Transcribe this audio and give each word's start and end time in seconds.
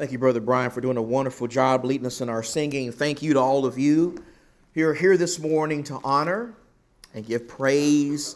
Thank 0.00 0.12
you, 0.12 0.18
Brother 0.18 0.40
Brian, 0.40 0.70
for 0.70 0.80
doing 0.80 0.96
a 0.96 1.02
wonderful 1.02 1.46
job 1.46 1.84
leading 1.84 2.06
us 2.06 2.22
in 2.22 2.30
our 2.30 2.42
singing. 2.42 2.90
Thank 2.90 3.20
you 3.20 3.34
to 3.34 3.38
all 3.38 3.66
of 3.66 3.78
you 3.78 4.16
who 4.72 4.88
are 4.88 4.94
here 4.94 5.18
this 5.18 5.38
morning 5.38 5.84
to 5.84 6.00
honor 6.02 6.54
and 7.12 7.26
give 7.26 7.46
praise 7.46 8.34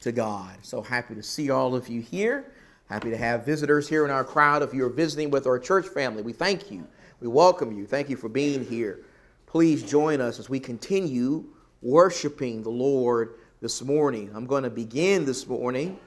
to 0.00 0.10
God. 0.10 0.56
So 0.62 0.80
happy 0.80 1.14
to 1.14 1.22
see 1.22 1.50
all 1.50 1.74
of 1.74 1.86
you 1.86 2.00
here. 2.00 2.54
Happy 2.88 3.10
to 3.10 3.16
have 3.18 3.44
visitors 3.44 3.86
here 3.86 4.06
in 4.06 4.10
our 4.10 4.24
crowd. 4.24 4.62
If 4.62 4.72
you're 4.72 4.88
visiting 4.88 5.30
with 5.30 5.46
our 5.46 5.58
church 5.58 5.86
family, 5.86 6.22
we 6.22 6.32
thank 6.32 6.70
you. 6.70 6.88
We 7.20 7.28
welcome 7.28 7.76
you. 7.76 7.84
Thank 7.84 8.08
you 8.08 8.16
for 8.16 8.30
being 8.30 8.64
here. 8.64 9.00
Please 9.44 9.82
join 9.82 10.18
us 10.22 10.38
as 10.38 10.48
we 10.48 10.58
continue 10.58 11.44
worshiping 11.82 12.62
the 12.62 12.70
Lord 12.70 13.34
this 13.60 13.82
morning. 13.82 14.30
I'm 14.34 14.46
going 14.46 14.62
to 14.62 14.70
begin 14.70 15.26
this 15.26 15.46
morning 15.46 15.98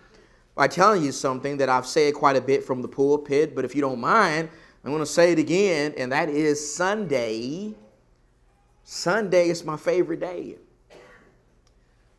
by 0.56 0.68
telling 0.68 1.04
you 1.04 1.12
something 1.12 1.58
that 1.58 1.70
I've 1.70 1.86
said 1.86 2.16
quite 2.16 2.38
a 2.38 2.42
bit 2.42 2.64
from 2.64 2.82
the 2.82 2.88
pulpit, 2.88 3.54
but 3.54 3.66
if 3.66 3.76
you 3.76 3.82
don't 3.82 4.00
mind, 4.00 4.50
I'm 4.86 4.92
going 4.92 5.00
to 5.00 5.08
say 5.08 5.32
it 5.32 5.40
again, 5.40 5.96
and 5.98 6.12
that 6.12 6.30
is 6.30 6.76
Sunday. 6.76 7.74
Sunday 8.84 9.50
is 9.50 9.66
my 9.66 9.78
favorite 9.78 10.20
day. 10.20 10.58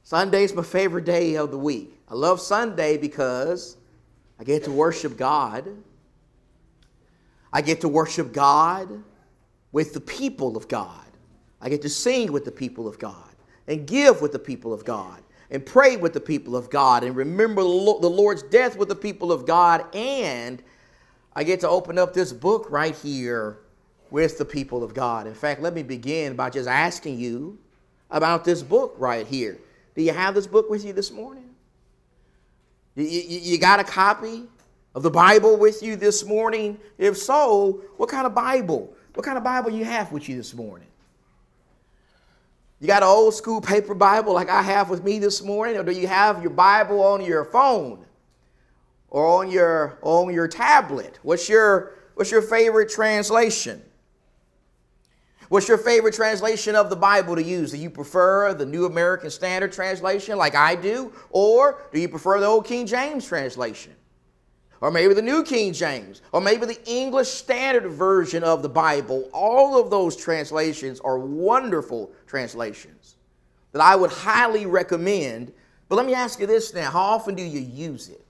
Sunday 0.03 0.43
is 0.43 0.53
my 0.53 0.65
favorite 0.65 1.05
day 1.05 1.37
of 1.37 1.53
the 1.53 1.59
week. 1.59 1.97
I 2.09 2.15
love 2.15 2.41
Sunday 2.41 2.97
because 2.97 3.77
I 4.41 4.45
get 4.45 4.65
to 4.65 4.73
worship 4.73 5.17
God. 5.17 5.69
I 7.53 7.63
get 7.63 7.83
to 7.83 7.89
worship 7.89 8.33
God 8.33 9.01
with 9.71 9.95
the 9.95 10.01
people 10.01 10.57
of 10.57 10.67
God. 10.67 11.07
I 11.61 11.69
get 11.69 11.83
to 11.83 11.89
sing 11.89 12.33
with 12.33 12.45
the 12.45 12.51
people 12.51 12.89
of 12.89 12.99
God 12.99 13.37
and 13.69 13.87
give 13.87 14.21
with 14.21 14.33
the 14.33 14.41
people 14.41 14.73
of 14.73 14.85
God 14.85 15.23
and 15.51 15.65
pray 15.65 15.97
with 15.97 16.15
the 16.15 16.21
people 16.21 16.57
of 16.57 16.69
God 16.69 17.05
and 17.05 17.15
remember 17.15 17.63
the 17.63 17.69
Lord's 17.69 18.43
death 18.43 18.77
with 18.77 18.89
the 18.89 18.97
people 18.97 19.31
of 19.31 19.47
God 19.47 19.85
and 19.95 20.61
I 21.37 21.45
get 21.45 21.61
to 21.61 21.69
open 21.69 21.99
up 21.99 22.15
this 22.15 22.33
book 22.33 22.67
right 22.71 22.97
here 22.97 23.59
with 24.11 24.39
the 24.39 24.45
people 24.47 24.83
of 24.83 24.95
God. 24.95 25.27
In 25.27 25.35
fact, 25.35 25.61
let 25.61 25.75
me 25.75 25.83
begin 25.83 26.35
by 26.35 26.49
just 26.49 26.67
asking 26.67 27.21
you 27.21 27.59
about 28.11 28.43
this 28.43 28.63
book 28.63 28.95
right 28.97 29.27
here. 29.27 29.59
Do 29.95 30.03
you 30.03 30.13
have 30.13 30.35
this 30.35 30.47
book 30.47 30.71
with 30.71 30.83
you 30.83 30.95
this 30.95 31.11
morning? 31.11 31.51
You, 32.95 33.05
you, 33.05 33.39
you 33.41 33.59
got 33.59 33.81
a 33.81 33.85
copy 33.85 34.45
of 34.95 35.03
the 35.03 35.11
Bible 35.11 35.59
with 35.59 35.83
you 35.83 35.95
this 35.95 36.25
morning? 36.25 36.79
If 36.97 37.19
so, 37.19 37.83
what 37.99 38.09
kind 38.09 38.27
of 38.27 38.35
Bible? 38.35 38.95
What 39.13 39.27
kind 39.27 39.37
of 39.37 39.45
Bible 39.45 39.71
you 39.71 39.85
have 39.85 40.11
with 40.13 40.31
you 40.31 40.39
this 40.39 40.55
morning? 40.55 40.89
You 42.81 42.87
got 42.87 43.03
an 43.03 43.11
old 43.11 43.35
school 43.35 43.61
paper 43.61 43.95
Bible 43.95 44.33
like 44.33 44.49
I 44.49 44.63
have 44.63 44.89
with 44.89 45.05
me 45.05 45.19
this 45.19 45.43
morning, 45.43 45.77
or 45.77 45.83
do 45.83 45.93
you 45.93 46.07
have 46.07 46.41
your 46.41 46.51
Bible 46.51 47.03
on 47.03 47.23
your 47.23 47.45
phone? 47.45 48.07
Or 49.11 49.27
on 49.27 49.51
your 49.51 49.99
on 50.03 50.33
your 50.33 50.49
tablet? 50.49 51.19
What's 51.23 51.49
your 51.49 51.95
what's 52.15 52.31
your 52.31 52.43
favorite 52.43 52.91
translation? 52.91 53.83
What's 55.49 55.69
your 55.69 55.79
favorite 55.79 56.15
translation 56.15 56.75
of 56.75 56.91
the 56.91 56.97
Bible 56.97 57.37
to 57.37 57.43
use? 57.43 57.71
Do 57.71 57.79
you 57.79 57.91
prefer 57.91 58.53
the 58.53 58.67
New 58.67 58.87
American 58.87 59.31
Standard 59.31 59.73
Translation 59.73 60.37
like 60.37 60.57
I 60.57 60.75
do? 60.75 61.13
Or 61.31 61.83
do 61.93 62.01
you 62.01 62.09
prefer 62.09 62.41
the 62.41 62.47
Old 62.47 62.67
King 62.67 62.85
James 62.87 63.27
Translation? 63.27 63.93
Or 64.81 64.91
maybe 64.91 65.15
the 65.15 65.23
New 65.23 65.45
King 65.45 65.73
James? 65.73 66.21
Or 66.33 66.41
maybe 66.41 66.67
the 66.67 66.79
English 66.91 67.29
Standard 67.29 67.89
Version 67.89 68.43
of 68.43 68.63
the 68.63 68.69
Bible? 68.69 69.31
All 69.33 69.81
of 69.81 69.89
those 69.89 70.17
translations 70.17 70.99
are 71.01 71.19
wonderful 71.19 72.11
translations 72.27 73.17
that 73.73 73.81
I 73.81 73.95
would 73.95 74.11
highly 74.11 74.67
recommend. 74.67 75.53
But 75.89 75.97
let 75.97 76.07
me 76.07 76.15
ask 76.15 76.41
you 76.41 76.47
this 76.47 76.75
now 76.75 76.91
how 76.91 77.03
often 77.03 77.37
do 77.37 77.43
you 77.43 77.61
use 77.61 78.09
it? 78.09 78.26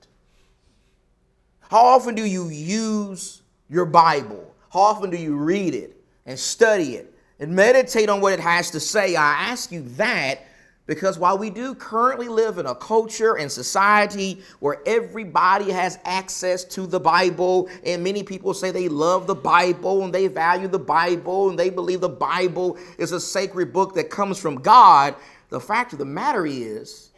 How 1.70 1.84
often 1.84 2.14
do 2.14 2.25
you 2.25 2.48
use 2.48 3.42
your 3.69 3.86
Bible? 3.86 4.55
How 4.70 4.81
often 4.81 5.11
do 5.11 5.17
you 5.17 5.36
read 5.36 5.75
it 5.75 5.97
and 6.25 6.39
study 6.39 6.95
it 6.95 7.12
and 7.41 7.54
meditate 7.54 8.09
on 8.09 8.21
what 8.21 8.32
it 8.32 8.41
has 8.41 8.71
to 8.72 8.81
say? 8.81 9.16
I 9.16 9.32
ask 9.50 9.72
you 9.72 9.82
that 9.97 10.41
because 10.87 11.19
while 11.19 11.37
we 11.37 11.50
do 11.50 11.75
currently 11.75 12.28
live 12.28 12.59
in 12.59 12.66
a 12.66 12.75
culture 12.75 13.37
and 13.37 13.50
society 13.50 14.41
where 14.60 14.81
everybody 14.87 15.72
has 15.72 15.99
access 16.05 16.62
to 16.65 16.87
the 16.87 17.00
Bible, 17.00 17.69
and 17.84 18.05
many 18.05 18.22
people 18.22 18.55
say 18.55 18.71
they 18.71 18.88
love 18.88 19.26
the 19.26 19.34
Bible 19.34 20.05
and 20.05 20.15
they 20.15 20.28
value 20.28 20.69
the 20.69 20.78
Bible 20.78 21.50
and 21.50 21.59
they 21.59 21.71
believe 21.71 22.00
the 22.00 22.09
Bible 22.09 22.78
is 22.99 23.10
a 23.10 23.19
sacred 23.19 23.72
book 23.72 23.94
that 23.97 24.10
comes 24.10 24.38
from 24.38 24.60
God, 24.60 25.16
the 25.49 25.60
fact 25.60 25.93
of 25.93 25.99
the 25.99 26.05
matter 26.05 26.47
is, 26.47 27.10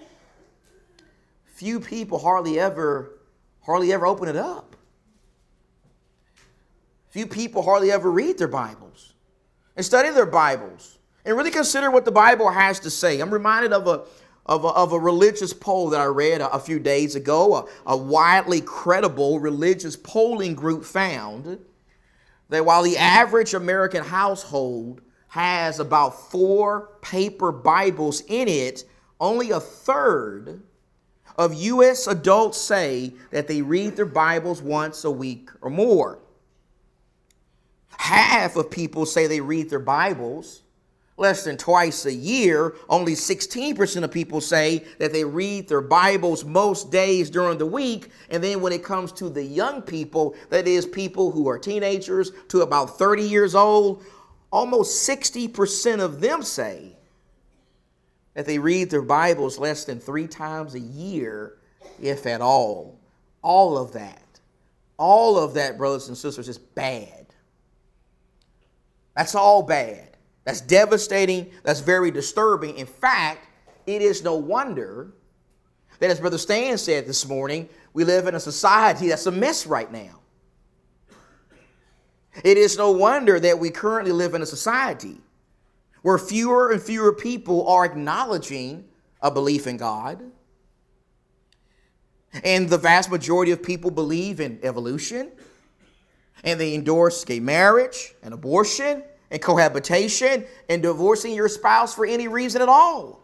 few 1.44 1.80
people 1.80 2.18
hardly 2.18 2.58
ever 2.58 3.17
hardly 3.68 3.92
ever 3.92 4.06
open 4.06 4.28
it 4.28 4.36
up. 4.36 4.76
Few 7.10 7.26
people 7.26 7.62
hardly 7.62 7.92
ever 7.92 8.10
read 8.10 8.38
their 8.38 8.48
Bibles 8.48 9.12
and 9.76 9.84
study 9.84 10.08
their 10.10 10.24
Bibles 10.24 10.98
and 11.26 11.36
really 11.36 11.50
consider 11.50 11.90
what 11.90 12.06
the 12.06 12.10
Bible 12.10 12.48
has 12.48 12.80
to 12.80 12.90
say. 12.90 13.20
I'm 13.20 13.30
reminded 13.30 13.74
of 13.74 13.86
a, 13.86 14.04
of 14.46 14.64
a, 14.64 14.68
of 14.68 14.92
a 14.92 14.98
religious 14.98 15.52
poll 15.52 15.90
that 15.90 16.00
I 16.00 16.06
read 16.06 16.40
a, 16.40 16.50
a 16.50 16.58
few 16.58 16.78
days 16.78 17.14
ago. 17.14 17.56
A, 17.56 17.92
a 17.92 17.96
widely 17.96 18.62
credible 18.62 19.38
religious 19.38 19.96
polling 19.96 20.54
group 20.54 20.82
found 20.82 21.58
that 22.48 22.64
while 22.64 22.82
the 22.82 22.96
average 22.96 23.52
American 23.52 24.02
household 24.02 25.02
has 25.28 25.78
about 25.78 26.30
four 26.30 26.92
paper 27.02 27.52
Bibles 27.52 28.22
in 28.28 28.48
it, 28.48 28.84
only 29.20 29.50
a 29.50 29.60
third 29.60 30.62
of 31.38 31.54
U.S. 31.54 32.08
adults 32.08 32.60
say 32.60 33.14
that 33.30 33.46
they 33.46 33.62
read 33.62 33.94
their 33.94 34.04
Bibles 34.04 34.60
once 34.60 35.04
a 35.04 35.10
week 35.10 35.50
or 35.62 35.70
more. 35.70 36.18
Half 37.96 38.56
of 38.56 38.70
people 38.70 39.06
say 39.06 39.28
they 39.28 39.40
read 39.40 39.70
their 39.70 39.78
Bibles 39.78 40.62
less 41.16 41.44
than 41.44 41.56
twice 41.56 42.06
a 42.06 42.12
year. 42.12 42.74
Only 42.88 43.12
16% 43.12 44.02
of 44.02 44.10
people 44.10 44.40
say 44.40 44.84
that 44.98 45.12
they 45.12 45.24
read 45.24 45.68
their 45.68 45.80
Bibles 45.80 46.44
most 46.44 46.90
days 46.90 47.30
during 47.30 47.58
the 47.58 47.66
week. 47.66 48.10
And 48.30 48.42
then 48.42 48.60
when 48.60 48.72
it 48.72 48.82
comes 48.82 49.12
to 49.12 49.28
the 49.28 49.42
young 49.42 49.82
people, 49.82 50.34
that 50.50 50.66
is, 50.66 50.86
people 50.86 51.30
who 51.30 51.48
are 51.48 51.58
teenagers 51.58 52.32
to 52.48 52.62
about 52.62 52.98
30 52.98 53.22
years 53.22 53.54
old, 53.54 54.04
almost 54.52 55.08
60% 55.08 56.00
of 56.00 56.20
them 56.20 56.42
say 56.42 56.97
that 58.38 58.46
they 58.46 58.60
read 58.60 58.88
their 58.88 59.02
Bibles 59.02 59.58
less 59.58 59.84
than 59.84 59.98
three 59.98 60.28
times 60.28 60.76
a 60.76 60.78
year, 60.78 61.54
if 62.00 62.24
at 62.24 62.40
all. 62.40 62.96
All 63.42 63.76
of 63.76 63.94
that, 63.94 64.22
all 64.96 65.36
of 65.36 65.54
that, 65.54 65.76
brothers 65.76 66.06
and 66.06 66.16
sisters, 66.16 66.48
is 66.48 66.56
bad. 66.56 67.26
That's 69.16 69.34
all 69.34 69.64
bad. 69.64 70.16
That's 70.44 70.60
devastating. 70.60 71.50
That's 71.64 71.80
very 71.80 72.12
disturbing. 72.12 72.76
In 72.76 72.86
fact, 72.86 73.44
it 73.88 74.02
is 74.02 74.22
no 74.22 74.36
wonder 74.36 75.10
that, 75.98 76.08
as 76.08 76.20
Brother 76.20 76.38
Stan 76.38 76.78
said 76.78 77.08
this 77.08 77.26
morning, 77.26 77.68
we 77.92 78.04
live 78.04 78.28
in 78.28 78.36
a 78.36 78.40
society 78.40 79.08
that's 79.08 79.26
a 79.26 79.32
mess 79.32 79.66
right 79.66 79.90
now. 79.90 80.20
It 82.44 82.56
is 82.56 82.78
no 82.78 82.92
wonder 82.92 83.40
that 83.40 83.58
we 83.58 83.70
currently 83.70 84.12
live 84.12 84.34
in 84.34 84.42
a 84.42 84.46
society 84.46 85.22
where 86.02 86.18
fewer 86.18 86.70
and 86.70 86.80
fewer 86.80 87.12
people 87.12 87.68
are 87.68 87.84
acknowledging 87.84 88.84
a 89.20 89.30
belief 89.30 89.66
in 89.66 89.76
God. 89.76 90.22
And 92.44 92.68
the 92.68 92.78
vast 92.78 93.10
majority 93.10 93.52
of 93.52 93.62
people 93.62 93.90
believe 93.90 94.38
in 94.40 94.60
evolution, 94.62 95.32
and 96.44 96.60
they 96.60 96.74
endorse 96.74 97.24
gay 97.24 97.40
marriage 97.40 98.14
and 98.22 98.32
abortion 98.34 99.02
and 99.30 99.42
cohabitation 99.42 100.46
and 100.68 100.82
divorcing 100.82 101.34
your 101.34 101.48
spouse 101.48 101.94
for 101.94 102.06
any 102.06 102.28
reason 102.28 102.62
at 102.62 102.68
all. 102.68 103.20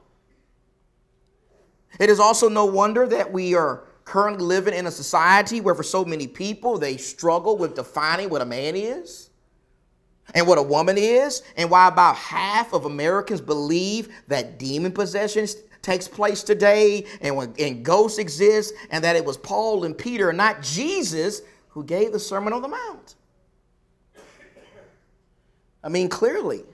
It 2.00 2.10
is 2.10 2.18
also 2.18 2.48
no 2.48 2.64
wonder 2.64 3.06
that 3.06 3.32
we 3.32 3.54
are 3.54 3.84
currently 4.04 4.44
living 4.44 4.74
in 4.74 4.86
a 4.86 4.90
society 4.90 5.60
where, 5.60 5.74
for 5.74 5.82
so 5.82 6.04
many 6.04 6.26
people, 6.26 6.76
they 6.76 6.96
struggle 6.96 7.56
with 7.56 7.76
defining 7.76 8.30
what 8.30 8.42
a 8.42 8.44
man 8.46 8.74
is 8.74 9.30
and 10.32 10.46
what 10.46 10.58
a 10.58 10.62
woman 10.62 10.96
is, 10.96 11.42
and 11.56 11.70
why 11.70 11.88
about 11.88 12.16
half 12.16 12.72
of 12.72 12.86
Americans 12.86 13.40
believe 13.40 14.08
that 14.28 14.58
demon 14.58 14.92
possession 14.92 15.46
takes 15.82 16.08
place 16.08 16.42
today, 16.42 17.04
and 17.20 17.36
when 17.36 17.52
and 17.58 17.84
ghosts 17.84 18.18
exist, 18.18 18.72
and 18.90 19.04
that 19.04 19.16
it 19.16 19.24
was 19.24 19.36
Paul 19.36 19.84
and 19.84 19.96
Peter, 19.96 20.30
and 20.30 20.38
not 20.38 20.62
Jesus, 20.62 21.42
who 21.68 21.84
gave 21.84 22.12
the 22.12 22.18
Sermon 22.18 22.52
on 22.52 22.62
the 22.62 22.68
Mount. 22.68 23.16
I 25.82 25.90
mean, 25.90 26.08
clearly, 26.08 26.64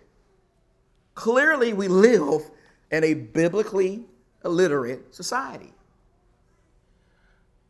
clearly 1.15 1.73
we 1.73 1.89
live 1.89 2.49
in 2.93 3.03
a 3.03 3.15
biblically 3.15 4.05
illiterate 4.45 5.13
society. 5.15 5.73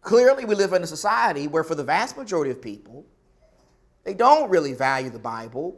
Clearly, 0.02 0.44
we 0.44 0.54
live 0.54 0.72
in 0.72 0.82
a 0.82 0.86
society 0.86 1.46
where, 1.46 1.64
for 1.64 1.74
the 1.74 1.84
vast 1.84 2.16
majority 2.16 2.50
of 2.50 2.60
people, 2.60 3.04
they 4.04 4.14
don't 4.14 4.50
really 4.50 4.72
value 4.72 5.10
the 5.10 5.18
Bible 5.18 5.76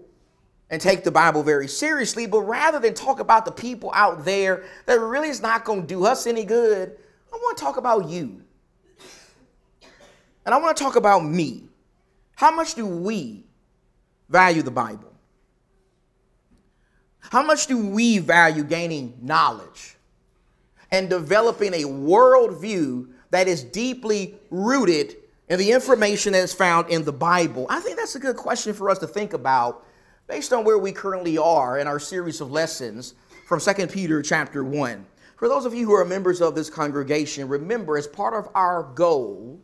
and 0.70 0.80
take 0.80 1.04
the 1.04 1.10
Bible 1.10 1.42
very 1.42 1.68
seriously, 1.68 2.26
but 2.26 2.40
rather 2.40 2.78
than 2.78 2.94
talk 2.94 3.20
about 3.20 3.44
the 3.44 3.52
people 3.52 3.90
out 3.94 4.24
there 4.24 4.64
that 4.86 4.98
really 5.00 5.28
is 5.28 5.42
not 5.42 5.64
going 5.64 5.82
to 5.82 5.86
do 5.86 6.06
us 6.06 6.26
any 6.26 6.44
good, 6.44 6.96
I 7.32 7.36
want 7.36 7.58
to 7.58 7.62
talk 7.62 7.76
about 7.76 8.08
you. 8.08 8.42
And 10.44 10.54
I 10.54 10.58
want 10.58 10.76
to 10.76 10.82
talk 10.82 10.96
about 10.96 11.24
me. 11.24 11.68
How 12.34 12.50
much 12.50 12.74
do 12.74 12.86
we 12.86 13.44
value 14.28 14.62
the 14.62 14.70
Bible? 14.70 15.12
How 17.20 17.42
much 17.42 17.66
do 17.66 17.86
we 17.86 18.18
value 18.18 18.64
gaining 18.64 19.18
knowledge 19.22 19.96
and 20.90 21.08
developing 21.08 21.72
a 21.74 21.84
worldview 21.84 23.08
that 23.30 23.48
is 23.48 23.62
deeply 23.64 24.38
rooted 24.50 25.16
in 25.52 25.58
the 25.58 25.70
information 25.70 26.32
that 26.32 26.42
is 26.42 26.54
found 26.54 26.88
in 26.88 27.04
the 27.04 27.12
Bible? 27.12 27.66
I 27.68 27.78
think 27.80 27.98
that's 27.98 28.14
a 28.14 28.18
good 28.18 28.36
question 28.36 28.72
for 28.72 28.88
us 28.88 28.96
to 29.00 29.06
think 29.06 29.34
about 29.34 29.84
based 30.26 30.50
on 30.50 30.64
where 30.64 30.78
we 30.78 30.92
currently 30.92 31.36
are 31.36 31.78
in 31.78 31.86
our 31.86 31.98
series 32.00 32.40
of 32.40 32.50
lessons 32.50 33.12
from 33.46 33.60
2 33.60 33.88
Peter 33.88 34.22
chapter 34.22 34.64
1. 34.64 35.04
For 35.36 35.48
those 35.48 35.66
of 35.66 35.74
you 35.74 35.84
who 35.84 35.92
are 35.92 36.06
members 36.06 36.40
of 36.40 36.54
this 36.54 36.70
congregation, 36.70 37.48
remember 37.48 37.98
as 37.98 38.06
part 38.06 38.32
of 38.32 38.50
our 38.54 38.84
goal 38.94 39.60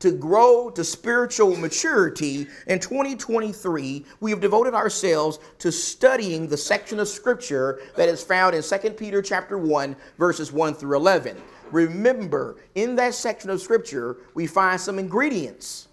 to 0.00 0.12
grow 0.12 0.68
to 0.68 0.84
spiritual 0.84 1.56
maturity 1.56 2.46
in 2.66 2.78
2023, 2.78 4.04
we 4.20 4.30
have 4.30 4.40
devoted 4.40 4.74
ourselves 4.74 5.38
to 5.60 5.72
studying 5.72 6.46
the 6.46 6.58
section 6.58 7.00
of 7.00 7.08
scripture 7.08 7.80
that 7.96 8.10
is 8.10 8.22
found 8.22 8.54
in 8.54 8.62
2 8.62 8.90
Peter 8.90 9.22
chapter 9.22 9.56
1 9.56 9.96
verses 10.18 10.52
1 10.52 10.74
through 10.74 10.94
11. 10.94 11.40
Remember, 11.72 12.56
in 12.74 12.96
that 12.96 13.14
section 13.14 13.50
of 13.50 13.60
scripture, 13.60 14.18
we 14.34 14.46
find 14.46 14.80
some 14.80 14.98
ingredients. 14.98 15.88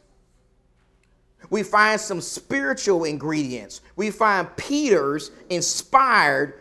We 1.49 1.63
find 1.63 1.99
some 1.99 2.21
spiritual 2.21 3.03
ingredients. 3.03 3.81
We 3.95 4.09
find 4.11 4.55
Peter's 4.55 5.31
inspired 5.49 6.59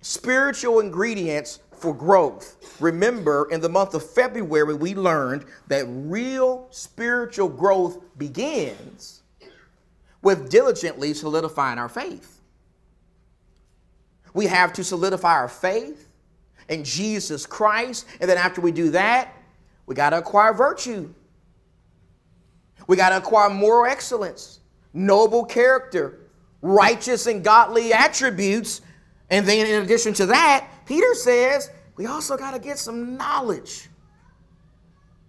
spiritual 0.00 0.80
ingredients 0.80 1.60
for 1.72 1.94
growth. 1.94 2.76
Remember, 2.80 3.48
in 3.50 3.60
the 3.60 3.68
month 3.68 3.94
of 3.94 4.08
February, 4.08 4.74
we 4.74 4.94
learned 4.94 5.44
that 5.68 5.84
real 5.88 6.66
spiritual 6.70 7.48
growth 7.48 7.98
begins 8.16 9.22
with 10.22 10.48
diligently 10.48 11.12
solidifying 11.12 11.78
our 11.78 11.88
faith. 11.88 12.40
We 14.34 14.46
have 14.46 14.72
to 14.74 14.84
solidify 14.84 15.32
our 15.32 15.48
faith 15.48 16.08
in 16.68 16.84
Jesus 16.84 17.46
Christ, 17.46 18.06
and 18.20 18.28
then 18.28 18.38
after 18.38 18.60
we 18.60 18.72
do 18.72 18.90
that, 18.90 19.34
we 19.86 19.94
got 19.94 20.10
to 20.10 20.18
acquire 20.18 20.52
virtue. 20.52 21.12
We 22.86 22.96
got 22.96 23.10
to 23.10 23.18
acquire 23.18 23.50
moral 23.50 23.90
excellence, 23.90 24.60
noble 24.92 25.44
character, 25.44 26.20
righteous 26.60 27.26
and 27.26 27.44
godly 27.44 27.92
attributes. 27.92 28.80
And 29.30 29.46
then, 29.46 29.66
in 29.66 29.82
addition 29.82 30.14
to 30.14 30.26
that, 30.26 30.68
Peter 30.86 31.14
says 31.14 31.70
we 31.96 32.06
also 32.06 32.36
got 32.36 32.52
to 32.52 32.58
get 32.58 32.78
some 32.78 33.16
knowledge. 33.16 33.88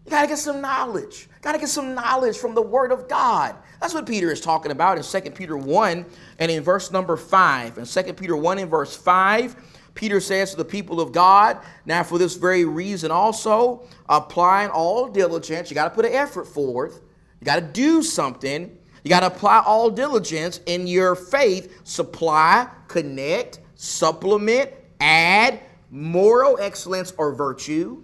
You 0.05 0.11
got 0.11 0.23
to 0.23 0.27
get 0.27 0.37
some 0.37 0.61
knowledge. 0.61 1.29
Got 1.41 1.53
to 1.53 1.59
get 1.59 1.69
some 1.69 1.93
knowledge 1.93 2.37
from 2.37 2.55
the 2.55 2.61
Word 2.61 2.91
of 2.91 3.07
God. 3.07 3.55
That's 3.79 3.93
what 3.93 4.05
Peter 4.05 4.31
is 4.31 4.41
talking 4.41 4.71
about 4.71 4.97
in 4.97 5.03
2 5.03 5.31
Peter 5.31 5.57
1 5.57 6.05
and 6.39 6.51
in 6.51 6.63
verse 6.63 6.91
number 6.91 7.17
5. 7.17 7.77
In 7.77 7.85
2 7.85 8.13
Peter 8.13 8.35
1 8.35 8.59
in 8.59 8.69
verse 8.69 8.95
5, 8.95 9.55
Peter 9.95 10.19
says 10.19 10.51
to 10.51 10.57
the 10.57 10.65
people 10.65 10.99
of 10.99 11.11
God, 11.11 11.59
Now 11.85 12.03
for 12.03 12.17
this 12.17 12.35
very 12.35 12.65
reason 12.65 13.11
also, 13.11 13.87
applying 14.09 14.69
all 14.69 15.07
diligence, 15.07 15.69
you 15.69 15.75
got 15.75 15.85
to 15.85 15.95
put 15.95 16.05
an 16.05 16.13
effort 16.13 16.45
forth. 16.45 17.01
You 17.39 17.45
got 17.45 17.55
to 17.55 17.61
do 17.61 18.01
something. 18.01 18.77
You 19.03 19.09
got 19.09 19.19
to 19.19 19.27
apply 19.27 19.61
all 19.65 19.89
diligence 19.89 20.61
in 20.65 20.87
your 20.87 21.15
faith, 21.15 21.81
supply, 21.83 22.67
connect, 22.87 23.59
supplement, 23.75 24.71
add 24.99 25.59
moral 25.91 26.57
excellence 26.59 27.13
or 27.17 27.35
virtue, 27.35 28.01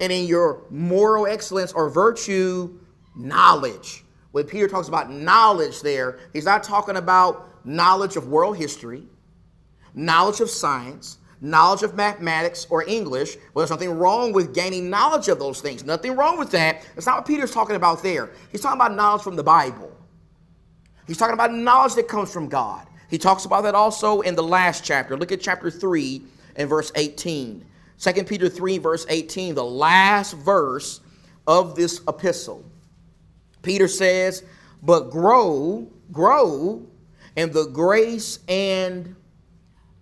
and 0.00 0.10
in 0.10 0.26
your 0.26 0.64
moral 0.70 1.26
excellence 1.26 1.72
or 1.72 1.90
virtue, 1.90 2.78
knowledge. 3.14 4.04
When 4.32 4.44
Peter 4.44 4.68
talks 4.68 4.88
about 4.88 5.10
knowledge 5.10 5.82
there, 5.82 6.18
he's 6.32 6.44
not 6.44 6.62
talking 6.62 6.96
about 6.96 7.64
knowledge 7.64 8.16
of 8.16 8.28
world 8.28 8.56
history, 8.56 9.06
knowledge 9.96 10.40
of 10.40 10.48
science, 10.48 11.18
knowledge 11.40 11.82
of 11.82 11.96
mathematics 11.96 12.66
or 12.70 12.88
English. 12.88 13.36
Well, 13.52 13.62
there's 13.62 13.70
nothing 13.70 13.98
wrong 13.98 14.32
with 14.32 14.54
gaining 14.54 14.88
knowledge 14.88 15.26
of 15.28 15.40
those 15.40 15.60
things. 15.60 15.84
Nothing 15.84 16.14
wrong 16.14 16.38
with 16.38 16.50
that. 16.52 16.86
That's 16.94 17.06
not 17.06 17.16
what 17.16 17.26
Peter's 17.26 17.50
talking 17.50 17.76
about 17.76 18.02
there. 18.02 18.30
He's 18.52 18.60
talking 18.60 18.80
about 18.80 18.94
knowledge 18.94 19.22
from 19.22 19.34
the 19.34 19.42
Bible. 19.42 19.90
He's 21.06 21.18
talking 21.18 21.34
about 21.34 21.52
knowledge 21.52 21.94
that 21.94 22.08
comes 22.08 22.32
from 22.32 22.48
God. 22.48 22.86
He 23.08 23.18
talks 23.18 23.44
about 23.44 23.62
that 23.62 23.74
also 23.74 24.20
in 24.20 24.34
the 24.34 24.42
last 24.42 24.84
chapter. 24.84 25.16
Look 25.16 25.32
at 25.32 25.40
chapter 25.40 25.70
3 25.70 26.22
and 26.56 26.68
verse 26.68 26.92
18. 26.94 27.64
2 27.98 28.24
Peter 28.24 28.48
3, 28.48 28.78
verse 28.78 29.06
18, 29.08 29.54
the 29.54 29.64
last 29.64 30.34
verse 30.34 31.00
of 31.46 31.74
this 31.76 32.00
epistle. 32.08 32.64
Peter 33.62 33.88
says, 33.88 34.42
But 34.82 35.10
grow, 35.10 35.88
grow 36.12 36.86
in 37.36 37.52
the 37.52 37.66
grace 37.68 38.40
and 38.48 39.14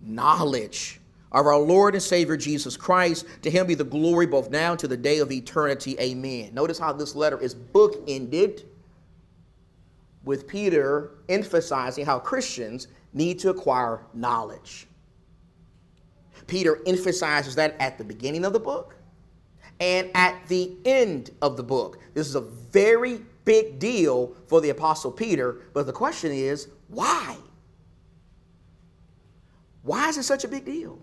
knowledge 0.06 1.00
of 1.32 1.46
our 1.46 1.58
Lord 1.58 1.94
and 1.94 2.02
Savior 2.02 2.36
Jesus 2.36 2.76
Christ. 2.76 3.26
To 3.42 3.50
him 3.50 3.66
be 3.66 3.74
the 3.74 3.84
glory 3.84 4.26
both 4.26 4.50
now 4.50 4.72
and 4.72 4.80
to 4.80 4.88
the 4.88 4.96
day 4.96 5.18
of 5.18 5.32
eternity. 5.32 5.98
Amen. 5.98 6.54
Notice 6.54 6.78
how 6.78 6.92
this 6.92 7.14
letter 7.14 7.38
is 7.40 7.54
bookended 7.54 8.64
with 10.24 10.46
Peter 10.46 11.10
emphasizing 11.28 12.06
how 12.06 12.18
Christians 12.18 12.88
need 13.12 13.38
to 13.40 13.50
acquire 13.50 14.00
knowledge. 14.14 14.86
Peter 16.46 16.80
emphasizes 16.86 17.54
that 17.54 17.76
at 17.80 17.98
the 17.98 18.04
beginning 18.04 18.44
of 18.44 18.52
the 18.52 18.60
book 18.60 18.96
and 19.80 20.10
at 20.14 20.46
the 20.48 20.76
end 20.84 21.30
of 21.42 21.56
the 21.56 21.62
book. 21.62 21.98
This 22.14 22.28
is 22.28 22.34
a 22.34 22.40
very 22.40 23.20
big 23.44 23.78
deal 23.78 24.34
for 24.46 24.60
the 24.60 24.70
Apostle 24.70 25.10
Peter, 25.10 25.60
but 25.72 25.86
the 25.86 25.92
question 25.92 26.32
is 26.32 26.68
why? 26.88 27.36
Why 29.84 30.08
is 30.08 30.18
it 30.18 30.24
such 30.24 30.44
a 30.44 30.48
big 30.48 30.64
deal? 30.64 30.98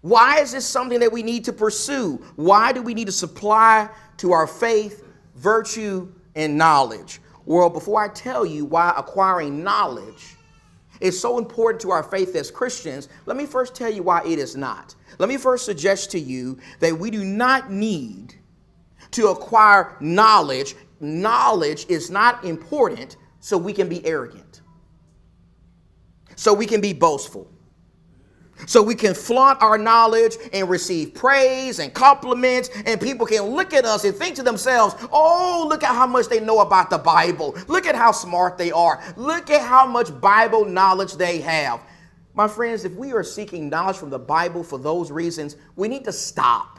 Why 0.00 0.40
is 0.40 0.52
this 0.52 0.66
something 0.66 1.00
that 1.00 1.12
we 1.12 1.22
need 1.22 1.44
to 1.44 1.52
pursue? 1.52 2.16
Why 2.36 2.72
do 2.72 2.82
we 2.82 2.94
need 2.94 3.06
to 3.06 3.12
supply 3.12 3.88
to 4.16 4.32
our 4.32 4.46
faith 4.46 5.04
virtue 5.36 6.10
and 6.34 6.56
knowledge? 6.56 7.20
Well, 7.44 7.68
before 7.68 8.02
I 8.02 8.08
tell 8.08 8.46
you 8.46 8.64
why 8.64 8.94
acquiring 8.96 9.62
knowledge 9.62 10.36
is 11.00 11.18
so 11.20 11.38
important 11.38 11.80
to 11.82 11.90
our 11.90 12.02
faith 12.02 12.34
as 12.34 12.50
Christians, 12.50 13.08
let 13.26 13.36
me 13.36 13.46
first 13.46 13.74
tell 13.74 13.90
you 13.90 14.02
why 14.02 14.22
it 14.24 14.38
is 14.38 14.56
not. 14.56 14.94
Let 15.18 15.28
me 15.28 15.36
first 15.36 15.64
suggest 15.66 16.10
to 16.12 16.18
you 16.18 16.58
that 16.80 16.98
we 16.98 17.10
do 17.10 17.24
not 17.24 17.70
need 17.70 18.34
to 19.12 19.28
acquire 19.28 19.96
knowledge. 20.00 20.74
Knowledge 21.00 21.86
is 21.88 22.10
not 22.10 22.44
important 22.44 23.16
so 23.40 23.56
we 23.56 23.72
can 23.72 23.88
be 23.88 24.04
arrogant, 24.06 24.49
so 26.36 26.54
we 26.54 26.66
can 26.66 26.80
be 26.80 26.92
boastful 26.92 27.50
so 28.66 28.82
we 28.82 28.94
can 28.94 29.14
flaunt 29.14 29.60
our 29.62 29.78
knowledge 29.78 30.36
and 30.52 30.68
receive 30.68 31.14
praise 31.14 31.78
and 31.78 31.92
compliments, 31.92 32.70
and 32.86 33.00
people 33.00 33.26
can 33.26 33.44
look 33.44 33.72
at 33.72 33.84
us 33.84 34.04
and 34.04 34.14
think 34.14 34.36
to 34.36 34.42
themselves, 34.42 34.94
oh, 35.12 35.66
look 35.68 35.82
at 35.82 35.94
how 35.94 36.06
much 36.06 36.28
they 36.28 36.40
know 36.40 36.60
about 36.60 36.90
the 36.90 36.98
Bible. 36.98 37.56
Look 37.68 37.86
at 37.86 37.94
how 37.94 38.12
smart 38.12 38.58
they 38.58 38.72
are. 38.72 39.02
Look 39.16 39.50
at 39.50 39.62
how 39.62 39.86
much 39.86 40.18
Bible 40.20 40.64
knowledge 40.64 41.14
they 41.14 41.40
have. 41.40 41.80
My 42.34 42.46
friends, 42.48 42.84
if 42.84 42.94
we 42.94 43.12
are 43.12 43.24
seeking 43.24 43.68
knowledge 43.68 43.96
from 43.96 44.10
the 44.10 44.18
Bible 44.18 44.62
for 44.62 44.78
those 44.78 45.10
reasons, 45.10 45.56
we 45.76 45.88
need 45.88 46.04
to 46.04 46.12
stop. 46.12 46.78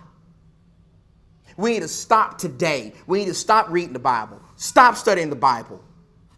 We 1.58 1.74
need 1.74 1.82
to 1.82 1.88
stop 1.88 2.38
today. 2.38 2.94
We 3.06 3.20
need 3.20 3.28
to 3.28 3.34
stop 3.34 3.70
reading 3.70 3.94
the 3.94 4.00
Bible, 4.00 4.42
stop 4.56 4.96
studying 4.96 5.30
the 5.30 5.36
Bible. 5.36 5.84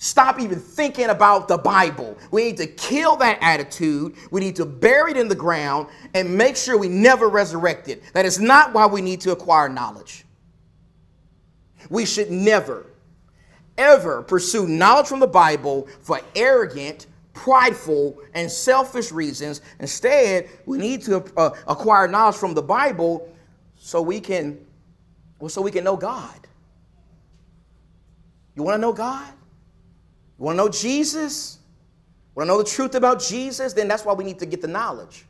Stop 0.04 0.42
even 0.42 0.60
thinking 0.60 1.06
about 1.06 1.48
the 1.48 1.58
Bible. 1.58 2.18
We 2.30 2.44
need 2.44 2.58
to 2.58 2.68
kill 2.68 3.16
that 3.16 3.38
attitude. 3.40 4.16
We 4.32 4.42
need 4.42 4.58
to 4.58 4.66
bury 4.66 5.12
it 5.12 5.18
in 5.18 5.30
the 5.30 5.36
ground 5.36 5.88
and 6.14 6.38
make 6.38 6.58
sure 6.58 6.78
we 6.78 6.90
never 6.90 7.30
resurrect 7.30 7.88
it. 7.88 8.04
That 8.12 8.26
is 8.26 8.38
not 8.38 8.74
why 8.74 8.86
we 8.86 9.00
need 9.00 9.22
to 9.22 9.32
acquire 9.32 9.70
knowledge. 9.70 10.26
We 11.90 12.04
should 12.04 12.30
never, 12.30 12.86
ever 13.78 14.24
pursue 14.24 14.68
knowledge 14.68 15.08
from 15.08 15.22
the 15.22 15.28
Bible 15.28 15.88
for 16.02 16.20
arrogant, 16.36 17.08
prideful, 17.32 18.18
and 18.34 18.52
selfish 18.52 19.10
reasons. 19.10 19.62
Instead, 19.80 20.50
we 20.66 20.80
need 20.80 21.02
to 21.04 21.24
uh, 21.38 21.52
acquire 21.66 22.10
knowledge 22.10 22.36
from 22.36 22.54
the 22.54 22.62
Bible 22.62 23.34
so 23.78 24.02
we 24.02 24.20
can, 24.20 24.66
well, 25.40 25.48
so 25.48 25.62
we 25.62 25.72
can 25.72 25.86
know 25.86 25.96
God. 25.96 26.46
You 28.58 28.64
want 28.64 28.76
to 28.76 28.82
know 28.82 28.92
God? 28.92 29.34
You 30.44 30.48
want 30.48 30.58
to 30.58 30.64
know 30.66 30.70
Jesus? 30.70 31.60
Want 32.36 32.50
to 32.50 32.54
know 32.54 32.58
the 32.62 32.70
truth 32.70 32.96
about 32.96 33.22
Jesus? 33.22 33.72
Then 33.72 33.88
that's 33.88 34.04
why 34.04 34.12
we 34.12 34.26
need 34.26 34.40
to 34.40 34.46
get 34.46 34.62
the 34.62 34.68
knowledge. 34.68 35.24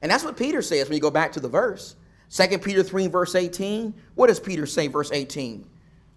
And 0.00 0.08
that's 0.08 0.22
what 0.22 0.36
Peter 0.36 0.62
says 0.62 0.88
when 0.88 0.94
you 0.94 1.02
go 1.02 1.10
back 1.10 1.32
to 1.32 1.40
the 1.40 1.48
verse. 1.48 1.96
2 2.30 2.58
Peter 2.58 2.84
3, 2.84 3.08
verse 3.08 3.34
18. 3.34 3.92
What 4.14 4.28
does 4.28 4.38
Peter 4.38 4.64
say, 4.64 4.86
verse 4.86 5.10
18? 5.10 5.66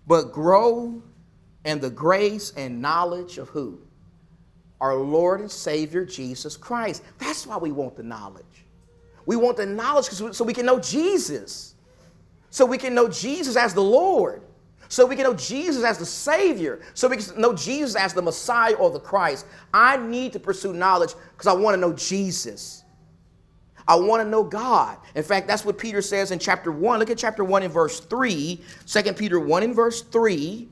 But 0.05 0.31
grow 0.33 1.01
in 1.65 1.79
the 1.79 1.89
grace 1.89 2.53
and 2.55 2.79
knowledge 2.79 3.39
of 3.39 3.49
who? 3.49 3.79
Our 4.81 4.93
Lord 4.93 5.39
and 5.39 5.49
Savior 5.49 6.05
Jesus 6.05 6.55
Christ. 6.55 7.01
That's 7.17 7.47
why 7.47 7.57
we 7.57 7.71
want 7.71 7.95
the 7.95 8.03
knowledge. 8.03 8.45
We 9.25 9.35
want 9.35 9.57
the 9.57 9.65
knowledge 9.65 10.09
so 10.09 10.43
we 10.43 10.53
can 10.53 10.67
know 10.67 10.79
Jesus. 10.79 11.73
So 12.51 12.67
we 12.67 12.77
can 12.77 12.93
know 12.93 13.09
Jesus 13.09 13.55
as 13.55 13.73
the 13.73 13.81
Lord 13.81 14.43
so 14.89 15.05
we 15.05 15.15
can 15.15 15.23
know 15.23 15.33
Jesus 15.33 15.83
as 15.83 15.97
the 15.97 16.05
Savior, 16.05 16.81
so 16.93 17.07
we 17.07 17.17
can 17.17 17.39
know 17.39 17.53
Jesus 17.53 17.95
as 17.95 18.13
the 18.13 18.21
Messiah 18.21 18.73
or 18.75 18.89
the 18.89 18.99
Christ. 18.99 19.45
I 19.73 19.97
need 19.97 20.33
to 20.33 20.39
pursue 20.39 20.73
knowledge 20.73 21.13
because 21.31 21.47
I 21.47 21.53
want 21.53 21.75
to 21.75 21.81
know 21.81 21.93
Jesus. 21.93 22.83
I 23.87 23.95
want 23.95 24.21
to 24.21 24.29
know 24.29 24.43
God. 24.43 24.97
In 25.15 25.23
fact, 25.23 25.47
that's 25.47 25.63
what 25.63 25.77
Peter 25.77 26.01
says 26.01 26.31
in 26.31 26.39
chapter 26.39 26.71
1. 26.71 26.99
Look 26.99 27.09
at 27.09 27.17
chapter 27.17 27.43
1 27.43 27.63
in 27.63 27.71
verse 27.71 28.01
3. 28.01 28.61
2 28.85 29.13
Peter 29.13 29.39
1 29.39 29.63
in 29.63 29.73
verse 29.73 30.01
3. 30.01 30.67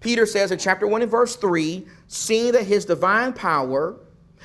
Peter 0.00 0.26
says 0.26 0.50
in 0.50 0.58
chapter 0.58 0.86
1 0.86 1.02
in 1.02 1.08
verse 1.08 1.36
3 1.36 1.86
seeing 2.08 2.52
that 2.52 2.64
his 2.64 2.84
divine 2.84 3.32
power 3.32 3.96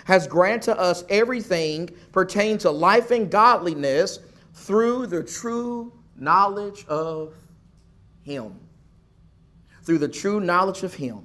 has 0.06 0.28
granted 0.28 0.80
us 0.80 1.04
everything 1.10 1.90
pertaining 2.12 2.60
to 2.60 2.70
life 2.70 3.10
and 3.12 3.32
godliness 3.32 4.20
through 4.54 5.08
the 5.08 5.24
true 5.24 5.92
knowledge 6.16 6.86
of 6.88 7.34
him 8.22 8.58
through 9.88 9.98
the 9.98 10.08
true 10.08 10.42
knowledge 10.42 10.84
of 10.84 10.94
him 10.94 11.22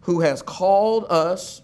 who 0.00 0.22
has 0.22 0.40
called 0.40 1.04
us 1.10 1.60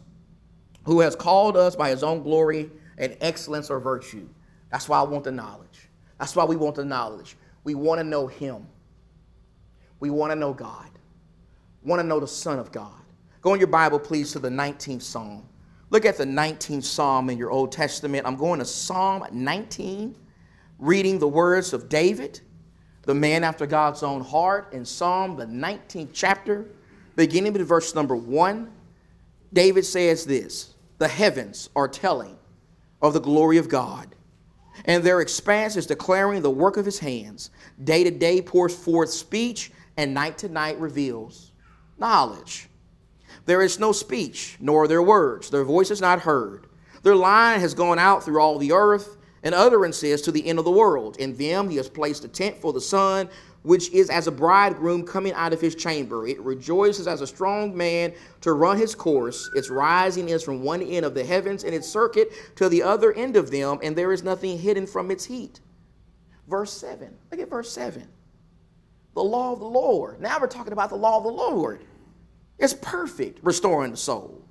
who 0.85 1.01
has 1.01 1.17
called 1.17 1.57
us 1.57 1.75
by 1.75 1.89
his 1.89 2.03
own 2.03 2.23
glory 2.23 2.71
and 2.99 3.17
excellence 3.21 3.71
or 3.71 3.81
virtue. 3.81 4.29
That's 4.71 4.89
why 4.89 4.99
i 4.99 5.03
want 5.03 5.25
the 5.25 5.33
knowledge. 5.33 5.89
That's 6.19 6.37
why 6.37 6.45
we 6.45 6.57
want 6.57 6.77
the 6.77 6.85
knowledge. 6.85 7.37
We 7.65 7.75
want 7.75 8.01
to 8.01 8.05
know 8.05 8.27
him. 8.27 8.67
We 9.99 10.11
want 10.11 10.31
to 10.31 10.37
know 10.37 10.53
god. 10.53 10.91
Want 11.83 12.01
to 12.01 12.07
know 12.07 12.21
the 12.21 12.29
son 12.29 12.59
of 12.59 12.71
god. 12.71 13.01
Go 13.41 13.55
in 13.55 13.61
your 13.61 13.69
bible 13.69 13.99
please 13.99 14.33
to 14.33 14.39
the 14.39 14.51
19th 14.51 15.03
psalm. 15.03 15.49
Look 15.89 16.05
at 16.05 16.19
the 16.19 16.27
19th 16.27 16.85
psalm 16.85 17.31
in 17.31 17.39
your 17.39 17.51
old 17.51 17.73
testament. 17.73 18.27
I'm 18.27 18.37
going 18.37 18.59
to 18.59 18.67
psalm 18.67 19.25
19 19.33 20.15
reading 20.79 21.19
the 21.19 21.29
words 21.29 21.73
of 21.73 21.89
david 21.89 22.41
the 23.11 23.15
man 23.15 23.43
after 23.43 23.67
God's 23.67 24.05
own 24.05 24.21
heart 24.21 24.73
in 24.73 24.85
Psalm, 24.85 25.35
the 25.35 25.45
19th 25.45 26.11
chapter, 26.13 26.67
beginning 27.17 27.53
with 27.53 27.67
verse 27.67 27.93
number 27.93 28.15
one. 28.15 28.71
David 29.53 29.85
says 29.85 30.25
this 30.25 30.75
The 30.99 31.09
heavens 31.09 31.71
are 31.75 31.89
telling 31.89 32.39
of 33.03 33.13
the 33.13 33.21
glory 33.21 33.57
of 33.57 33.69
God, 33.69 34.15
and 34.85 35.03
their 35.03 35.21
expanse 35.21 35.75
is 35.75 35.89
declaring 35.89 36.41
the 36.41 36.53
work 36.53 36.77
of 36.77 36.85
his 36.85 37.01
hands. 37.01 37.51
Day 37.83 38.05
to 38.05 38.13
day 38.13 38.41
pours 38.41 38.77
forth 38.77 39.11
speech, 39.11 39.73
and 39.97 40.15
night 40.15 40.39
to 40.39 40.49
night 40.49 40.79
reveals 40.79 41.51
knowledge. 41.99 42.69
There 43.45 43.61
is 43.61 43.81
no 43.81 43.91
speech, 43.91 44.57
nor 44.61 44.87
their 44.87 45.03
words. 45.03 45.51
Their 45.51 45.65
voice 45.65 45.91
is 45.91 46.01
not 46.01 46.21
heard. 46.21 46.69
Their 47.03 47.17
line 47.17 47.59
has 47.59 47.75
gone 47.75 47.99
out 47.99 48.23
through 48.23 48.41
all 48.41 48.57
the 48.57 48.71
earth 48.71 49.17
and 49.43 49.55
utterances 49.55 50.23
to 50.23 50.33
the 50.33 50.47
end 50.47 50.59
of 50.59 50.65
the 50.65 50.71
world. 50.71 51.17
In 51.17 51.37
them 51.37 51.69
he 51.69 51.77
has 51.77 51.89
placed 51.89 52.25
a 52.25 52.29
tent 52.29 52.59
for 52.59 52.73
the 52.73 52.81
sun, 52.81 53.29
which 53.63 53.91
is 53.91 54.09
as 54.09 54.27
a 54.27 54.33
bridegroom 54.33 55.05
coming 55.05 55.33
out 55.35 55.53
of 55.53 55.61
his 55.61 55.75
chamber. 55.75 56.27
It 56.27 56.41
rejoices 56.41 57.07
as 57.07 57.21
a 57.21 57.27
strong 57.27 57.77
man 57.77 58.13
to 58.41 58.53
run 58.53 58.79
his 58.79 58.95
course. 58.95 59.51
Its 59.55 59.71
rising 59.71 60.29
is 60.29 60.43
from 60.43 60.63
one 60.63 60.83
end 60.83 61.05
of 61.05 61.15
the 61.15 61.25
heavens, 61.25 61.65
and 61.65 61.75
its 61.75 61.89
circuit 61.89 62.33
to 62.57 62.69
the 62.69 62.83
other 62.83 63.13
end 63.13 63.37
of 63.37 63.51
them, 63.51 63.79
and 63.83 63.95
there 63.95 64.13
is 64.13 64.23
nothing 64.23 64.59
hidden 64.59 64.87
from 64.87 65.11
its 65.11 65.25
heat. 65.25 65.61
Verse 66.49 66.73
7. 66.73 67.15
Look 67.31 67.41
at 67.41 67.51
verse 67.51 67.71
7. 67.71 68.07
The 69.15 69.23
law 69.23 69.53
of 69.53 69.61
the 69.61 69.67
Lord. 69.67 70.21
Now 70.21 70.39
we're 70.41 70.47
talking 70.47 70.73
about 70.73 70.89
the 70.89 70.97
law 70.97 71.19
of 71.19 71.25
the 71.25 71.31
Lord. 71.31 71.85
It's 72.59 72.75
perfect, 72.75 73.41
restoring 73.43 73.91
the 73.91 73.97
soul. 73.97 74.43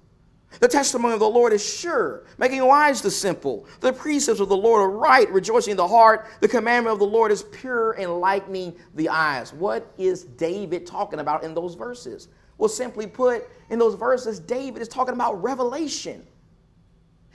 The 0.59 0.67
testimony 0.67 1.13
of 1.13 1.19
the 1.19 1.29
Lord 1.29 1.53
is 1.53 1.63
sure, 1.63 2.23
making 2.37 2.65
wise 2.65 3.01
the 3.01 3.11
simple. 3.11 3.67
The 3.81 3.93
precepts 3.93 4.39
of 4.39 4.49
the 4.49 4.57
Lord 4.57 4.81
are 4.81 4.89
right, 4.89 5.31
rejoicing 5.31 5.75
the 5.75 5.87
heart. 5.87 6.27
The 6.41 6.47
commandment 6.47 6.93
of 6.93 6.99
the 6.99 7.05
Lord 7.05 7.31
is 7.31 7.43
pure, 7.43 7.95
enlightening 7.97 8.75
the 8.95 9.09
eyes. 9.09 9.53
What 9.53 9.93
is 9.97 10.23
David 10.23 10.87
talking 10.87 11.19
about 11.19 11.43
in 11.43 11.53
those 11.53 11.75
verses? 11.75 12.29
Well, 12.57 12.67
simply 12.67 13.07
put, 13.07 13.47
in 13.69 13.79
those 13.79 13.95
verses, 13.95 14.39
David 14.39 14.81
is 14.81 14.87
talking 14.87 15.13
about 15.13 15.41
revelation. 15.41 16.25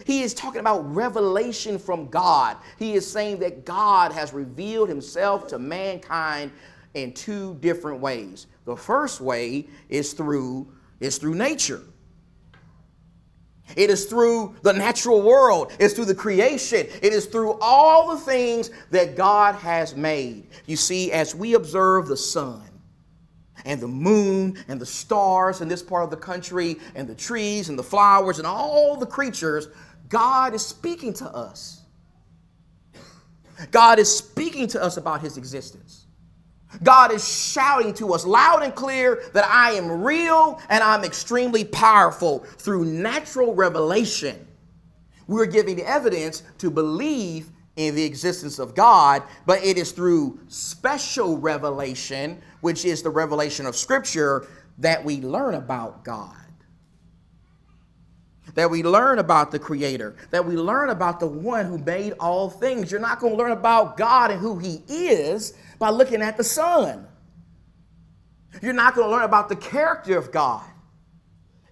He 0.04 0.22
is 0.22 0.34
talking 0.34 0.60
about 0.60 0.94
revelation 0.94 1.78
from 1.78 2.08
God. 2.08 2.56
He 2.78 2.94
is 2.94 3.10
saying 3.10 3.38
that 3.38 3.64
God 3.64 4.12
has 4.12 4.32
revealed 4.32 4.88
himself 4.88 5.46
to 5.48 5.58
mankind 5.58 6.50
in 6.94 7.12
two 7.12 7.54
different 7.60 8.00
ways. 8.00 8.48
The 8.64 8.76
first 8.76 9.20
way 9.20 9.68
is 9.88 10.12
through 10.12 10.68
is 11.00 11.18
through 11.18 11.34
nature. 11.34 11.82
It 13.76 13.90
is 13.90 14.04
through 14.04 14.54
the 14.62 14.72
natural 14.72 15.22
world. 15.22 15.72
It's 15.80 15.94
through 15.94 16.04
the 16.04 16.14
creation. 16.14 16.86
It 17.02 17.12
is 17.12 17.26
through 17.26 17.58
all 17.60 18.14
the 18.14 18.20
things 18.20 18.70
that 18.90 19.16
God 19.16 19.54
has 19.56 19.96
made. 19.96 20.46
You 20.66 20.76
see, 20.76 21.10
as 21.12 21.34
we 21.34 21.54
observe 21.54 22.06
the 22.06 22.16
sun 22.16 22.62
and 23.64 23.80
the 23.80 23.88
moon 23.88 24.58
and 24.68 24.80
the 24.80 24.86
stars 24.86 25.60
in 25.60 25.68
this 25.68 25.82
part 25.82 26.04
of 26.04 26.10
the 26.10 26.16
country 26.16 26.76
and 26.94 27.08
the 27.08 27.14
trees 27.14 27.68
and 27.68 27.78
the 27.78 27.82
flowers 27.82 28.38
and 28.38 28.46
all 28.46 28.96
the 28.96 29.06
creatures, 29.06 29.68
God 30.08 30.54
is 30.54 30.64
speaking 30.64 31.12
to 31.14 31.26
us. 31.26 31.80
God 33.70 33.98
is 33.98 34.14
speaking 34.14 34.66
to 34.68 34.82
us 34.82 34.96
about 34.98 35.20
his 35.20 35.36
existence. 35.36 36.03
God 36.82 37.12
is 37.12 37.26
shouting 37.26 37.94
to 37.94 38.12
us 38.14 38.26
loud 38.26 38.62
and 38.62 38.74
clear 38.74 39.22
that 39.32 39.44
I 39.44 39.72
am 39.72 40.02
real 40.02 40.60
and 40.68 40.82
I'm 40.82 41.04
extremely 41.04 41.64
powerful 41.64 42.40
through 42.40 42.84
natural 42.84 43.54
revelation. 43.54 44.46
We're 45.26 45.46
giving 45.46 45.80
evidence 45.80 46.42
to 46.58 46.70
believe 46.70 47.50
in 47.76 47.94
the 47.94 48.04
existence 48.04 48.58
of 48.58 48.74
God, 48.74 49.22
but 49.46 49.64
it 49.64 49.78
is 49.78 49.92
through 49.92 50.38
special 50.48 51.38
revelation, 51.38 52.40
which 52.60 52.84
is 52.84 53.02
the 53.02 53.10
revelation 53.10 53.66
of 53.66 53.74
Scripture, 53.74 54.46
that 54.78 55.04
we 55.04 55.20
learn 55.20 55.54
about 55.54 56.04
God. 56.04 56.36
That 58.54 58.70
we 58.70 58.84
learn 58.84 59.18
about 59.18 59.50
the 59.50 59.58
Creator, 59.58 60.14
that 60.30 60.44
we 60.44 60.56
learn 60.56 60.90
about 60.90 61.18
the 61.18 61.26
one 61.26 61.66
who 61.66 61.78
made 61.78 62.12
all 62.20 62.48
things. 62.48 62.92
You're 62.92 63.00
not 63.00 63.18
going 63.18 63.32
to 63.32 63.38
learn 63.38 63.50
about 63.50 63.96
God 63.96 64.30
and 64.30 64.38
who 64.38 64.58
He 64.58 64.82
is 64.86 65.54
by 65.78 65.90
looking 65.90 66.22
at 66.22 66.36
the 66.36 66.44
sun. 66.44 67.06
You're 68.62 68.72
not 68.72 68.94
going 68.94 69.08
to 69.08 69.12
learn 69.12 69.24
about 69.24 69.48
the 69.48 69.56
character 69.56 70.16
of 70.16 70.30
God 70.30 70.64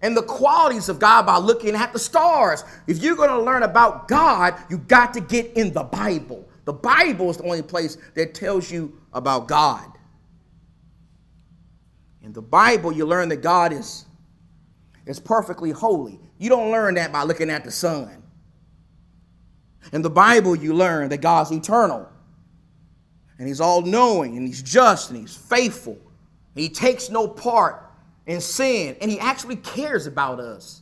and 0.01 0.17
the 0.17 0.23
qualities 0.23 0.89
of 0.89 0.99
God 0.99 1.25
by 1.25 1.37
looking 1.37 1.75
at 1.75 1.93
the 1.93 1.99
stars. 1.99 2.63
If 2.87 3.01
you're 3.01 3.15
going 3.15 3.29
to 3.29 3.41
learn 3.41 3.63
about 3.63 4.07
God, 4.07 4.55
you 4.69 4.77
got 4.77 5.13
to 5.13 5.21
get 5.21 5.53
in 5.53 5.71
the 5.71 5.83
Bible. 5.83 6.47
The 6.65 6.73
Bible 6.73 7.29
is 7.29 7.37
the 7.37 7.43
only 7.43 7.61
place 7.61 7.97
that 8.15 8.33
tells 8.33 8.69
you 8.69 8.99
about 9.13 9.47
God. 9.47 9.89
In 12.21 12.33
the 12.33 12.41
Bible, 12.41 12.91
you 12.91 13.05
learn 13.05 13.29
that 13.29 13.41
God 13.41 13.73
is, 13.73 14.05
is 15.05 15.19
perfectly 15.19 15.71
holy. 15.71 16.19
You 16.37 16.49
don't 16.49 16.71
learn 16.71 16.95
that 16.95 17.11
by 17.11 17.23
looking 17.23 17.49
at 17.49 17.63
the 17.63 17.71
sun. 17.71 18.23
In 19.91 20.01
the 20.01 20.09
Bible, 20.09 20.55
you 20.55 20.73
learn 20.73 21.09
that 21.09 21.21
God's 21.21 21.51
eternal 21.51 22.09
and 23.43 23.49
he's 23.49 23.59
all 23.59 23.81
knowing 23.81 24.37
and 24.37 24.47
he's 24.47 24.63
just 24.63 25.09
and 25.09 25.19
he's 25.19 25.35
faithful. 25.35 25.97
He 26.55 26.69
takes 26.69 27.09
no 27.09 27.27
part 27.27 27.91
in 28.25 28.39
sin 28.39 28.95
and 29.01 29.11
he 29.11 29.19
actually 29.19 29.57
cares 29.57 30.07
about 30.07 30.39
us. 30.39 30.81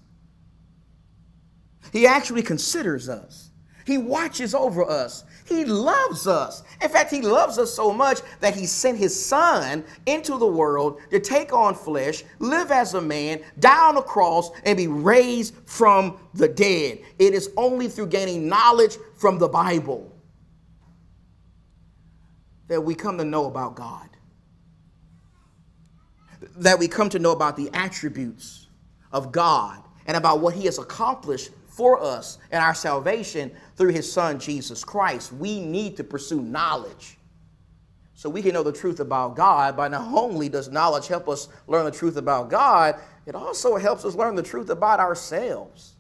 He 1.92 2.06
actually 2.06 2.44
considers 2.44 3.10
us. 3.10 3.50
He 3.84 3.98
watches 3.98 4.54
over 4.54 4.88
us. 4.88 5.24
He 5.44 5.66
loves 5.66 6.28
us. 6.28 6.62
In 6.84 6.90
fact, 6.90 7.10
he 7.10 7.24
loves 7.24 7.58
us 7.58 7.74
so 7.74 7.92
much 7.92 8.20
that 8.42 8.56
he 8.56 8.68
sent 8.68 9.00
his 9.00 9.26
son 9.26 9.84
into 10.06 10.38
the 10.38 10.46
world 10.46 11.02
to 11.10 11.20
take 11.20 11.54
on 11.54 11.74
flesh, 11.74 12.24
live 12.38 12.70
as 12.70 12.94
a 12.94 13.02
man, 13.02 13.42
die 13.58 13.88
on 13.90 13.98
a 13.98 14.04
cross, 14.04 14.52
and 14.66 14.78
be 14.78 14.86
raised 14.86 15.56
from 15.66 16.20
the 16.36 16.48
dead. 16.48 17.00
It 17.18 17.34
is 17.34 17.50
only 17.58 17.88
through 17.88 18.08
gaining 18.10 18.48
knowledge 18.48 18.98
from 19.16 19.40
the 19.40 19.50
Bible 19.50 20.11
that 22.72 22.80
we 22.80 22.96
come 22.96 23.18
to 23.18 23.26
know 23.26 23.48
about 23.48 23.76
God, 23.76 24.08
that 26.56 26.80
we 26.80 26.88
come 26.88 27.10
to 27.10 27.20
know 27.20 27.34
about 27.34 27.58
the 27.58 27.70
attributes 27.74 28.70
of 29.12 29.34
God 29.34 29.84
and 30.06 30.16
about 30.16 30.40
what 30.40 30.54
He 30.54 30.64
has 30.68 30.80
accomplished 30.80 31.50
for 31.68 32.02
us 32.02 32.38
and 32.50 32.64
our 32.64 32.74
salvation 32.74 33.52
through 33.76 33.92
His 33.92 34.10
Son, 34.10 34.40
Jesus 34.40 34.86
Christ. 34.86 35.34
We 35.34 35.60
need 35.60 35.98
to 35.98 36.06
pursue 36.06 36.42
knowledge 36.42 37.18
so 38.14 38.30
we 38.30 38.42
can 38.42 38.54
know 38.54 38.64
the 38.64 38.72
truth 38.72 39.02
about 39.02 39.36
God. 39.36 39.76
But 39.76 39.92
not 39.92 40.08
only 40.14 40.48
does 40.48 40.70
knowledge 40.70 41.08
help 41.10 41.28
us 41.28 41.50
learn 41.68 41.84
the 41.84 41.92
truth 41.92 42.16
about 42.16 42.50
God, 42.50 42.96
it 43.26 43.36
also 43.36 43.76
helps 43.76 44.06
us 44.06 44.16
learn 44.16 44.36
the 44.36 44.44
truth 44.44 44.70
about 44.70 45.02
ourselves. 45.02 45.96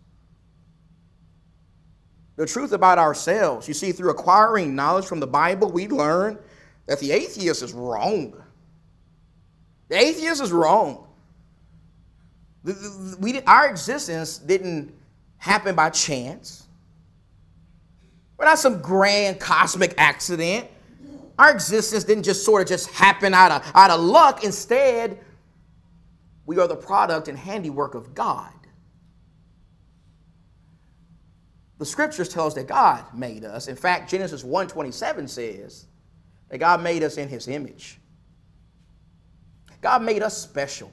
The 2.37 2.45
truth 2.45 2.71
about 2.71 2.97
ourselves. 2.97 3.67
You 3.67 3.73
see, 3.73 3.91
through 3.91 4.11
acquiring 4.11 4.73
knowledge 4.73 5.03
from 5.03 5.19
the 5.19 5.27
Bible, 5.27 5.69
we 5.69 5.89
learn 5.89 6.39
that 6.87 6.99
the 6.99 7.11
atheist 7.11 7.63
is 7.63 7.73
wrong. 7.73 8.33
The 9.89 9.97
atheist 9.97 10.41
is 10.41 10.51
wrong. 10.51 11.07
We, 12.63 13.41
our 13.41 13.69
existence 13.69 14.37
didn't 14.37 14.93
happen 15.37 15.75
by 15.75 15.89
chance. 15.89 16.67
We're 18.37 18.45
not 18.45 18.59
some 18.59 18.81
grand 18.81 19.39
cosmic 19.39 19.95
accident. 19.97 20.67
Our 21.37 21.51
existence 21.51 22.03
didn't 22.03 22.23
just 22.23 22.45
sort 22.45 22.61
of 22.61 22.67
just 22.67 22.89
happen 22.89 23.33
out 23.33 23.51
of, 23.51 23.71
out 23.75 23.91
of 23.91 23.99
luck. 23.99 24.43
Instead, 24.43 25.19
we 26.45 26.59
are 26.59 26.67
the 26.67 26.75
product 26.75 27.27
and 27.27 27.37
handiwork 27.37 27.95
of 27.95 28.13
God. 28.13 28.51
The 31.79 31.85
scriptures 31.85 32.29
tell 32.29 32.45
us 32.45 32.53
that 32.53 32.67
God 32.67 33.03
made 33.13 33.43
us. 33.43 33.67
In 33.67 33.75
fact, 33.75 34.09
Genesis 34.09 34.43
1:27 34.43 35.27
says 35.27 35.87
that 36.51 36.59
God 36.59 36.83
made 36.83 37.01
us 37.01 37.17
in 37.17 37.29
his 37.29 37.47
image. 37.47 37.99
God 39.81 40.03
made 40.03 40.21
us 40.21 40.37
special. 40.37 40.91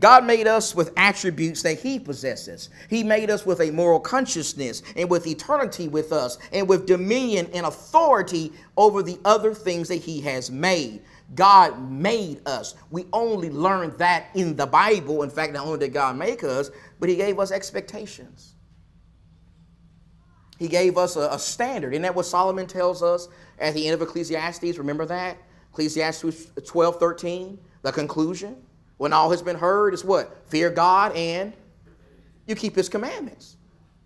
God 0.00 0.24
made 0.24 0.46
us 0.46 0.74
with 0.74 0.92
attributes 0.96 1.62
that 1.62 1.78
He 1.78 1.98
possesses. 1.98 2.70
He 2.90 3.04
made 3.04 3.30
us 3.30 3.46
with 3.46 3.60
a 3.60 3.70
moral 3.70 4.00
consciousness 4.00 4.82
and 4.96 5.08
with 5.08 5.26
eternity 5.26 5.88
with 5.88 6.12
us 6.12 6.38
and 6.52 6.68
with 6.68 6.86
dominion 6.86 7.48
and 7.54 7.64
authority 7.64 8.52
over 8.76 9.02
the 9.02 9.18
other 9.24 9.54
things 9.54 9.88
that 9.88 9.96
He 9.96 10.20
has 10.22 10.50
made. 10.50 11.02
God 11.34 11.90
made 11.90 12.40
us. 12.46 12.74
We 12.90 13.06
only 13.12 13.48
learned 13.48 13.96
that 13.98 14.26
in 14.34 14.56
the 14.56 14.66
Bible. 14.66 15.22
In 15.22 15.30
fact, 15.30 15.52
not 15.52 15.66
only 15.66 15.78
did 15.78 15.92
God 15.92 16.16
make 16.16 16.42
us, 16.42 16.70
but 16.98 17.08
He 17.08 17.16
gave 17.16 17.38
us 17.38 17.52
expectations. 17.52 18.54
He 20.58 20.68
gave 20.68 20.96
us 20.96 21.16
a, 21.16 21.28
a 21.32 21.38
standard. 21.38 21.92
Isn't 21.92 22.02
that 22.02 22.14
what 22.14 22.26
Solomon 22.26 22.66
tells 22.66 23.02
us 23.02 23.28
at 23.58 23.74
the 23.74 23.86
end 23.86 23.94
of 23.94 24.02
Ecclesiastes? 24.02 24.78
Remember 24.78 25.04
that? 25.06 25.36
Ecclesiastes 25.72 26.50
12 26.64 26.98
13, 26.98 27.58
the 27.82 27.92
conclusion. 27.92 28.56
When 28.96 29.12
all 29.12 29.30
has 29.30 29.42
been 29.42 29.56
heard 29.56 29.92
is 29.92 30.04
what? 30.04 30.48
Fear 30.48 30.70
God 30.70 31.14
and 31.14 31.52
you 32.46 32.54
keep 32.54 32.74
his 32.74 32.88
commandments. 32.88 33.56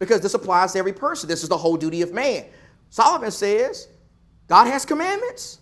Because 0.00 0.20
this 0.20 0.34
applies 0.34 0.72
to 0.72 0.78
every 0.78 0.92
person. 0.92 1.28
This 1.28 1.42
is 1.42 1.48
the 1.48 1.56
whole 1.56 1.76
duty 1.76 2.02
of 2.02 2.12
man. 2.12 2.46
Solomon 2.88 3.30
says 3.30 3.86
God 4.48 4.66
has 4.66 4.84
commandments, 4.84 5.60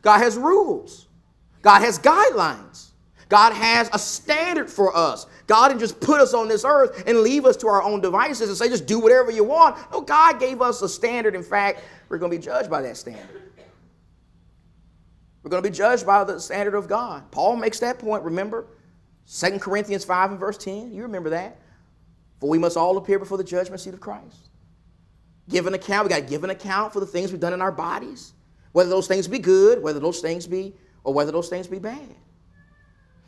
God 0.00 0.18
has 0.18 0.36
rules, 0.36 1.08
God 1.60 1.80
has 1.80 1.98
guidelines. 1.98 2.91
God 3.32 3.54
has 3.54 3.88
a 3.94 3.98
standard 3.98 4.68
for 4.68 4.94
us. 4.94 5.26
God 5.46 5.68
didn't 5.68 5.80
just 5.80 5.98
put 6.00 6.20
us 6.20 6.34
on 6.34 6.48
this 6.48 6.66
earth 6.66 7.04
and 7.06 7.20
leave 7.20 7.46
us 7.46 7.56
to 7.56 7.66
our 7.66 7.82
own 7.82 8.02
devices 8.02 8.50
and 8.50 8.58
say, 8.58 8.68
just 8.68 8.84
do 8.84 9.00
whatever 9.00 9.30
you 9.30 9.42
want. 9.42 9.74
No, 9.90 10.02
God 10.02 10.38
gave 10.38 10.60
us 10.60 10.82
a 10.82 10.88
standard. 10.88 11.34
In 11.34 11.42
fact, 11.42 11.82
we're 12.10 12.18
going 12.18 12.30
to 12.30 12.36
be 12.36 12.44
judged 12.44 12.68
by 12.68 12.82
that 12.82 12.98
standard. 12.98 13.40
We're 15.42 15.48
going 15.48 15.62
to 15.62 15.70
be 15.70 15.74
judged 15.74 16.04
by 16.04 16.24
the 16.24 16.38
standard 16.38 16.74
of 16.74 16.88
God. 16.88 17.30
Paul 17.30 17.56
makes 17.56 17.80
that 17.80 17.98
point, 17.98 18.22
remember? 18.22 18.66
2 19.34 19.58
Corinthians 19.60 20.04
5 20.04 20.32
and 20.32 20.38
verse 20.38 20.58
10. 20.58 20.92
You 20.92 21.00
remember 21.00 21.30
that. 21.30 21.56
For 22.38 22.50
we 22.50 22.58
must 22.58 22.76
all 22.76 22.98
appear 22.98 23.18
before 23.18 23.38
the 23.38 23.44
judgment 23.44 23.80
seat 23.80 23.94
of 23.94 24.00
Christ. 24.00 24.50
Give 25.48 25.66
an 25.66 25.72
account. 25.72 26.04
We 26.04 26.10
got 26.10 26.16
to 26.20 26.26
give 26.28 26.44
an 26.44 26.50
account 26.50 26.92
for 26.92 27.00
the 27.00 27.06
things 27.06 27.32
we've 27.32 27.40
done 27.40 27.54
in 27.54 27.62
our 27.62 27.72
bodies. 27.72 28.34
Whether 28.72 28.90
those 28.90 29.08
things 29.08 29.26
be 29.26 29.38
good, 29.38 29.82
whether 29.82 30.00
those 30.00 30.20
things 30.20 30.46
be, 30.46 30.74
or 31.02 31.14
whether 31.14 31.32
those 31.32 31.48
things 31.48 31.66
be 31.66 31.78
bad. 31.78 32.14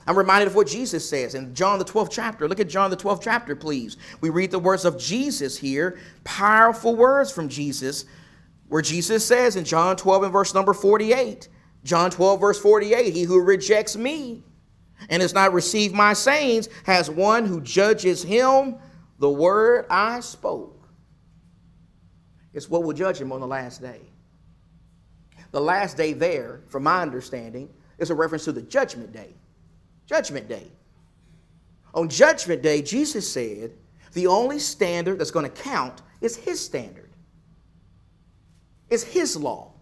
I'm 0.06 0.18
reminded 0.18 0.48
of 0.48 0.54
what 0.54 0.66
Jesus 0.66 1.08
says 1.08 1.34
in 1.34 1.54
John 1.54 1.78
the 1.78 1.84
12th 1.84 2.10
chapter. 2.10 2.46
Look 2.46 2.60
at 2.60 2.68
John 2.68 2.90
the 2.90 2.96
12th 2.96 3.22
chapter, 3.22 3.56
please. 3.56 3.96
We 4.20 4.30
read 4.30 4.50
the 4.50 4.58
words 4.58 4.84
of 4.84 4.98
Jesus 4.98 5.56
here, 5.56 5.98
powerful 6.24 6.94
words 6.94 7.30
from 7.30 7.48
Jesus, 7.48 8.04
where 8.68 8.82
Jesus 8.82 9.24
says 9.24 9.56
in 9.56 9.64
John 9.64 9.96
12 9.96 10.24
and 10.24 10.32
verse 10.32 10.52
number 10.54 10.74
48, 10.74 11.48
John 11.84 12.10
12, 12.10 12.40
verse 12.40 12.60
48 12.60 13.14
He 13.14 13.22
who 13.22 13.40
rejects 13.42 13.96
me 13.96 14.42
and 15.08 15.22
has 15.22 15.34
not 15.34 15.52
received 15.52 15.94
my 15.94 16.12
sayings 16.12 16.68
has 16.84 17.10
one 17.10 17.46
who 17.46 17.60
judges 17.60 18.22
him 18.22 18.76
the 19.18 19.30
word 19.30 19.86
I 19.88 20.20
spoke. 20.20 20.88
It's 22.52 22.68
what 22.68 22.84
will 22.84 22.92
judge 22.92 23.20
him 23.20 23.32
on 23.32 23.40
the 23.40 23.46
last 23.46 23.80
day. 23.80 24.00
The 25.50 25.60
last 25.60 25.96
day, 25.96 26.12
there, 26.12 26.60
from 26.66 26.82
my 26.82 27.00
understanding, 27.00 27.68
is 27.98 28.10
a 28.10 28.14
reference 28.14 28.44
to 28.44 28.52
the 28.52 28.62
judgment 28.62 29.12
day. 29.12 29.34
Judgment 30.06 30.48
day. 30.48 30.70
On 31.94 32.08
judgment 32.08 32.62
day, 32.62 32.82
Jesus 32.82 33.30
said 33.30 33.72
the 34.12 34.26
only 34.26 34.58
standard 34.58 35.18
that's 35.18 35.30
going 35.30 35.50
to 35.50 35.62
count 35.62 36.02
is 36.20 36.36
his 36.36 36.60
standard, 36.60 37.10
it's 38.90 39.02
his 39.02 39.36
law. 39.36 39.74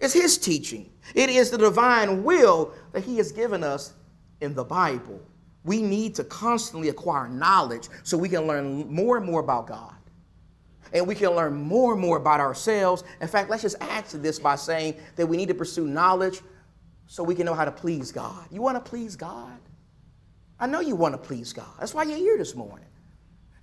It's 0.00 0.14
His 0.14 0.38
teaching. 0.38 0.90
It 1.14 1.28
is 1.28 1.50
the 1.50 1.58
divine 1.58 2.24
will 2.24 2.72
that 2.92 3.04
He 3.04 3.18
has 3.18 3.32
given 3.32 3.62
us 3.62 3.92
in 4.40 4.54
the 4.54 4.64
Bible. 4.64 5.20
We 5.64 5.82
need 5.82 6.14
to 6.14 6.24
constantly 6.24 6.88
acquire 6.88 7.28
knowledge 7.28 7.88
so 8.02 8.16
we 8.16 8.30
can 8.30 8.46
learn 8.46 8.90
more 8.92 9.18
and 9.18 9.26
more 9.26 9.40
about 9.40 9.66
God. 9.66 9.94
And 10.92 11.06
we 11.06 11.14
can 11.14 11.30
learn 11.32 11.54
more 11.54 11.92
and 11.92 12.00
more 12.00 12.16
about 12.16 12.40
ourselves. 12.40 13.04
In 13.20 13.28
fact, 13.28 13.50
let's 13.50 13.62
just 13.62 13.76
add 13.80 14.06
to 14.08 14.18
this 14.18 14.38
by 14.38 14.56
saying 14.56 14.96
that 15.16 15.26
we 15.26 15.36
need 15.36 15.48
to 15.48 15.54
pursue 15.54 15.86
knowledge 15.86 16.40
so 17.10 17.24
we 17.24 17.34
can 17.34 17.44
know 17.44 17.54
how 17.54 17.64
to 17.64 17.72
please 17.72 18.12
God. 18.12 18.46
You 18.52 18.62
want 18.62 18.76
to 18.76 18.88
please 18.88 19.16
God? 19.16 19.58
I 20.60 20.68
know 20.68 20.78
you 20.78 20.94
want 20.94 21.12
to 21.12 21.18
please 21.18 21.52
God. 21.52 21.66
That's 21.80 21.92
why 21.92 22.04
you're 22.04 22.16
here 22.16 22.38
this 22.38 22.54
morning. 22.54 22.86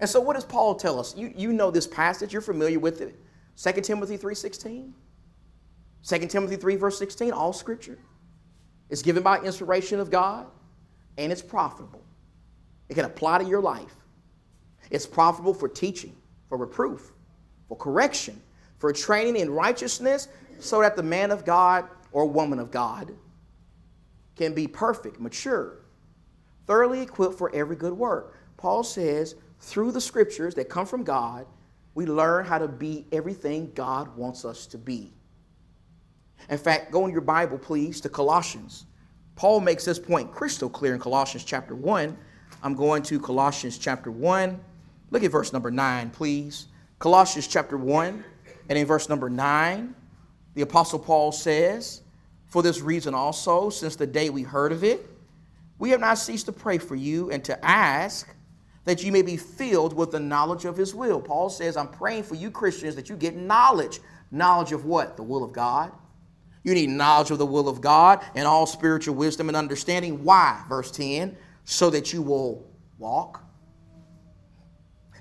And 0.01 0.09
so 0.09 0.19
what 0.19 0.33
does 0.33 0.43
Paul 0.43 0.75
tell 0.75 0.99
us? 0.99 1.15
You, 1.15 1.31
you 1.33 1.53
know 1.53 1.71
this 1.71 1.87
passage, 1.87 2.33
you're 2.33 2.41
familiar 2.41 2.77
with 2.77 2.99
it. 2.99 3.15
2 3.55 3.81
Timothy 3.81 4.17
3:16. 4.17 4.91
2 6.03 6.27
Timothy 6.27 6.57
3, 6.57 6.75
verse 6.75 6.99
16, 6.99 7.31
all 7.31 7.53
scripture 7.53 7.97
is 8.89 9.01
given 9.01 9.23
by 9.23 9.39
inspiration 9.39 10.01
of 10.01 10.11
God 10.11 10.47
and 11.17 11.31
it's 11.31 11.41
profitable. 11.41 12.03
It 12.89 12.95
can 12.95 13.05
apply 13.05 13.37
to 13.37 13.45
your 13.45 13.61
life. 13.61 13.95
It's 14.91 15.07
profitable 15.07 15.53
for 15.53 15.69
teaching, 15.69 16.17
for 16.49 16.57
reproof, 16.57 17.13
for 17.69 17.77
correction, 17.77 18.41
for 18.77 18.91
training 18.91 19.37
in 19.37 19.49
righteousness, 19.49 20.27
so 20.59 20.81
that 20.81 20.97
the 20.97 21.03
man 21.03 21.31
of 21.31 21.45
God 21.45 21.85
or 22.11 22.25
woman 22.25 22.59
of 22.59 22.71
God 22.71 23.13
can 24.37 24.53
be 24.53 24.67
perfect, 24.67 25.19
mature, 25.19 25.79
thoroughly 26.65 27.01
equipped 27.01 27.37
for 27.37 27.53
every 27.53 27.75
good 27.75 27.93
work. 27.93 28.37
Paul 28.57 28.83
says, 28.83 29.35
through 29.59 29.91
the 29.91 30.01
scriptures 30.01 30.53
that 30.55 30.69
come 30.69 30.85
from 30.85 31.03
God, 31.03 31.45
we 31.95 32.05
learn 32.05 32.45
how 32.45 32.59
to 32.59 32.67
be 32.67 33.07
everything 33.11 33.71
God 33.73 34.15
wants 34.15 34.45
us 34.45 34.67
to 34.67 34.77
be. 34.77 35.13
In 36.49 36.57
fact, 36.57 36.91
go 36.91 37.05
in 37.05 37.11
your 37.11 37.21
Bible, 37.21 37.57
please, 37.57 37.99
to 38.01 38.09
Colossians. 38.09 38.85
Paul 39.35 39.59
makes 39.59 39.83
this 39.83 39.99
point 39.99 40.31
crystal 40.31 40.69
clear 40.69 40.93
in 40.93 40.99
Colossians 40.99 41.43
chapter 41.43 41.75
1. 41.75 42.15
I'm 42.63 42.75
going 42.75 43.01
to 43.03 43.19
Colossians 43.19 43.77
chapter 43.77 44.11
1. 44.11 44.59
Look 45.09 45.23
at 45.23 45.31
verse 45.31 45.53
number 45.53 45.71
9, 45.71 46.11
please. 46.11 46.67
Colossians 46.99 47.47
chapter 47.47 47.77
1, 47.77 48.23
and 48.69 48.77
in 48.77 48.85
verse 48.85 49.09
number 49.09 49.29
9, 49.29 49.95
the 50.55 50.61
Apostle 50.61 50.99
Paul 50.99 51.31
says, 51.31 52.01
For 52.47 52.61
this 52.61 52.81
reason 52.81 53.13
also, 53.13 53.69
since 53.69 53.95
the 53.95 54.07
day 54.07 54.29
we 54.29 54.43
heard 54.43 54.71
of 54.71 54.83
it, 54.83 55.05
we 55.79 55.89
have 55.91 55.99
not 55.99 56.17
ceased 56.17 56.47
to 56.47 56.51
pray 56.51 56.77
for 56.77 56.95
you 56.95 57.29
and 57.29 57.43
to 57.45 57.65
ask 57.65 58.33
that 58.85 59.03
you 59.03 59.11
may 59.11 59.21
be 59.21 59.37
filled 59.37 59.93
with 59.93 60.11
the 60.11 60.19
knowledge 60.19 60.65
of 60.65 60.77
his 60.77 60.95
will. 60.95 61.21
Paul 61.21 61.49
says, 61.49 61.77
I'm 61.77 61.89
praying 61.89 62.23
for 62.23 62.35
you 62.35 62.49
Christians 62.49 62.95
that 62.95 63.09
you 63.09 63.15
get 63.15 63.35
knowledge. 63.35 63.99
Knowledge 64.31 64.71
of 64.71 64.85
what? 64.85 65.17
The 65.17 65.23
will 65.23 65.43
of 65.43 65.51
God 65.51 65.91
you 66.67 66.73
need 66.73 66.89
knowledge 66.89 67.31
of 67.31 67.37
the 67.37 67.45
will 67.45 67.69
of 67.69 67.79
God 67.79 68.25
and 68.35 68.45
all 68.45 68.65
spiritual 68.65 69.15
wisdom 69.15 69.47
and 69.47 69.55
understanding. 69.55 70.21
Why? 70.25 70.61
Verse 70.67 70.91
10 70.91 71.37
so 71.63 71.89
that 71.89 72.11
you 72.11 72.21
will 72.21 72.65
walk. 72.97 73.41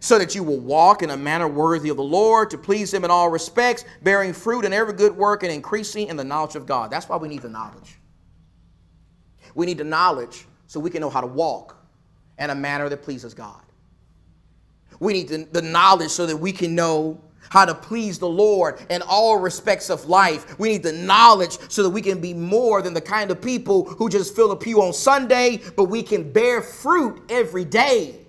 So 0.06 0.20
that 0.20 0.36
you 0.36 0.44
will 0.44 0.60
walk 0.60 1.02
in 1.02 1.10
a 1.10 1.16
manner 1.16 1.48
worthy 1.48 1.88
of 1.88 1.96
the 1.96 2.04
Lord, 2.04 2.50
to 2.50 2.58
please 2.58 2.94
Him 2.94 3.04
in 3.04 3.10
all 3.10 3.28
respects, 3.28 3.84
bearing 4.04 4.32
fruit 4.32 4.64
in 4.64 4.72
every 4.72 4.94
good 4.94 5.16
work 5.16 5.42
and 5.42 5.50
increasing 5.50 6.06
in 6.06 6.16
the 6.16 6.22
knowledge 6.22 6.54
of 6.54 6.64
God. 6.64 6.92
That's 6.92 7.08
why 7.08 7.16
we 7.16 7.26
need 7.26 7.42
the 7.42 7.48
knowledge. 7.48 7.98
We 9.56 9.66
need 9.66 9.78
the 9.78 9.84
knowledge 9.84 10.46
so 10.68 10.78
we 10.78 10.90
can 10.90 11.00
know 11.00 11.10
how 11.10 11.22
to 11.22 11.26
walk 11.26 11.84
in 12.38 12.50
a 12.50 12.54
manner 12.54 12.88
that 12.88 13.02
pleases 13.02 13.34
God. 13.34 13.60
We 15.00 15.12
need 15.12 15.26
the, 15.26 15.48
the 15.50 15.62
knowledge 15.62 16.10
so 16.10 16.24
that 16.26 16.36
we 16.36 16.52
can 16.52 16.76
know 16.76 17.20
how 17.48 17.64
to 17.64 17.74
please 17.74 18.20
the 18.20 18.28
Lord 18.28 18.86
in 18.88 19.02
all 19.02 19.40
respects 19.40 19.90
of 19.90 20.04
life. 20.04 20.56
We 20.56 20.68
need 20.68 20.84
the 20.84 20.92
knowledge 20.92 21.58
so 21.68 21.82
that 21.82 21.90
we 21.90 22.00
can 22.00 22.20
be 22.20 22.32
more 22.32 22.80
than 22.80 22.94
the 22.94 23.00
kind 23.00 23.32
of 23.32 23.42
people 23.42 23.86
who 23.86 24.08
just 24.08 24.36
fill 24.36 24.52
a 24.52 24.56
pew 24.56 24.82
on 24.82 24.92
Sunday, 24.92 25.60
but 25.74 25.86
we 25.86 26.04
can 26.04 26.30
bear 26.30 26.62
fruit 26.62 27.24
every 27.28 27.64
day 27.64 28.25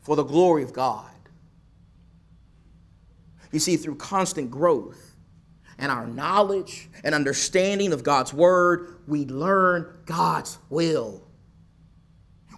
for 0.00 0.16
the 0.16 0.24
glory 0.24 0.62
of 0.62 0.72
God. 0.72 1.06
You 3.52 3.58
see, 3.58 3.76
through 3.76 3.96
constant 3.96 4.50
growth 4.50 5.16
and 5.78 5.90
our 5.90 6.06
knowledge 6.06 6.88
and 7.02 7.14
understanding 7.14 7.92
of 7.92 8.04
God's 8.04 8.32
word, 8.32 8.98
we 9.06 9.24
learn 9.26 9.92
God's 10.06 10.58
will. 10.68 11.22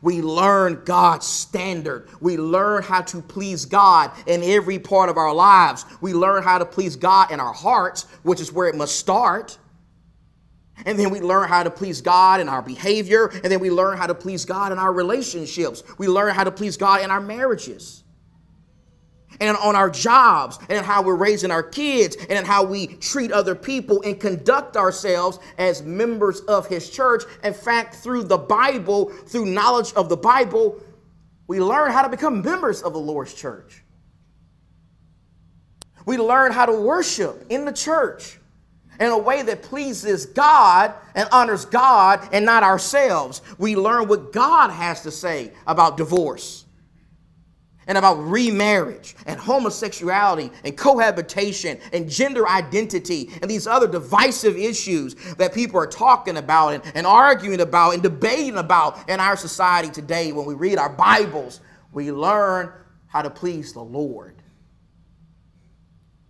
We 0.03 0.21
learn 0.21 0.83
God's 0.85 1.27
standard. 1.27 2.09
We 2.21 2.37
learn 2.37 2.83
how 2.83 3.03
to 3.03 3.23
please 3.23 3.65
God 3.65 4.11
in 4.27 4.43
every 4.43 4.81
part 4.81 5.09
of 5.09 5.17
our 5.17 5.33
lives. 5.33 5.87
We 6.01 6.13
learn 6.13 6.43
how 6.43 6.59
to 6.59 6.67
please 6.67 6.97
God 6.97 7.31
in 7.31 7.39
our 7.39 7.53
hearts, 7.53 8.07
which 8.25 8.41
is 8.41 8.53
where 8.53 8.69
it 8.69 8.75
must 8.75 8.97
start. 8.97 9.57
And 10.87 10.99
then 10.99 11.11
we 11.11 11.21
learn 11.21 11.49
how 11.49 11.62
to 11.62 11.71
please 11.71 12.01
God 12.01 12.40
in 12.40 12.49
our 12.49 12.62
behavior. 12.62 13.29
And 13.29 13.45
then 13.45 13.61
we 13.61 13.71
learn 13.71 13.97
how 13.97 14.07
to 14.07 14.14
please 14.14 14.45
God 14.45 14.73
in 14.73 14.79
our 14.79 14.92
relationships. 14.92 15.83
We 15.99 16.09
learn 16.09 16.35
how 16.35 16.45
to 16.45 16.51
please 16.51 16.77
God 16.77 17.03
in 17.03 17.11
our 17.11 17.21
marriages. 17.21 18.03
and 19.40 19.57
on 19.57 19.77
our 19.77 19.90
jobs 19.90 20.59
and 20.68 20.85
how 20.85 21.03
we're 21.03 21.16
raising 21.16 21.51
our 21.51 21.62
kids 21.62 22.16
and 22.29 22.47
how 22.47 22.64
we 22.64 22.87
treat 22.87 23.33
other 23.33 23.55
people 23.55 24.03
and 24.03 24.21
conduct 24.21 24.77
ourselves 24.77 25.38
as 25.59 25.83
members 25.83 26.40
of 26.40 26.66
his 26.66 26.90
church. 26.90 27.25
In 27.42 27.55
fact, 27.55 27.97
through 27.97 28.25
the 28.25 28.38
Bible, 28.38 29.09
through 29.09 29.47
knowledge 29.47 29.92
of 29.95 30.09
the 30.09 30.16
Bible, 30.16 30.81
we 31.47 31.61
learn 31.61 31.90
how 31.92 32.03
to 32.03 32.09
become 32.09 32.42
members 32.42 32.83
of 32.83 32.92
the 32.92 33.01
Lord's 33.01 33.35
church. 33.35 33.83
We 36.07 36.18
learn 36.18 36.53
how 36.53 36.66
to 36.66 36.73
worship 36.73 37.47
in 37.49 37.64
the 37.64 37.73
church 37.73 38.38
in 39.03 39.11
a 39.11 39.19
way 39.19 39.43
that 39.43 39.62
pleases 39.62 40.27
God 40.27 40.95
and 41.17 41.29
honors 41.33 41.65
God 41.65 42.29
and 42.33 42.45
not 42.45 42.62
ourselves. 42.62 43.43
We 43.59 43.75
learn 43.75 44.07
what 44.07 44.33
God 44.33 44.71
has 44.71 45.03
to 45.03 45.11
say 45.11 45.51
about 45.67 45.97
divorce 45.97 46.65
and 47.88 47.99
about 47.99 48.15
remarriage 48.15 49.17
and 49.27 49.41
homosexuality 49.41 50.53
and 50.62 50.77
cohabitation 50.79 51.81
and 51.93 52.09
gender 52.09 52.49
identity 52.49 53.31
and 53.43 53.51
these 53.51 53.67
other 53.67 53.88
divisive 53.88 54.57
issues 54.57 55.17
that 55.35 55.53
people 55.53 55.81
are 55.81 55.87
talking 55.88 56.37
about 56.37 56.69
and, 56.69 56.85
and 56.95 57.05
arguing 57.05 57.61
about 57.61 57.95
and 57.95 58.05
debating 58.05 58.57
about 58.57 59.09
in 59.11 59.19
our 59.19 59.37
society 59.37 59.91
today. 59.91 60.31
When 60.31 60.47
we 60.47 60.55
read 60.55 60.79
our 60.79 60.91
Bibles, 60.91 61.61
we 61.91 62.12
learn 62.12 62.73
how 63.09 63.23
to 63.23 63.31
please 63.31 63.73
the 63.73 63.83
Lord. 63.83 64.37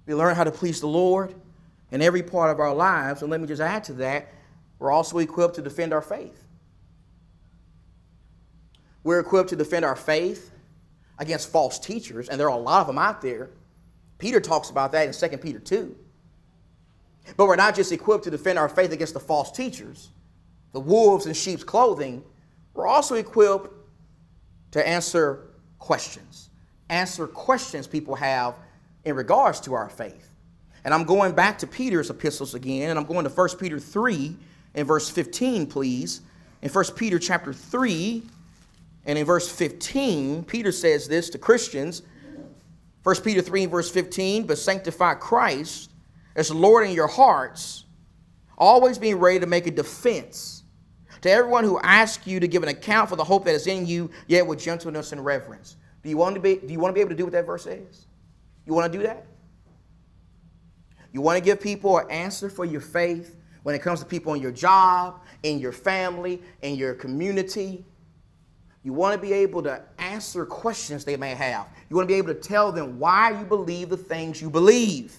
We 0.07 0.15
learn 0.15 0.35
how 0.35 0.45
to 0.45 0.51
please 0.51 0.81
the 0.81 0.89
Lord 0.89 1.35
in 1.93 2.03
every 2.03 2.23
part 2.23 2.51
of 2.51 2.59
our 2.59 2.75
lives. 2.75 3.23
And 3.23 3.31
let 3.31 3.41
me 3.41 3.47
just 3.47 3.61
add 3.61 3.85
to 3.85 3.93
that, 3.95 4.29
we're 4.79 4.91
also 4.91 5.19
equipped 5.19 5.55
to 5.57 5.63
defend 5.63 5.93
our 5.93 6.03
faith. 6.03 6.47
We're 9.05 9.21
equipped 9.21 9.51
to 9.51 9.57
defend 9.57 9.85
our 9.85 9.95
faith 9.95 10.51
against 11.19 11.51
false 11.51 11.79
teachers, 11.79 12.29
and 12.29 12.41
there 12.41 12.51
are 12.51 12.59
a 12.59 12.61
lot 12.61 12.81
of 12.81 12.87
them 12.87 12.99
out 12.99 13.21
there. 13.21 13.51
Peter 14.19 14.41
talks 14.41 14.71
about 14.71 14.91
that 14.93 15.07
in 15.07 15.31
2 15.31 15.37
Peter 15.39 15.59
2. 15.59 15.95
But 17.37 17.47
we're 17.47 17.57
not 17.57 17.77
just 17.77 17.93
equipped 17.93 18.25
to 18.25 18.31
defend 18.31 18.59
our 18.59 18.69
faith 18.69 18.91
against 18.91 19.15
the 19.15 19.21
false 19.21 19.53
teachers, 19.53 20.11
the 20.73 20.81
wolves 20.81 21.27
in 21.27 21.35
sheep's 21.35 21.63
clothing. 21.63 22.25
We're 22.75 22.87
also 22.87 23.15
equipped 23.17 23.69
to 24.73 24.87
answer 24.87 25.51
questions. 25.79 26.49
Answer 26.89 27.27
questions 27.27 27.87
people 27.87 28.15
have 28.17 28.55
in 29.05 29.15
regards 29.15 29.61
to 29.61 29.75
our 29.75 29.89
faith. 29.89 30.32
And 30.85 30.93
I'm 30.93 31.05
going 31.05 31.33
back 31.33 31.59
to 31.59 31.67
Peter's 31.67 32.11
epistles 32.11 32.55
again, 32.55 32.91
and 32.91 32.99
I'm 32.99 33.05
going 33.05 33.25
to 33.25 33.31
1 33.31 33.49
Peter 33.59 33.79
3 33.79 34.37
and 34.75 34.87
verse 34.87 35.09
15, 35.09 35.67
please. 35.67 36.23
In 36.61 36.71
1 36.71 36.85
Peter 36.97 37.19
chapter 37.19 37.53
3 37.53 38.23
and 39.07 39.19
in 39.19 39.25
verse 39.25 39.51
15, 39.51 40.45
Peter 40.45 40.73
says 40.73 41.09
this 41.09 41.31
to 41.31 41.39
Christians. 41.39 42.03
1 43.03 43.17
Peter 43.23 43.43
3 43.43 43.65
and 43.65 43.73
verse 43.73 43.91
15, 43.91 44.47
but 44.47 44.59
sanctify 44.59 45.15
Christ 45.15 45.91
as 46.37 46.51
Lord 46.51 46.87
in 46.87 46.95
your 46.95 47.09
hearts, 47.09 47.85
always 48.57 48.99
being 48.99 49.17
ready 49.17 49.41
to 49.41 49.47
make 49.47 49.67
a 49.67 49.71
defense 49.71 50.63
to 51.23 51.31
everyone 51.31 51.65
who 51.65 51.79
asks 51.81 52.27
you 52.27 52.41
to 52.41 52.49
give 52.49 52.63
an 52.63 52.69
account 52.69 53.09
for 53.09 53.17
the 53.17 53.25
hope 53.25 53.45
that 53.45 53.55
is 53.55 53.67
in 53.67 53.87
you, 53.87 54.11
yet 54.27 54.47
with 54.47 54.61
gentleness 54.61 55.13
and 55.13 55.25
reverence. 55.25 55.77
Do 56.03 56.09
you 56.09 56.17
want 56.17 56.35
to 56.35 56.41
be, 56.41 56.57
do 56.57 56.73
you 56.73 56.81
want 56.81 56.91
to 56.91 56.95
be 56.95 57.01
able 57.01 57.11
to 57.11 57.17
do 57.17 57.25
what 57.25 57.33
that 57.33 57.47
verse 57.47 57.65
says? 57.65 58.07
You 58.67 58.75
want 58.75 58.93
to 58.93 58.99
do 58.99 59.05
that? 59.05 59.25
You 61.13 61.21
want 61.21 61.39
to 61.39 61.45
give 61.45 61.61
people 61.61 61.99
an 61.99 62.11
answer 62.11 62.49
for 62.49 62.65
your 62.65 62.81
faith 62.81 63.37
when 63.63 63.75
it 63.75 63.83
comes 63.83 64.01
to 64.01 64.07
people 64.07 64.35
in 64.35 64.43
your 64.43 64.51
job, 64.51 65.21
in 65.43 65.59
your 65.59 65.73
family, 65.73 66.43
in 66.63 66.75
your 66.75 66.95
community, 66.95 67.85
you 68.85 68.93
want 68.93 69.15
to 69.15 69.19
be 69.21 69.33
able 69.33 69.63
to 69.63 69.81
answer 69.99 70.45
questions 70.45 71.05
they 71.05 71.17
may 71.17 71.35
have. 71.35 71.69
You 71.89 71.97
want 71.97 72.09
to 72.09 72.13
be 72.13 72.19
able 72.19 72.35
to 72.35 72.41
tell 72.41 72.73
them 72.73 72.99
why 72.99 73.31
you 73.31 73.45
believe 73.45 73.89
the 73.89 73.97
things 73.97 74.43
you 74.43 74.51
believe. 74.51 75.17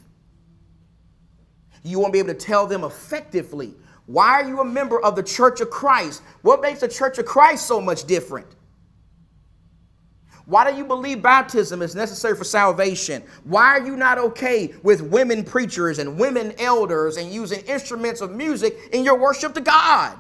You 1.84 2.00
want 2.00 2.10
to 2.10 2.14
be 2.14 2.20
able 2.20 2.38
to 2.38 2.46
tell 2.46 2.68
them 2.68 2.84
effectively 2.84 3.74
why 4.06 4.42
are 4.42 4.48
you 4.48 4.60
a 4.60 4.66
member 4.66 5.02
of 5.02 5.16
the 5.16 5.24
Church 5.24 5.62
of 5.62 5.70
Christ? 5.70 6.24
What 6.42 6.62
makes 6.62 6.82
the 6.82 6.90
Church 6.90 7.20
of 7.20 7.26
Christ 7.26 7.66
so 7.66 7.80
much 7.80 8.04
different? 8.04 8.48
Why 10.46 10.70
do 10.70 10.78
you 10.78 10.84
believe 10.84 11.22
baptism 11.22 11.82
is 11.82 11.96
necessary 11.96 12.36
for 12.36 12.44
salvation? 12.44 13.24
Why 13.46 13.66
are 13.68 13.86
you 13.86 13.96
not 13.96 14.18
okay 14.18 14.74
with 14.84 15.02
women 15.02 15.44
preachers 15.44 16.00
and 16.00 16.20
women 16.20 16.54
elders 16.60 17.16
and 17.16 17.32
using 17.32 17.62
instruments 17.62 18.20
of 18.20 18.32
music 18.32 18.78
in 18.92 19.06
your 19.06 19.18
worship 19.18 19.54
to 19.54 19.62
God? 19.62 20.18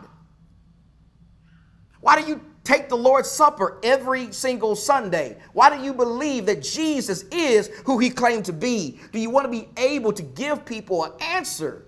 Why 1.99 2.21
do 2.21 2.27
you 2.27 2.41
take 2.63 2.87
the 2.87 2.95
Lord's 2.95 3.29
Supper 3.29 3.79
every 3.83 4.31
single 4.31 4.77
Sunday? 4.77 5.37
Why 5.51 5.75
do 5.75 5.83
you 5.83 5.93
believe 5.93 6.45
that 6.45 6.61
Jesus 6.61 7.23
is 7.23 7.67
who 7.85 7.99
he 7.99 8.09
claimed 8.09 8.45
to 8.45 8.53
be? 8.53 9.01
Do 9.11 9.19
you 9.19 9.29
want 9.29 9.45
to 9.45 9.51
be 9.51 9.67
able 9.75 10.13
to 10.13 10.23
give 10.23 10.65
people 10.65 11.03
an 11.03 11.11
answer 11.19 11.85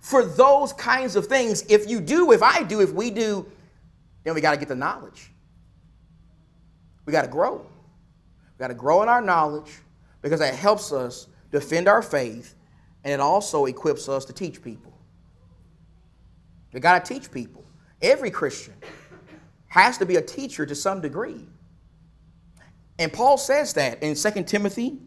for 0.00 0.24
those 0.24 0.72
kinds 0.74 1.16
of 1.16 1.26
things? 1.26 1.64
If 1.68 1.90
you 1.90 2.00
do, 2.00 2.30
if 2.30 2.42
I 2.42 2.62
do, 2.62 2.80
if 2.80 2.92
we 2.92 3.10
do, 3.10 3.50
then 4.22 4.34
we 4.34 4.40
got 4.40 4.52
to 4.52 4.56
get 4.56 4.68
the 4.68 4.76
knowledge. 4.76 5.31
We 7.04 7.12
got 7.12 7.22
to 7.22 7.28
grow. 7.28 7.58
We 7.58 8.58
got 8.58 8.68
to 8.68 8.74
grow 8.74 9.02
in 9.02 9.08
our 9.08 9.22
knowledge 9.22 9.72
because 10.20 10.40
that 10.40 10.54
helps 10.54 10.92
us 10.92 11.26
defend 11.50 11.88
our 11.88 12.02
faith 12.02 12.54
and 13.04 13.12
it 13.12 13.20
also 13.20 13.66
equips 13.66 14.08
us 14.08 14.24
to 14.26 14.32
teach 14.32 14.62
people. 14.62 14.92
We 16.72 16.80
got 16.80 17.04
to 17.04 17.14
teach 17.14 17.30
people. 17.30 17.64
Every 18.00 18.30
Christian 18.30 18.74
has 19.68 19.98
to 19.98 20.06
be 20.06 20.16
a 20.16 20.22
teacher 20.22 20.64
to 20.66 20.74
some 20.74 21.00
degree. 21.00 21.46
And 22.98 23.12
Paul 23.12 23.38
says 23.38 23.72
that 23.74 24.02
in 24.02 24.14
2 24.14 24.44
Timothy 24.44 24.98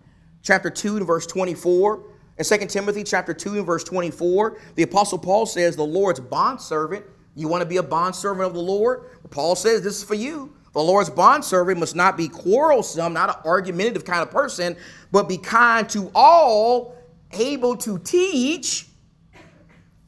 chapter 0.41 0.69
2 0.69 0.97
and 0.97 1.08
verse 1.08 1.25
24. 1.25 2.03
In 2.38 2.43
2 2.43 2.58
Timothy 2.67 3.03
chapter 3.03 3.34
2 3.34 3.58
and 3.58 3.65
verse 3.65 3.84
24, 3.84 4.60
the 4.75 4.84
apostle 4.84 5.17
Paul 5.17 5.45
says, 5.45 5.75
the 5.75 5.84
Lord's 5.84 6.19
bondservant, 6.19 7.05
you 7.36 7.47
want 7.47 7.62
to 7.62 7.67
be 7.67 7.77
a 7.77 7.84
bondservant 7.84 8.45
of 8.45 8.53
the 8.53 8.62
Lord? 8.62 9.05
Paul 9.29 9.55
says 9.55 9.81
this 9.81 9.97
is 9.97 10.03
for 10.03 10.15
you. 10.15 10.53
The 10.75 10.81
Lord's 10.83 11.09
bondservant 11.09 11.79
must 11.79 11.95
not 11.95 12.17
be 12.17 12.27
quarrelsome, 12.27 13.13
not 13.13 13.29
an 13.29 13.35
argumentative 13.45 14.03
kind 14.03 14.21
of 14.21 14.29
person, 14.29 14.75
but 15.09 15.29
be 15.29 15.38
kind 15.38 15.88
to 15.91 16.11
all, 16.13 16.97
able 17.31 17.77
to 17.77 17.97
teach, 17.99 18.88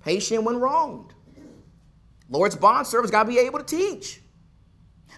patient 0.03 0.43
when 0.43 0.57
wronged. 0.57 1.13
Lord's 2.29 2.57
bondservant's 2.57 3.11
got 3.11 3.23
to 3.23 3.29
be 3.29 3.39
able 3.39 3.59
to 3.59 3.65
teach. 3.65 4.21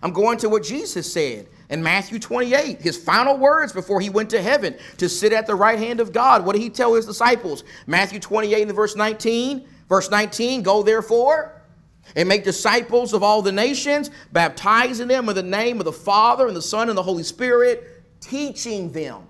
I'm 0.03 0.13
going 0.13 0.37
to 0.37 0.49
what 0.49 0.63
Jesus 0.63 1.11
said 1.11 1.47
in 1.71 1.81
Matthew 1.81 2.19
28, 2.19 2.79
his 2.79 2.95
final 2.95 3.35
words 3.35 3.73
before 3.73 3.99
he 3.99 4.11
went 4.11 4.29
to 4.29 4.43
heaven 4.43 4.77
to 4.97 5.09
sit 5.09 5.33
at 5.33 5.47
the 5.47 5.55
right 5.55 5.79
hand 5.79 5.99
of 5.99 6.13
God. 6.13 6.45
What 6.45 6.53
did 6.53 6.61
he 6.61 6.69
tell 6.69 6.93
his 6.93 7.07
disciples? 7.07 7.63
Matthew 7.87 8.19
28 8.19 8.67
and 8.67 8.75
verse 8.75 8.95
19. 8.95 9.67
Verse 9.87 10.11
19, 10.11 10.61
go 10.61 10.83
therefore 10.83 11.58
and 12.15 12.27
make 12.27 12.43
disciples 12.43 13.13
of 13.13 13.23
all 13.23 13.41
the 13.41 13.51
nations, 13.51 14.09
baptizing 14.31 15.07
them 15.07 15.29
in 15.29 15.35
the 15.35 15.43
name 15.43 15.79
of 15.79 15.85
the 15.85 15.91
Father 15.91 16.47
and 16.47 16.55
the 16.55 16.61
Son 16.61 16.89
and 16.89 16.97
the 16.97 17.03
Holy 17.03 17.23
Spirit, 17.23 18.03
teaching 18.19 18.91
them. 18.91 19.23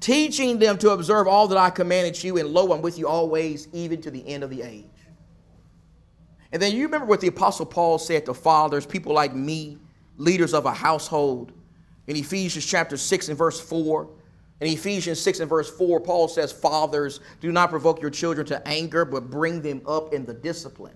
Teaching 0.00 0.58
them 0.58 0.78
to 0.78 0.90
observe 0.90 1.26
all 1.26 1.48
that 1.48 1.58
I 1.58 1.70
commanded 1.70 2.22
you, 2.22 2.36
and 2.36 2.48
lo, 2.48 2.72
I'm 2.72 2.82
with 2.82 2.98
you 2.98 3.08
always, 3.08 3.68
even 3.72 4.00
to 4.02 4.10
the 4.10 4.26
end 4.26 4.44
of 4.44 4.50
the 4.50 4.62
age. 4.62 4.84
And 6.52 6.60
then 6.62 6.74
you 6.74 6.84
remember 6.84 7.06
what 7.06 7.20
the 7.20 7.28
Apostle 7.28 7.66
Paul 7.66 7.98
said 7.98 8.26
to 8.26 8.34
fathers, 8.34 8.86
people 8.86 9.12
like 9.12 9.34
me, 9.34 9.78
leaders 10.16 10.54
of 10.54 10.64
a 10.64 10.72
household, 10.72 11.52
in 12.06 12.16
Ephesians 12.16 12.64
chapter 12.64 12.96
6 12.96 13.28
and 13.28 13.38
verse 13.38 13.58
4. 13.58 14.08
In 14.60 14.68
Ephesians 14.68 15.20
6 15.20 15.40
and 15.40 15.50
verse 15.50 15.68
4, 15.76 16.00
Paul 16.00 16.28
says, 16.28 16.52
Fathers, 16.52 17.20
do 17.40 17.52
not 17.52 17.68
provoke 17.68 18.00
your 18.00 18.10
children 18.10 18.46
to 18.46 18.66
anger, 18.66 19.04
but 19.04 19.28
bring 19.28 19.60
them 19.60 19.82
up 19.86 20.14
in 20.14 20.24
the 20.24 20.32
discipline 20.32 20.94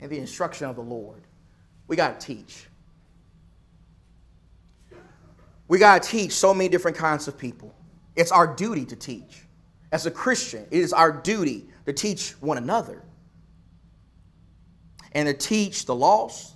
and 0.00 0.10
the 0.10 0.18
instruction 0.18 0.68
of 0.68 0.76
the 0.76 0.82
Lord. 0.82 1.22
We 1.86 1.96
got 1.96 2.20
to 2.20 2.26
teach. 2.26 2.66
We 5.68 5.78
got 5.78 6.02
to 6.02 6.08
teach 6.08 6.32
so 6.32 6.54
many 6.54 6.68
different 6.68 6.96
kinds 6.96 7.28
of 7.28 7.36
people. 7.36 7.74
It's 8.16 8.32
our 8.32 8.46
duty 8.46 8.84
to 8.86 8.96
teach. 8.96 9.42
As 9.92 10.06
a 10.06 10.10
Christian, 10.10 10.66
it 10.70 10.80
is 10.80 10.92
our 10.92 11.12
duty 11.12 11.66
to 11.86 11.92
teach 11.92 12.32
one 12.40 12.58
another 12.58 13.02
and 15.12 15.26
to 15.26 15.34
teach 15.34 15.86
the 15.86 15.94
lost 15.94 16.54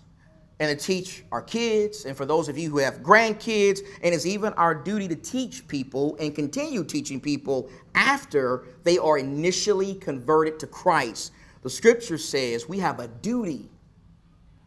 and 0.61 0.79
to 0.79 0.87
teach 0.87 1.25
our 1.33 1.43
kids 1.43 2.05
and 2.05 2.17
for 2.17 2.27
those 2.27 2.49
of 2.49 2.59
you 2.59 2.71
who 2.71 2.79
have 2.79 2.99
grandkids 3.03 3.81
and 4.03 4.15
it's 4.15 4.27
even 4.27 4.53
our 4.55 4.75
duty 4.75 5.09
to 5.09 5.17
teach 5.17 5.67
people 5.67 6.17
and 6.21 6.35
continue 6.35 6.85
teaching 6.85 7.21
people 7.21 7.71
after 7.95 8.67
they 8.85 8.99
are 8.99 9.19
initially 9.19 9.95
converted 9.95 10.59
to 10.61 10.67
Christ. 10.67 11.33
The 11.63 11.71
scripture 11.71 12.19
says 12.19 12.69
we 12.69 12.79
have 12.79 13.01
a 13.01 13.09
duty 13.09 13.71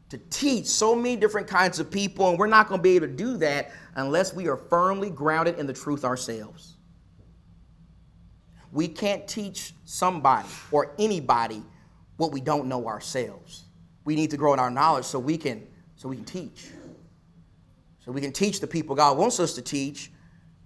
to 0.09 0.17
teach 0.29 0.65
so 0.65 0.95
many 0.95 1.15
different 1.15 1.47
kinds 1.47 1.79
of 1.79 1.91
people 1.91 2.29
and 2.29 2.39
we're 2.39 2.47
not 2.47 2.67
going 2.67 2.79
to 2.79 2.83
be 2.83 2.95
able 2.95 3.07
to 3.07 3.13
do 3.13 3.37
that 3.37 3.71
unless 3.95 4.33
we 4.33 4.47
are 4.47 4.57
firmly 4.57 5.09
grounded 5.09 5.59
in 5.59 5.67
the 5.67 5.73
truth 5.73 6.05
ourselves. 6.05 6.77
We 8.71 8.87
can't 8.87 9.27
teach 9.27 9.73
somebody 9.85 10.47
or 10.71 10.93
anybody 10.99 11.63
what 12.17 12.31
we 12.31 12.41
don't 12.41 12.67
know 12.67 12.87
ourselves 12.87 13.65
we 14.05 14.15
need 14.15 14.31
to 14.31 14.37
grow 14.37 14.53
in 14.53 14.59
our 14.59 14.69
knowledge 14.69 15.03
so 15.05 15.19
we 15.19 15.37
can 15.37 15.67
so 15.97 16.07
we 16.07 16.15
can 16.15 16.25
teach 16.25 16.67
So 17.99 18.11
we 18.11 18.21
can 18.21 18.31
teach 18.31 18.59
the 18.59 18.67
people 18.67 18.95
God 18.95 19.17
wants 19.17 19.39
us 19.39 19.55
to 19.55 19.61
teach. 19.61 20.11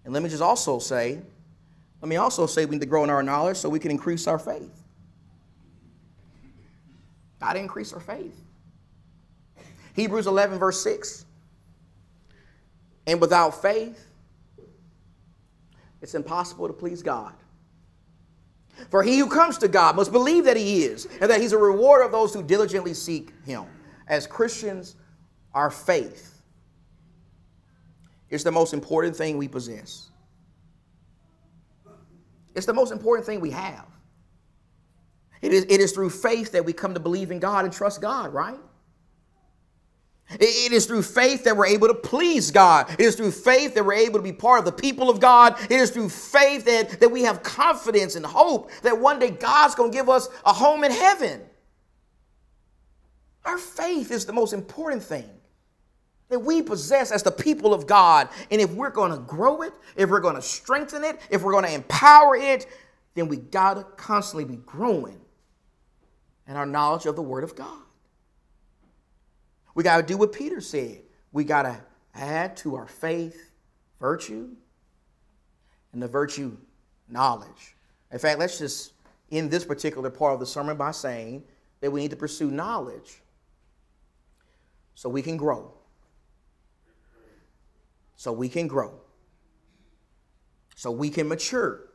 And 0.03 0.13
let 0.13 0.21
me 0.21 0.29
just 0.29 0.41
also 0.41 0.77
say, 0.79 1.19
let 2.01 2.09
me 2.09 2.17
also 2.17 2.45
say 2.45 2.65
we 2.65 2.75
need 2.75 2.81
to 2.81 2.87
grow 2.87 3.03
in 3.05 3.09
our 3.09 3.23
knowledge 3.23 3.57
so 3.57 3.69
we 3.69 3.79
can 3.79 3.91
increase 3.91 4.27
our 4.27 4.37
faith. 4.37 4.78
God 7.39 7.57
increase 7.57 7.93
our 7.93 7.99
faith. 7.99 8.35
Hebrews 9.93 10.27
11, 10.27 10.59
verse 10.59 10.81
6. 10.83 11.25
And 13.07 13.19
without 13.19 13.61
faith, 13.61 14.05
it's 16.01 16.15
impossible 16.15 16.67
to 16.67 16.73
please 16.73 17.01
God. 17.01 17.33
For 18.89 19.03
he 19.03 19.17
who 19.17 19.27
comes 19.27 19.57
to 19.57 19.67
God 19.67 19.95
must 19.95 20.11
believe 20.11 20.45
that 20.45 20.55
he 20.55 20.83
is, 20.83 21.07
and 21.19 21.29
that 21.29 21.41
he's 21.41 21.51
a 21.51 21.57
rewarder 21.57 22.03
of 22.03 22.11
those 22.11 22.33
who 22.33 22.41
diligently 22.41 22.93
seek 22.93 23.33
him. 23.45 23.65
As 24.07 24.25
Christians, 24.25 24.95
our 25.53 25.69
faith 25.69 26.41
is 28.29 28.43
the 28.43 28.51
most 28.51 28.73
important 28.73 29.15
thing 29.15 29.37
we 29.37 29.47
possess. 29.47 30.11
It's 32.55 32.65
the 32.65 32.73
most 32.73 32.91
important 32.91 33.25
thing 33.25 33.41
we 33.41 33.51
have. 33.51 33.85
It 35.41 35.53
is, 35.53 35.63
it 35.69 35.79
is 35.79 35.91
through 35.91 36.09
faith 36.09 36.51
that 36.51 36.65
we 36.65 36.73
come 36.73 36.93
to 36.93 36.99
believe 36.99 37.31
in 37.31 37.39
God 37.39 37.65
and 37.65 37.73
trust 37.73 38.01
God, 38.01 38.33
right? 38.33 38.59
It 40.31 40.71
is 40.71 40.85
through 40.85 41.01
faith 41.01 41.43
that 41.45 41.57
we're 41.57 41.65
able 41.65 41.87
to 41.87 41.95
please 41.95 42.51
God. 42.51 42.87
It 42.91 42.99
is 42.99 43.15
through 43.15 43.31
faith 43.31 43.73
that 43.73 43.83
we're 43.83 43.93
able 43.93 44.19
to 44.19 44.23
be 44.23 44.31
part 44.31 44.59
of 44.59 44.65
the 44.65 44.71
people 44.71 45.09
of 45.09 45.19
God. 45.19 45.55
It 45.63 45.71
is 45.71 45.89
through 45.89 46.09
faith 46.09 46.65
that, 46.65 46.99
that 46.99 47.09
we 47.09 47.23
have 47.23 47.41
confidence 47.41 48.15
and 48.15 48.23
hope 48.23 48.69
that 48.83 48.99
one 48.99 49.17
day 49.17 49.31
God's 49.31 49.73
going 49.73 49.91
to 49.91 49.97
give 49.97 50.07
us 50.07 50.29
a 50.45 50.53
home 50.53 50.83
in 50.83 50.91
heaven. 50.91 51.41
Our 53.43 53.57
faith 53.57 54.11
is 54.11 54.27
the 54.27 54.33
most 54.33 54.53
important 54.53 55.01
thing 55.01 55.27
that 56.29 56.39
we 56.39 56.61
possess 56.61 57.11
as 57.11 57.23
the 57.23 57.31
people 57.31 57.73
of 57.73 57.87
God. 57.87 58.29
And 58.51 58.61
if 58.61 58.71
we're 58.71 58.91
going 58.91 59.11
to 59.11 59.17
grow 59.17 59.63
it, 59.63 59.73
if 59.95 60.11
we're 60.11 60.19
going 60.19 60.35
to 60.35 60.43
strengthen 60.43 61.03
it, 61.03 61.19
if 61.31 61.41
we're 61.41 61.53
going 61.53 61.65
to 61.65 61.73
empower 61.73 62.35
it, 62.35 62.67
then 63.15 63.27
we 63.27 63.37
got 63.37 63.73
to 63.75 63.83
constantly 63.97 64.45
be 64.45 64.57
growing 64.57 65.19
in 66.49 66.55
our 66.55 66.65
knowledge 66.65 67.05
of 67.05 67.15
the 67.15 67.21
Word 67.21 67.43
of 67.43 67.55
God. 67.55 67.83
We 69.75 69.83
got 69.83 69.97
to 69.97 70.03
do 70.03 70.17
what 70.17 70.33
Peter 70.33 70.59
said. 70.59 71.03
We 71.31 71.43
got 71.43 71.61
to 71.61 71.79
add 72.15 72.57
to 72.57 72.75
our 72.75 72.87
faith 72.87 73.51
virtue 73.99 74.49
and 75.93 76.01
the 76.01 76.07
virtue 76.07 76.57
knowledge. 77.07 77.75
In 78.11 78.17
fact, 78.17 78.39
let's 78.39 78.57
just 78.57 78.93
end 79.31 79.51
this 79.51 79.63
particular 79.63 80.09
part 80.09 80.33
of 80.33 80.39
the 80.39 80.45
sermon 80.45 80.75
by 80.75 80.89
saying 80.89 81.43
that 81.81 81.91
we 81.91 82.01
need 82.01 82.09
to 82.09 82.17
pursue 82.17 82.49
knowledge 82.49 83.21
so 84.95 85.07
we 85.07 85.21
can 85.21 85.37
grow. 85.37 85.71
So 88.15 88.33
we 88.33 88.49
can 88.49 88.67
grow. 88.67 88.99
So 90.75 90.89
we 90.89 91.09
can 91.09 91.27
mature. 91.27 91.89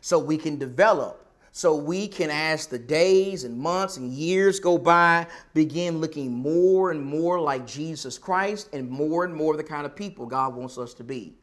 So 0.00 0.18
we 0.18 0.38
can 0.38 0.58
develop 0.58 1.17
so 1.58 1.74
we 1.74 2.06
can, 2.06 2.30
as 2.30 2.68
the 2.68 2.78
days 2.78 3.42
and 3.42 3.58
months 3.58 3.96
and 3.96 4.12
years 4.12 4.60
go 4.60 4.78
by, 4.78 5.26
begin 5.54 6.00
looking 6.00 6.32
more 6.32 6.92
and 6.92 7.04
more 7.04 7.40
like 7.40 7.66
Jesus 7.66 8.16
Christ 8.16 8.68
and 8.72 8.88
more 8.88 9.24
and 9.24 9.34
more 9.34 9.56
the 9.56 9.64
kind 9.64 9.84
of 9.84 9.96
people 9.96 10.24
God 10.24 10.54
wants 10.54 10.78
us 10.78 10.94
to 10.94 11.02
be. 11.02 11.34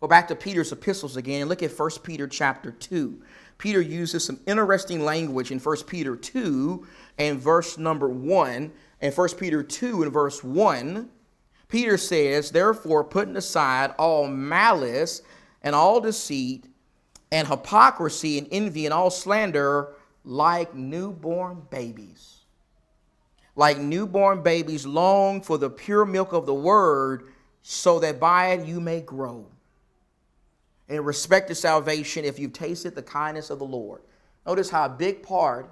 Go 0.00 0.08
back 0.08 0.28
to 0.28 0.34
Peter's 0.34 0.72
epistles 0.72 1.18
again 1.18 1.42
and 1.42 1.50
look 1.50 1.62
at 1.62 1.78
1 1.78 1.90
Peter 2.02 2.26
chapter 2.26 2.70
2. 2.70 3.20
Peter 3.58 3.82
uses 3.82 4.24
some 4.24 4.40
interesting 4.46 5.04
language 5.04 5.50
in 5.50 5.58
1 5.58 5.76
Peter 5.86 6.16
2 6.16 6.86
and 7.18 7.38
verse 7.38 7.76
number 7.76 8.08
1. 8.08 8.72
And 9.02 9.14
1 9.14 9.28
Peter 9.36 9.62
2 9.62 10.04
and 10.04 10.10
verse 10.10 10.42
1, 10.42 11.10
Peter 11.68 11.98
says, 11.98 12.50
Therefore, 12.50 13.04
putting 13.04 13.36
aside 13.36 13.94
all 13.98 14.26
malice 14.26 15.20
and 15.60 15.74
all 15.74 16.00
deceit 16.00 16.64
and 17.32 17.46
hypocrisy 17.46 18.38
and 18.38 18.48
envy 18.50 18.86
and 18.86 18.94
all 18.94 19.10
slander 19.10 19.94
like 20.24 20.74
newborn 20.74 21.62
babies. 21.70 22.38
Like 23.56 23.78
newborn 23.78 24.42
babies 24.42 24.86
long 24.86 25.42
for 25.42 25.58
the 25.58 25.70
pure 25.70 26.04
milk 26.04 26.32
of 26.32 26.46
the 26.46 26.54
word, 26.54 27.32
so 27.62 27.98
that 28.00 28.18
by 28.18 28.48
it 28.48 28.66
you 28.66 28.80
may 28.80 29.00
grow. 29.00 29.46
In 30.88 31.04
respect 31.04 31.48
to 31.48 31.54
salvation, 31.54 32.24
if 32.24 32.38
you've 32.38 32.52
tasted 32.52 32.94
the 32.94 33.02
kindness 33.02 33.50
of 33.50 33.58
the 33.58 33.64
Lord. 33.64 34.00
Notice 34.46 34.70
how 34.70 34.86
a 34.86 34.88
big 34.88 35.22
part 35.22 35.70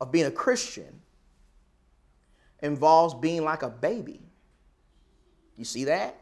of 0.00 0.10
being 0.10 0.26
a 0.26 0.30
Christian 0.30 1.00
involves 2.60 3.14
being 3.14 3.44
like 3.44 3.62
a 3.62 3.68
baby. 3.68 4.20
You 5.56 5.64
see 5.64 5.84
that? 5.84 6.16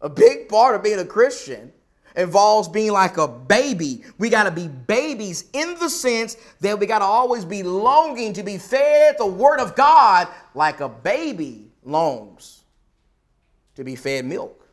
A 0.00 0.08
big 0.08 0.48
part 0.48 0.74
of 0.74 0.82
being 0.82 0.98
a 0.98 1.04
Christian 1.04 1.72
involves 2.16 2.68
being 2.68 2.92
like 2.92 3.18
a 3.18 3.28
baby. 3.28 4.02
We 4.18 4.30
got 4.30 4.44
to 4.44 4.50
be 4.50 4.68
babies 4.68 5.44
in 5.52 5.78
the 5.78 5.90
sense 5.90 6.36
that 6.60 6.78
we 6.78 6.86
got 6.86 7.00
to 7.00 7.04
always 7.04 7.44
be 7.44 7.62
longing 7.62 8.32
to 8.34 8.42
be 8.42 8.58
fed 8.58 9.16
the 9.18 9.26
Word 9.26 9.60
of 9.60 9.76
God 9.76 10.28
like 10.54 10.80
a 10.80 10.88
baby 10.88 11.70
longs 11.84 12.64
to 13.74 13.84
be 13.84 13.94
fed 13.94 14.24
milk. 14.24 14.66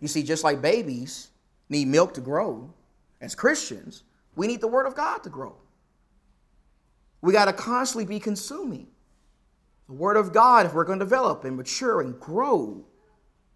You 0.00 0.08
see, 0.08 0.22
just 0.22 0.44
like 0.44 0.62
babies 0.62 1.28
need 1.68 1.88
milk 1.88 2.14
to 2.14 2.20
grow, 2.20 2.72
as 3.20 3.34
Christians, 3.34 4.02
we 4.36 4.46
need 4.46 4.60
the 4.60 4.68
Word 4.68 4.86
of 4.86 4.94
God 4.94 5.22
to 5.24 5.30
grow. 5.30 5.54
We 7.20 7.32
got 7.32 7.44
to 7.44 7.52
constantly 7.52 8.04
be 8.04 8.18
consuming 8.18 8.88
the 9.86 9.94
Word 9.94 10.16
of 10.16 10.32
God 10.32 10.66
if 10.66 10.74
we're 10.74 10.84
going 10.84 10.98
to 10.98 11.04
develop 11.04 11.44
and 11.44 11.56
mature 11.56 12.00
and 12.00 12.18
grow 12.18 12.84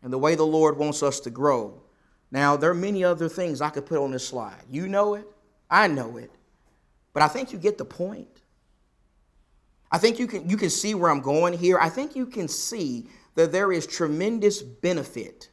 and 0.07 0.12
the 0.12 0.19
way 0.19 0.37
the 0.37 0.47
Lord 0.47 0.79
wants 0.79 1.03
us 1.03 1.19
to 1.19 1.31
grow. 1.31 1.83
Now, 2.31 2.57
there 2.57 2.71
are 2.71 2.75
many 2.75 3.03
other 3.03 3.29
things 3.29 3.61
I 3.61 3.71
could 3.71 3.87
put 3.87 3.99
on 3.99 4.12
this 4.12 4.25
slide. 4.25 4.62
You 4.71 4.87
know 4.87 5.14
it, 5.14 5.27
I 5.69 5.88
know 5.88 6.16
it, 6.16 6.31
but 7.12 7.25
I 7.25 7.29
think 7.29 7.53
you 7.53 7.59
get 7.59 7.77
the 7.77 7.85
point. 7.85 8.42
I 9.90 9.99
think 9.99 10.21
you 10.21 10.29
can, 10.29 10.49
you 10.49 10.57
can 10.57 10.71
see 10.71 10.95
where 10.95 11.11
I'm 11.11 11.23
going 11.23 11.55
here. 11.55 11.81
I 11.81 11.88
think 11.88 12.14
you 12.14 12.25
can 12.25 12.47
see 12.47 13.09
that 13.35 13.51
there 13.51 13.73
is 13.73 13.85
tremendous 13.85 14.62
benefit 14.62 15.51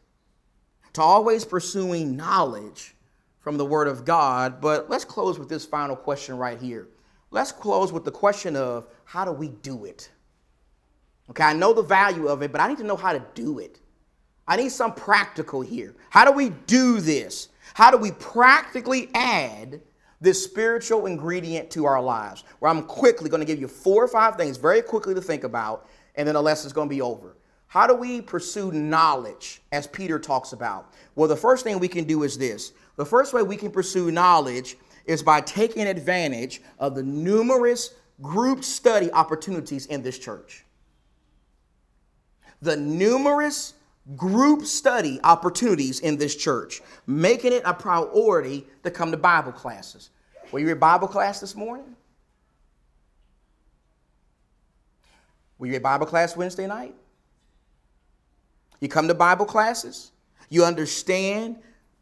to 0.94 1.02
always 1.02 1.46
pursuing 1.46 2.16
knowledge 2.16 2.94
from 3.39 3.58
the 3.58 3.66
Word 3.66 3.88
of 3.88 4.06
God. 4.06 4.62
But 4.62 4.88
let's 4.88 5.04
close 5.04 5.39
with 5.39 5.50
this 5.50 5.66
final 5.66 5.96
question 5.96 6.38
right 6.38 6.62
here. 6.62 6.89
Let's 7.32 7.52
close 7.52 7.92
with 7.92 8.06
the 8.06 8.12
question 8.12 8.56
of 8.56 8.86
how 9.04 9.26
do 9.26 9.32
we 9.32 9.48
do 9.48 9.86
it? 9.86 10.12
Okay, 11.32 11.44
I 11.44 11.54
know 11.54 11.74
the 11.74 11.82
value 11.82 12.28
of 12.28 12.44
it, 12.44 12.52
but 12.52 12.62
I 12.62 12.68
need 12.68 12.78
to 12.78 12.84
know 12.84 12.98
how 12.98 13.13
to 13.13 13.26
do 13.34 13.58
it. 13.58 13.80
I 14.47 14.58
need 14.58 14.69
some 14.69 14.93
practical 14.93 15.62
here. 15.62 15.95
How 16.10 16.25
do 16.25 16.32
we 16.32 16.49
do 16.49 16.99
this? 16.99 17.49
How 17.73 17.91
do 17.91 17.97
we 17.97 18.12
practically 18.12 19.10
add 19.13 19.82
this 20.19 20.43
spiritual 20.43 21.06
ingredient 21.06 21.71
to 21.71 21.86
our 21.86 22.01
lives? 22.01 22.43
Where 22.60 22.69
I'm 22.69 22.84
quickly 22.84 23.29
going 23.29 23.39
to 23.39 23.45
give 23.45 23.60
you 23.60 23.67
four 23.67 24.03
or 24.03 24.08
five 24.08 24.36
things 24.36 24.58
very 24.58 24.82
quickly 24.82 25.13
to 25.15 25.21
think 25.21 25.43
about, 25.43 25.88
and 26.15 26.27
then 26.27 26.36
the 26.36 26.41
lesson's 26.41 26.73
going 26.73 26.89
to 26.89 26.93
be 26.95 27.01
over. 27.01 27.38
How 27.67 27.88
do 27.88 27.95
we 27.95 28.21
pursue 28.21 28.71
knowledge, 28.71 29.62
as 29.71 29.88
Peter 29.88 30.19
talks 30.19 30.53
about? 30.53 30.93
Well, 31.15 31.27
the 31.27 31.36
first 31.36 31.63
thing 31.63 31.79
we 31.79 31.88
can 31.88 32.03
do 32.03 32.23
is 32.23 32.38
this 32.38 32.73
the 32.97 33.06
first 33.06 33.34
way 33.34 33.41
we 33.41 33.58
can 33.58 33.71
pursue 33.71 34.12
knowledge 34.12 34.77
is 35.06 35.23
by 35.23 35.41
taking 35.41 35.88
advantage 35.88 36.62
of 36.79 36.95
the 36.95 37.03
numerous 37.03 37.95
group 38.21 38.63
study 38.63 39.12
opportunities 39.12 39.88
in 39.88 40.03
this 40.03 40.19
church. 40.19 40.65
The 42.62 42.77
numerous 42.77 43.73
group 44.16 44.66
study 44.66 45.20
opportunities 45.24 46.00
in 46.00 46.18
this 46.18 46.36
church, 46.36 46.82
making 47.08 47.54
it 47.54 47.63
a 47.66 47.74
priority 47.74 48.68
to 48.84 48.92
come 48.92 49.12
to 49.12 49.18
Bible 49.18 49.52
classes. 49.52 50.10
Were 50.52 50.60
you 50.60 50.70
at 50.72 50.80
Bible 50.80 51.08
class 51.08 51.39
this 51.39 51.56
morning? 51.56 51.96
Were 55.58 55.68
you 55.68 55.76
at 55.76 55.82
Bible 55.82 56.06
class 56.06 56.36
Wednesday 56.36 56.68
night? 56.68 56.94
You 58.82 58.89
come 58.89 59.08
to 59.08 59.13
Bible 59.13 59.46
classes? 59.46 60.12
You 60.50 60.66
understand 60.66 61.58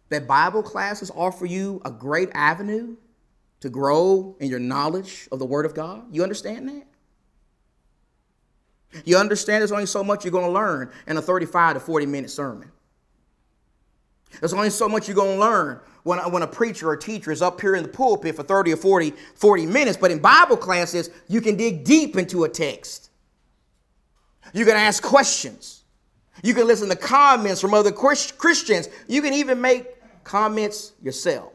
that 0.10 0.28
Bible 0.28 0.64
classes 0.64 1.12
offer 1.16 1.46
you 1.46 1.82
a 1.86 1.92
great 1.92 2.30
avenue 2.34 2.96
to 3.60 3.70
grow 3.70 4.36
in 4.40 4.50
your 4.50 4.60
knowledge 4.60 5.30
of 5.32 5.38
the 5.38 5.46
Word 5.46 5.66
of 5.68 5.76
God? 5.76 6.04
You 6.12 6.24
understand 6.24 6.68
that? 6.70 6.88
You 9.06 9.18
understand 9.18 9.62
there's 9.62 9.72
only 9.72 9.86
so 9.86 10.04
much 10.04 10.26
you're 10.26 10.32
going 10.32 10.46
to 10.46 10.52
learn 10.52 10.92
in 11.08 11.18
a 11.18 11.22
35 11.22 11.76
to 11.76 11.80
40 11.80 12.06
minute 12.06 12.30
sermon. 12.30 12.72
There's 14.40 14.54
only 14.54 14.70
so 14.70 14.88
much 14.88 15.08
you're 15.08 15.16
going 15.16 15.38
to 15.38 15.40
learn 15.40 15.80
when, 16.04 16.20
when 16.32 16.42
a 16.42 16.48
preacher 16.48 16.90
or 16.90 16.98
teacher 16.98 17.32
is 17.32 17.42
up 17.42 17.60
here 17.60 17.76
in 17.76 17.84
the 17.84 17.90
pulpit 17.90 18.36
for 18.36 18.44
30 18.44 18.74
or 18.74 18.78
40, 18.78 19.14
40 19.36 19.66
minutes. 19.66 19.98
But 19.98 20.12
in 20.12 20.20
Bible 20.20 20.58
classes, 20.58 21.10
you 21.28 21.42
can 21.42 21.58
dig 21.58 21.84
deep 21.84 22.16
into 22.16 22.44
a 22.44 22.50
text. 22.50 23.10
You 24.54 24.66
can 24.66 24.76
ask 24.76 25.04
questions. 25.04 25.84
You 26.44 26.54
can 26.54 26.66
listen 26.66 26.90
to 26.90 26.96
comments 26.96 27.62
from 27.62 27.74
other 27.74 27.92
Christians. 27.92 28.90
You 29.08 29.22
can 29.22 29.34
even 29.34 29.60
make 29.62 29.88
comments 30.24 30.94
yourself. 31.02 31.54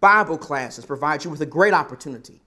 Bible 0.00 0.38
classes 0.38 0.84
provide 0.84 1.24
you 1.24 1.30
with 1.30 1.40
a 1.42 1.46
great 1.46 1.72
opportunity 1.72 2.40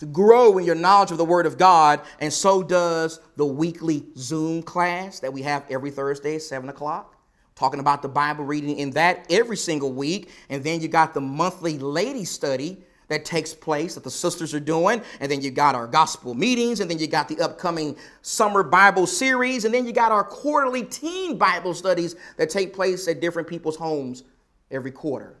to 0.00 0.06
grow 0.06 0.56
in 0.56 0.64
your 0.64 0.74
knowledge 0.74 1.10
of 1.10 1.18
the 1.18 1.24
Word 1.24 1.46
of 1.46 1.58
God, 1.58 2.00
and 2.20 2.32
so 2.32 2.62
does 2.62 3.20
the 3.36 3.44
weekly 3.44 4.06
Zoom 4.16 4.62
class 4.62 5.20
that 5.20 5.32
we 5.32 5.42
have 5.42 5.64
every 5.70 5.90
Thursday 5.90 6.36
at 6.36 6.42
7 6.42 6.68
o'clock. 6.70 7.16
Talking 7.54 7.80
about 7.80 8.00
the 8.00 8.08
Bible 8.08 8.44
reading 8.44 8.78
in 8.78 8.90
that 8.92 9.26
every 9.28 9.58
single 9.58 9.92
week. 9.92 10.30
And 10.48 10.64
then 10.64 10.80
you 10.80 10.88
got 10.88 11.12
the 11.12 11.20
monthly 11.20 11.78
lady 11.78 12.24
study 12.24 12.82
that 13.08 13.26
takes 13.26 13.52
place 13.52 13.94
that 13.96 14.04
the 14.04 14.10
sisters 14.10 14.54
are 14.54 14.60
doing. 14.60 15.02
And 15.20 15.30
then 15.30 15.42
you 15.42 15.50
got 15.50 15.74
our 15.74 15.86
gospel 15.86 16.32
meetings. 16.32 16.80
And 16.80 16.90
then 16.90 16.98
you 16.98 17.06
got 17.06 17.28
the 17.28 17.38
upcoming 17.38 17.98
summer 18.22 18.62
Bible 18.62 19.06
series. 19.06 19.66
And 19.66 19.74
then 19.74 19.84
you 19.84 19.92
got 19.92 20.12
our 20.12 20.24
quarterly 20.24 20.84
teen 20.84 21.36
Bible 21.36 21.74
studies 21.74 22.16
that 22.38 22.48
take 22.48 22.72
place 22.72 23.06
at 23.08 23.20
different 23.20 23.46
people's 23.46 23.76
homes 23.76 24.22
every 24.70 24.92
quarter. 24.92 25.39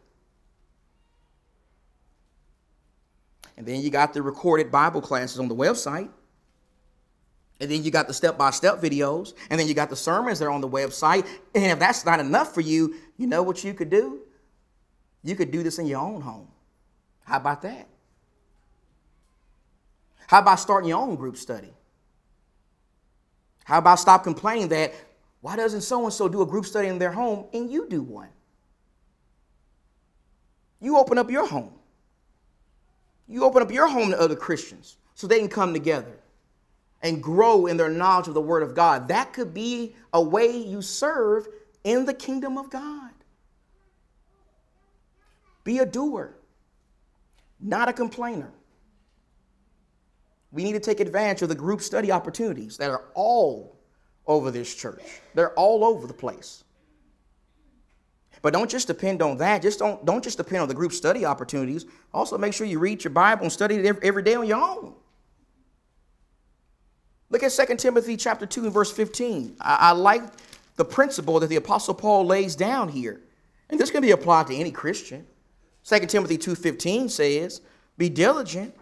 And 3.60 3.68
then 3.68 3.82
you 3.82 3.90
got 3.90 4.14
the 4.14 4.22
recorded 4.22 4.70
Bible 4.70 5.02
classes 5.02 5.38
on 5.38 5.46
the 5.46 5.54
website. 5.54 6.08
And 7.60 7.70
then 7.70 7.84
you 7.84 7.90
got 7.90 8.08
the 8.08 8.14
step 8.14 8.38
by 8.38 8.52
step 8.52 8.80
videos. 8.80 9.34
And 9.50 9.60
then 9.60 9.68
you 9.68 9.74
got 9.74 9.90
the 9.90 9.96
sermons 9.96 10.38
that 10.38 10.46
are 10.46 10.50
on 10.50 10.62
the 10.62 10.68
website. 10.68 11.26
And 11.54 11.66
if 11.66 11.78
that's 11.78 12.06
not 12.06 12.20
enough 12.20 12.54
for 12.54 12.62
you, 12.62 12.94
you 13.18 13.26
know 13.26 13.42
what 13.42 13.62
you 13.62 13.74
could 13.74 13.90
do? 13.90 14.20
You 15.22 15.36
could 15.36 15.50
do 15.50 15.62
this 15.62 15.78
in 15.78 15.86
your 15.86 16.00
own 16.00 16.22
home. 16.22 16.48
How 17.24 17.36
about 17.36 17.60
that? 17.60 17.86
How 20.26 20.38
about 20.38 20.58
starting 20.58 20.88
your 20.88 20.98
own 20.98 21.16
group 21.16 21.36
study? 21.36 21.74
How 23.64 23.76
about 23.76 23.96
stop 23.96 24.24
complaining 24.24 24.68
that 24.68 24.94
why 25.42 25.56
doesn't 25.56 25.82
so 25.82 26.02
and 26.04 26.14
so 26.14 26.30
do 26.30 26.40
a 26.40 26.46
group 26.46 26.64
study 26.64 26.88
in 26.88 26.98
their 26.98 27.12
home 27.12 27.44
and 27.52 27.70
you 27.70 27.86
do 27.90 28.00
one? 28.00 28.30
You 30.80 30.96
open 30.96 31.18
up 31.18 31.30
your 31.30 31.46
home. 31.46 31.74
You 33.30 33.44
open 33.44 33.62
up 33.62 33.70
your 33.70 33.86
home 33.86 34.10
to 34.10 34.20
other 34.20 34.34
Christians 34.34 34.96
so 35.14 35.28
they 35.28 35.38
can 35.38 35.48
come 35.48 35.72
together 35.72 36.18
and 37.00 37.22
grow 37.22 37.66
in 37.66 37.76
their 37.76 37.88
knowledge 37.88 38.26
of 38.26 38.34
the 38.34 38.40
Word 38.40 38.64
of 38.64 38.74
God. 38.74 39.06
That 39.08 39.32
could 39.32 39.54
be 39.54 39.94
a 40.12 40.20
way 40.20 40.56
you 40.56 40.82
serve 40.82 41.46
in 41.84 42.04
the 42.04 42.12
kingdom 42.12 42.58
of 42.58 42.70
God. 42.70 43.12
Be 45.62 45.78
a 45.78 45.86
doer, 45.86 46.34
not 47.60 47.88
a 47.88 47.92
complainer. 47.92 48.50
We 50.50 50.64
need 50.64 50.72
to 50.72 50.80
take 50.80 50.98
advantage 50.98 51.42
of 51.42 51.48
the 51.48 51.54
group 51.54 51.82
study 51.82 52.10
opportunities 52.10 52.76
that 52.78 52.90
are 52.90 53.04
all 53.14 53.76
over 54.26 54.50
this 54.50 54.74
church, 54.74 55.02
they're 55.34 55.54
all 55.54 55.84
over 55.84 56.06
the 56.06 56.14
place. 56.14 56.64
But 58.42 58.52
don't 58.52 58.70
just 58.70 58.86
depend 58.86 59.22
on 59.22 59.36
that. 59.38 59.62
Just 59.62 59.78
don't, 59.78 60.04
don't 60.04 60.24
just 60.24 60.38
depend 60.38 60.62
on 60.62 60.68
the 60.68 60.74
group 60.74 60.92
study 60.92 61.24
opportunities. 61.24 61.84
Also, 62.14 62.38
make 62.38 62.54
sure 62.54 62.66
you 62.66 62.78
read 62.78 63.04
your 63.04 63.10
Bible 63.12 63.42
and 63.42 63.52
study 63.52 63.76
it 63.76 63.98
every, 64.02 64.22
day 64.22 64.34
on 64.34 64.46
your 64.46 64.60
own. 64.60 64.94
Look 67.28 67.42
at 67.42 67.52
2 67.52 67.76
Timothy 67.76 68.16
chapter 68.16 68.46
2 68.46 68.64
and 68.64 68.72
verse 68.72 68.90
15. 68.90 69.56
I, 69.60 69.76
I 69.76 69.92
like 69.92 70.22
the 70.76 70.84
principle 70.84 71.38
that 71.40 71.48
the 71.48 71.56
Apostle 71.56 71.94
Paul 71.94 72.24
lays 72.24 72.56
down 72.56 72.88
here. 72.88 73.20
And 73.68 73.78
this 73.78 73.90
can 73.90 74.02
be 74.02 74.10
applied 74.10 74.46
to 74.48 74.54
any 74.56 74.70
Christian. 74.70 75.26
2 75.84 76.06
Timothy 76.06 76.38
2.15 76.38 77.10
says, 77.10 77.60
Be 77.98 78.08
diligent 78.08 78.74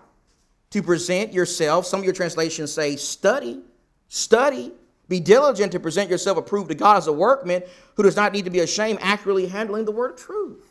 to 0.71 0.83
present 0.83 1.33
yourself. 1.33 1.87
Some 1.87 2.01
of 2.01 2.05
your 2.05 2.15
translations 2.15 2.73
say, 2.73 2.97
study, 2.97 3.61
study 4.09 4.73
be 5.09 5.21
diligent 5.21 5.73
to 5.73 5.81
present 5.81 6.11
yourself 6.11 6.37
approved 6.37 6.69
to 6.69 6.75
God 6.75 6.99
as 6.99 7.07
a 7.07 7.13
workman 7.13 7.63
who 7.95 8.03
does 8.03 8.17
not 8.17 8.33
need 8.33 8.45
to 8.45 8.51
be 8.51 8.61
ashamed, 8.61 8.99
accurately 9.03 9.47
handling 9.47 9.85
the 9.85 9.93
word 9.93 10.13
of 10.13 10.17
truth. 10.17 10.71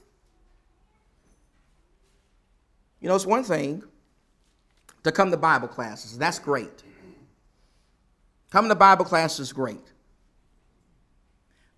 You 2.99 3.07
know, 3.07 3.15
it's 3.15 3.25
one 3.25 3.43
thing 3.43 3.83
to 5.03 5.11
come 5.11 5.31
to 5.31 5.37
Bible 5.37 5.67
classes. 5.67 6.17
That's 6.17 6.39
great. 6.39 6.83
Coming 8.51 8.69
to 8.69 8.75
Bible 8.75 9.05
class 9.05 9.39
is 9.39 9.51
great. 9.51 9.91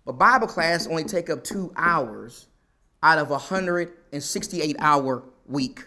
But 0.04 0.12
Bible 0.12 0.46
class 0.46 0.86
only 0.86 1.04
take 1.04 1.30
up 1.30 1.44
two 1.44 1.72
hours 1.76 2.46
out 3.02 3.18
of 3.18 3.28
a 3.28 3.34
168 3.34 4.76
hour 4.78 5.22
week. 5.46 5.84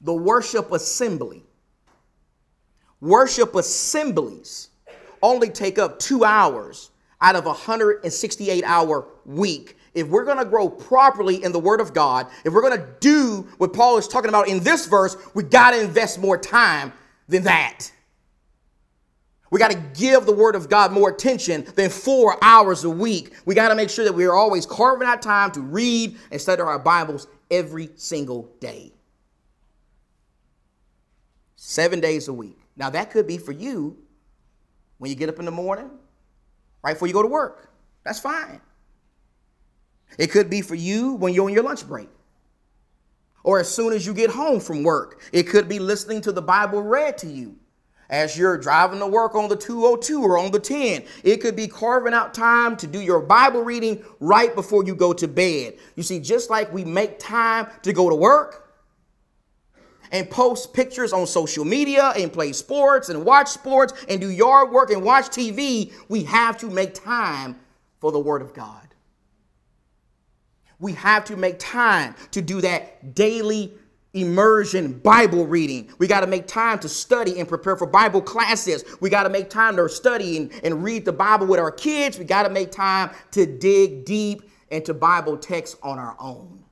The 0.00 0.14
worship 0.14 0.72
assembly 0.72 1.45
Worship 3.00 3.54
assemblies 3.54 4.68
only 5.22 5.50
take 5.50 5.78
up 5.78 5.98
two 5.98 6.24
hours 6.24 6.90
out 7.20 7.36
of 7.36 7.44
a 7.44 7.50
168 7.50 8.64
hour 8.64 9.06
week. 9.24 9.76
If 9.94 10.08
we're 10.08 10.24
going 10.24 10.38
to 10.38 10.44
grow 10.44 10.68
properly 10.68 11.42
in 11.42 11.52
the 11.52 11.58
Word 11.58 11.80
of 11.80 11.94
God, 11.94 12.26
if 12.44 12.52
we're 12.52 12.62
going 12.62 12.78
to 12.78 12.86
do 13.00 13.48
what 13.58 13.72
Paul 13.72 13.96
is 13.96 14.06
talking 14.06 14.28
about 14.28 14.48
in 14.48 14.62
this 14.62 14.86
verse, 14.86 15.16
we 15.34 15.42
got 15.42 15.70
to 15.70 15.80
invest 15.80 16.18
more 16.18 16.36
time 16.36 16.92
than 17.28 17.44
that. 17.44 17.90
We 19.50 19.58
got 19.58 19.70
to 19.70 19.82
give 19.94 20.26
the 20.26 20.34
Word 20.34 20.54
of 20.54 20.68
God 20.68 20.92
more 20.92 21.08
attention 21.08 21.66
than 21.76 21.88
four 21.88 22.36
hours 22.42 22.84
a 22.84 22.90
week. 22.90 23.32
We 23.46 23.54
got 23.54 23.68
to 23.68 23.74
make 23.74 23.88
sure 23.88 24.04
that 24.04 24.12
we 24.12 24.26
are 24.26 24.34
always 24.34 24.66
carving 24.66 25.08
out 25.08 25.22
time 25.22 25.50
to 25.52 25.60
read 25.60 26.16
and 26.30 26.40
study 26.40 26.60
our 26.60 26.78
Bibles 26.78 27.26
every 27.50 27.90
single 27.96 28.50
day. 28.60 28.92
Seven 31.54 32.00
days 32.00 32.28
a 32.28 32.32
week. 32.32 32.65
Now, 32.76 32.90
that 32.90 33.10
could 33.10 33.26
be 33.26 33.38
for 33.38 33.52
you 33.52 33.96
when 34.98 35.10
you 35.10 35.16
get 35.16 35.28
up 35.28 35.38
in 35.38 35.44
the 35.44 35.50
morning, 35.50 35.90
right 36.82 36.92
before 36.92 37.08
you 37.08 37.14
go 37.14 37.22
to 37.22 37.28
work. 37.28 37.70
That's 38.04 38.20
fine. 38.20 38.60
It 40.18 40.28
could 40.28 40.48
be 40.48 40.62
for 40.62 40.74
you 40.74 41.14
when 41.14 41.34
you're 41.34 41.46
on 41.46 41.52
your 41.52 41.62
lunch 41.62 41.86
break 41.86 42.08
or 43.42 43.60
as 43.60 43.68
soon 43.68 43.92
as 43.92 44.06
you 44.06 44.12
get 44.12 44.30
home 44.30 44.60
from 44.60 44.82
work. 44.82 45.22
It 45.32 45.44
could 45.44 45.68
be 45.68 45.78
listening 45.78 46.20
to 46.22 46.32
the 46.32 46.42
Bible 46.42 46.82
read 46.82 47.16
to 47.18 47.26
you 47.28 47.56
as 48.10 48.36
you're 48.36 48.58
driving 48.58 48.98
to 48.98 49.06
work 49.06 49.34
on 49.34 49.48
the 49.48 49.56
202 49.56 50.22
or 50.22 50.38
on 50.38 50.50
the 50.50 50.58
10. 50.58 51.04
It 51.24 51.38
could 51.38 51.56
be 51.56 51.68
carving 51.68 52.14
out 52.14 52.34
time 52.34 52.76
to 52.76 52.86
do 52.86 53.00
your 53.00 53.20
Bible 53.20 53.62
reading 53.62 54.04
right 54.20 54.54
before 54.54 54.84
you 54.84 54.94
go 54.94 55.12
to 55.12 55.28
bed. 55.28 55.76
You 55.94 56.02
see, 56.02 56.20
just 56.20 56.50
like 56.50 56.72
we 56.72 56.84
make 56.84 57.18
time 57.18 57.68
to 57.82 57.92
go 57.92 58.08
to 58.08 58.16
work, 58.16 58.65
and 60.12 60.28
post 60.30 60.72
pictures 60.72 61.12
on 61.12 61.26
social 61.26 61.64
media 61.64 62.12
and 62.16 62.32
play 62.32 62.52
sports 62.52 63.08
and 63.08 63.24
watch 63.24 63.48
sports 63.48 63.92
and 64.08 64.20
do 64.20 64.30
yard 64.30 64.70
work 64.70 64.90
and 64.90 65.02
watch 65.02 65.26
TV, 65.26 65.92
we 66.08 66.22
have 66.24 66.56
to 66.58 66.70
make 66.70 66.94
time 66.94 67.58
for 68.00 68.12
the 68.12 68.20
Word 68.20 68.42
of 68.42 68.54
God. 68.54 68.82
We 70.78 70.92
have 70.92 71.24
to 71.26 71.36
make 71.36 71.58
time 71.58 72.14
to 72.32 72.42
do 72.42 72.60
that 72.60 73.14
daily 73.14 73.72
immersion 74.12 74.94
Bible 74.94 75.46
reading. 75.46 75.90
We 75.98 76.06
got 76.06 76.20
to 76.20 76.26
make 76.26 76.46
time 76.46 76.78
to 76.80 76.88
study 76.88 77.38
and 77.38 77.48
prepare 77.48 77.76
for 77.76 77.86
Bible 77.86 78.22
classes. 78.22 78.84
We 79.00 79.10
got 79.10 79.24
to 79.24 79.28
make 79.28 79.50
time 79.50 79.76
to 79.76 79.88
study 79.88 80.36
and, 80.38 80.52
and 80.64 80.82
read 80.82 81.04
the 81.04 81.12
Bible 81.12 81.46
with 81.46 81.60
our 81.60 81.70
kids. 81.70 82.18
We 82.18 82.24
got 82.24 82.44
to 82.44 82.50
make 82.50 82.70
time 82.70 83.10
to 83.32 83.46
dig 83.46 84.04
deep 84.04 84.42
into 84.70 84.94
Bible 84.94 85.36
texts 85.36 85.76
on 85.82 85.98
our 85.98 86.16
own. 86.18 86.64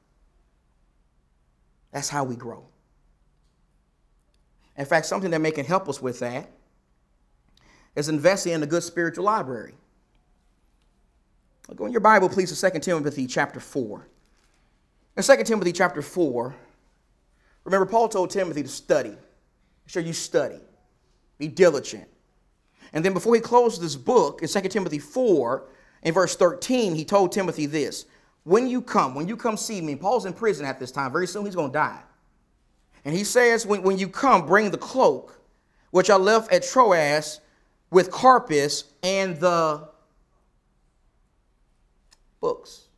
That's 1.92 2.08
how 2.08 2.24
we 2.24 2.34
grow. 2.34 2.64
In 4.76 4.84
fact, 4.84 5.06
something 5.06 5.30
that 5.30 5.40
may 5.40 5.50
can 5.50 5.64
help 5.64 5.88
us 5.88 6.02
with 6.02 6.18
that 6.20 6.50
is 7.94 8.08
investing 8.08 8.52
in 8.52 8.62
a 8.62 8.66
good 8.66 8.82
spiritual 8.82 9.24
library. 9.24 9.74
Go 11.74 11.86
in 11.86 11.92
your 11.92 12.00
Bible, 12.00 12.28
please, 12.28 12.56
to 12.56 12.70
2 12.70 12.80
Timothy 12.80 13.26
chapter 13.26 13.60
4. 13.60 14.06
In 15.16 15.22
2 15.22 15.44
Timothy 15.44 15.72
chapter 15.72 16.02
4, 16.02 16.54
remember, 17.64 17.86
Paul 17.86 18.08
told 18.08 18.30
Timothy 18.30 18.62
to 18.62 18.68
study. 18.68 19.10
Make 19.10 19.18
sure 19.86 20.02
you 20.02 20.12
study, 20.12 20.60
be 21.38 21.48
diligent. 21.48 22.08
And 22.92 23.04
then 23.04 23.12
before 23.12 23.34
he 23.34 23.40
closed 23.40 23.80
this 23.80 23.96
book, 23.96 24.42
in 24.42 24.48
2 24.48 24.60
Timothy 24.68 24.98
4, 24.98 25.68
in 26.02 26.12
verse 26.12 26.36
13, 26.36 26.94
he 26.94 27.04
told 27.04 27.32
Timothy 27.32 27.66
this 27.66 28.06
When 28.44 28.68
you 28.68 28.82
come, 28.82 29.14
when 29.14 29.26
you 29.26 29.36
come 29.36 29.56
see 29.56 29.80
me, 29.80 29.96
Paul's 29.96 30.26
in 30.26 30.32
prison 30.32 30.66
at 30.66 30.78
this 30.78 30.92
time, 30.92 31.12
very 31.12 31.26
soon 31.26 31.46
he's 31.46 31.54
going 31.54 31.70
to 31.70 31.78
die. 31.78 32.02
And 33.04 33.14
he 33.14 33.24
says, 33.24 33.66
when, 33.66 33.82
when 33.82 33.98
you 33.98 34.08
come, 34.08 34.46
bring 34.46 34.70
the 34.70 34.78
cloak, 34.78 35.40
which 35.90 36.10
I 36.10 36.16
left 36.16 36.52
at 36.52 36.62
Troas 36.62 37.40
with 37.90 38.10
Carpus 38.10 38.84
and 39.02 39.38
the 39.38 39.88
books, 42.40 42.88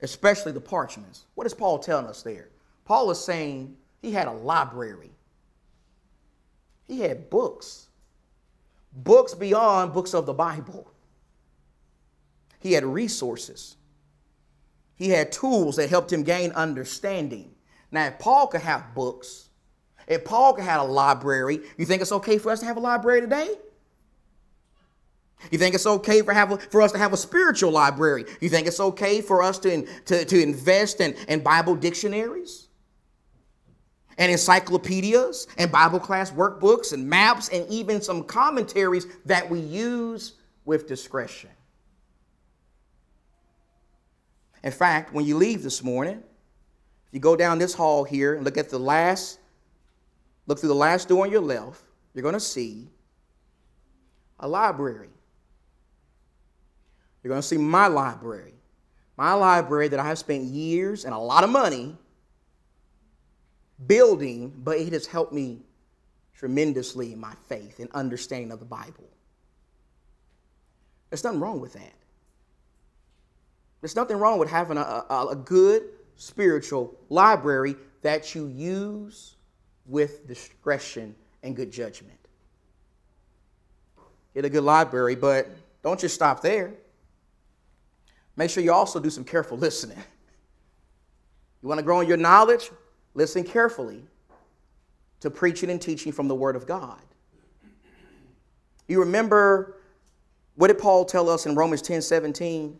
especially 0.00 0.52
the 0.52 0.60
parchments. 0.60 1.26
What 1.34 1.46
is 1.46 1.54
Paul 1.54 1.78
telling 1.78 2.06
us 2.06 2.22
there? 2.22 2.48
Paul 2.84 3.10
is 3.10 3.20
saying 3.20 3.76
he 4.00 4.12
had 4.12 4.28
a 4.28 4.32
library, 4.32 5.10
he 6.86 7.00
had 7.00 7.28
books, 7.28 7.88
books 8.92 9.34
beyond 9.34 9.92
books 9.92 10.14
of 10.14 10.26
the 10.26 10.32
Bible. 10.32 10.90
He 12.60 12.72
had 12.72 12.84
resources. 12.84 13.76
He 14.96 15.10
had 15.10 15.30
tools 15.30 15.76
that 15.76 15.90
helped 15.90 16.12
him 16.12 16.24
gain 16.24 16.50
understanding. 16.52 17.54
Now, 17.90 18.06
if 18.06 18.18
Paul 18.18 18.46
could 18.48 18.60
have 18.60 18.94
books, 18.94 19.48
if 20.06 20.24
Paul 20.24 20.54
could 20.54 20.64
have 20.64 20.82
a 20.82 20.84
library, 20.84 21.60
you 21.76 21.86
think 21.86 22.02
it's 22.02 22.12
okay 22.12 22.38
for 22.38 22.50
us 22.50 22.60
to 22.60 22.66
have 22.66 22.76
a 22.76 22.80
library 22.80 23.20
today? 23.20 23.54
You 25.50 25.58
think 25.58 25.74
it's 25.74 25.86
okay 25.86 26.22
for, 26.22 26.32
have 26.32 26.62
for 26.64 26.82
us 26.82 26.92
to 26.92 26.98
have 26.98 27.12
a 27.12 27.16
spiritual 27.16 27.70
library? 27.70 28.24
You 28.40 28.48
think 28.48 28.66
it's 28.66 28.80
okay 28.80 29.20
for 29.20 29.42
us 29.42 29.58
to, 29.60 29.86
to, 30.06 30.24
to 30.24 30.42
invest 30.42 31.00
in, 31.00 31.14
in 31.28 31.40
Bible 31.40 31.76
dictionaries? 31.76 32.68
and 34.18 34.32
encyclopedias 34.32 35.46
and 35.56 35.70
Bible 35.70 36.00
class 36.00 36.32
workbooks 36.32 36.92
and 36.92 37.08
maps 37.08 37.48
and 37.48 37.66
even 37.70 38.02
some 38.02 38.24
commentaries 38.24 39.06
that 39.24 39.48
we 39.48 39.60
use 39.60 40.34
with 40.64 40.88
discretion. 40.88 41.50
In 44.64 44.72
fact, 44.72 45.14
when 45.14 45.24
you 45.24 45.36
leave 45.36 45.62
this 45.62 45.84
morning, 45.84 46.22
if 47.08 47.14
you 47.14 47.20
go 47.20 47.36
down 47.36 47.58
this 47.58 47.72
hall 47.72 48.04
here 48.04 48.34
and 48.34 48.44
look 48.44 48.58
at 48.58 48.68
the 48.68 48.78
last, 48.78 49.38
look 50.46 50.58
through 50.58 50.68
the 50.68 50.74
last 50.74 51.08
door 51.08 51.24
on 51.24 51.32
your 51.32 51.40
left, 51.40 51.80
you're 52.12 52.22
going 52.22 52.34
to 52.34 52.40
see 52.40 52.86
a 54.38 54.46
library. 54.46 55.08
You're 57.22 57.30
going 57.30 57.40
to 57.40 57.46
see 57.46 57.56
my 57.56 57.86
library. 57.86 58.52
My 59.16 59.32
library 59.32 59.88
that 59.88 59.98
I 59.98 60.06
have 60.06 60.18
spent 60.18 60.44
years 60.44 61.06
and 61.06 61.14
a 61.14 61.18
lot 61.18 61.44
of 61.44 61.50
money 61.50 61.96
building, 63.86 64.52
but 64.62 64.76
it 64.76 64.92
has 64.92 65.06
helped 65.06 65.32
me 65.32 65.60
tremendously 66.36 67.14
in 67.14 67.20
my 67.20 67.32
faith 67.48 67.80
and 67.80 67.90
understanding 67.92 68.52
of 68.52 68.58
the 68.58 68.64
Bible. 68.64 69.08
There's 71.10 71.24
nothing 71.24 71.40
wrong 71.40 71.60
with 71.60 71.72
that. 71.72 71.94
There's 73.80 73.96
nothing 73.96 74.18
wrong 74.18 74.38
with 74.38 74.50
having 74.50 74.76
a, 74.76 75.04
a, 75.08 75.28
a 75.30 75.36
good 75.36 75.82
spiritual 76.18 76.94
library 77.08 77.76
that 78.02 78.34
you 78.34 78.46
use 78.48 79.36
with 79.86 80.28
discretion 80.28 81.14
and 81.42 81.56
good 81.56 81.70
judgment. 81.72 82.18
Get 84.34 84.44
a 84.44 84.50
good 84.50 84.62
library, 84.62 85.16
but 85.16 85.48
don't 85.82 85.98
just 85.98 86.14
stop 86.14 86.42
there. 86.42 86.74
Make 88.36 88.50
sure 88.50 88.62
you 88.62 88.72
also 88.72 89.00
do 89.00 89.10
some 89.10 89.24
careful 89.24 89.56
listening. 89.66 89.98
You 91.62 91.68
want 91.68 91.78
to 91.78 91.84
grow 91.84 92.00
in 92.00 92.06
your 92.06 92.18
knowledge? 92.18 92.70
Listen 93.14 93.42
carefully 93.42 94.04
to 95.20 95.30
preaching 95.30 95.70
and 95.70 95.80
teaching 95.80 96.12
from 96.12 96.28
the 96.28 96.34
Word 96.34 96.54
of 96.54 96.66
God. 96.66 97.00
You 98.86 99.00
remember 99.00 99.78
what 100.54 100.68
did 100.68 100.78
Paul 100.78 101.04
tell 101.04 101.28
us 101.28 101.46
in 101.46 101.54
Romans 101.54 101.82
10 101.82 102.02
17? 102.02 102.78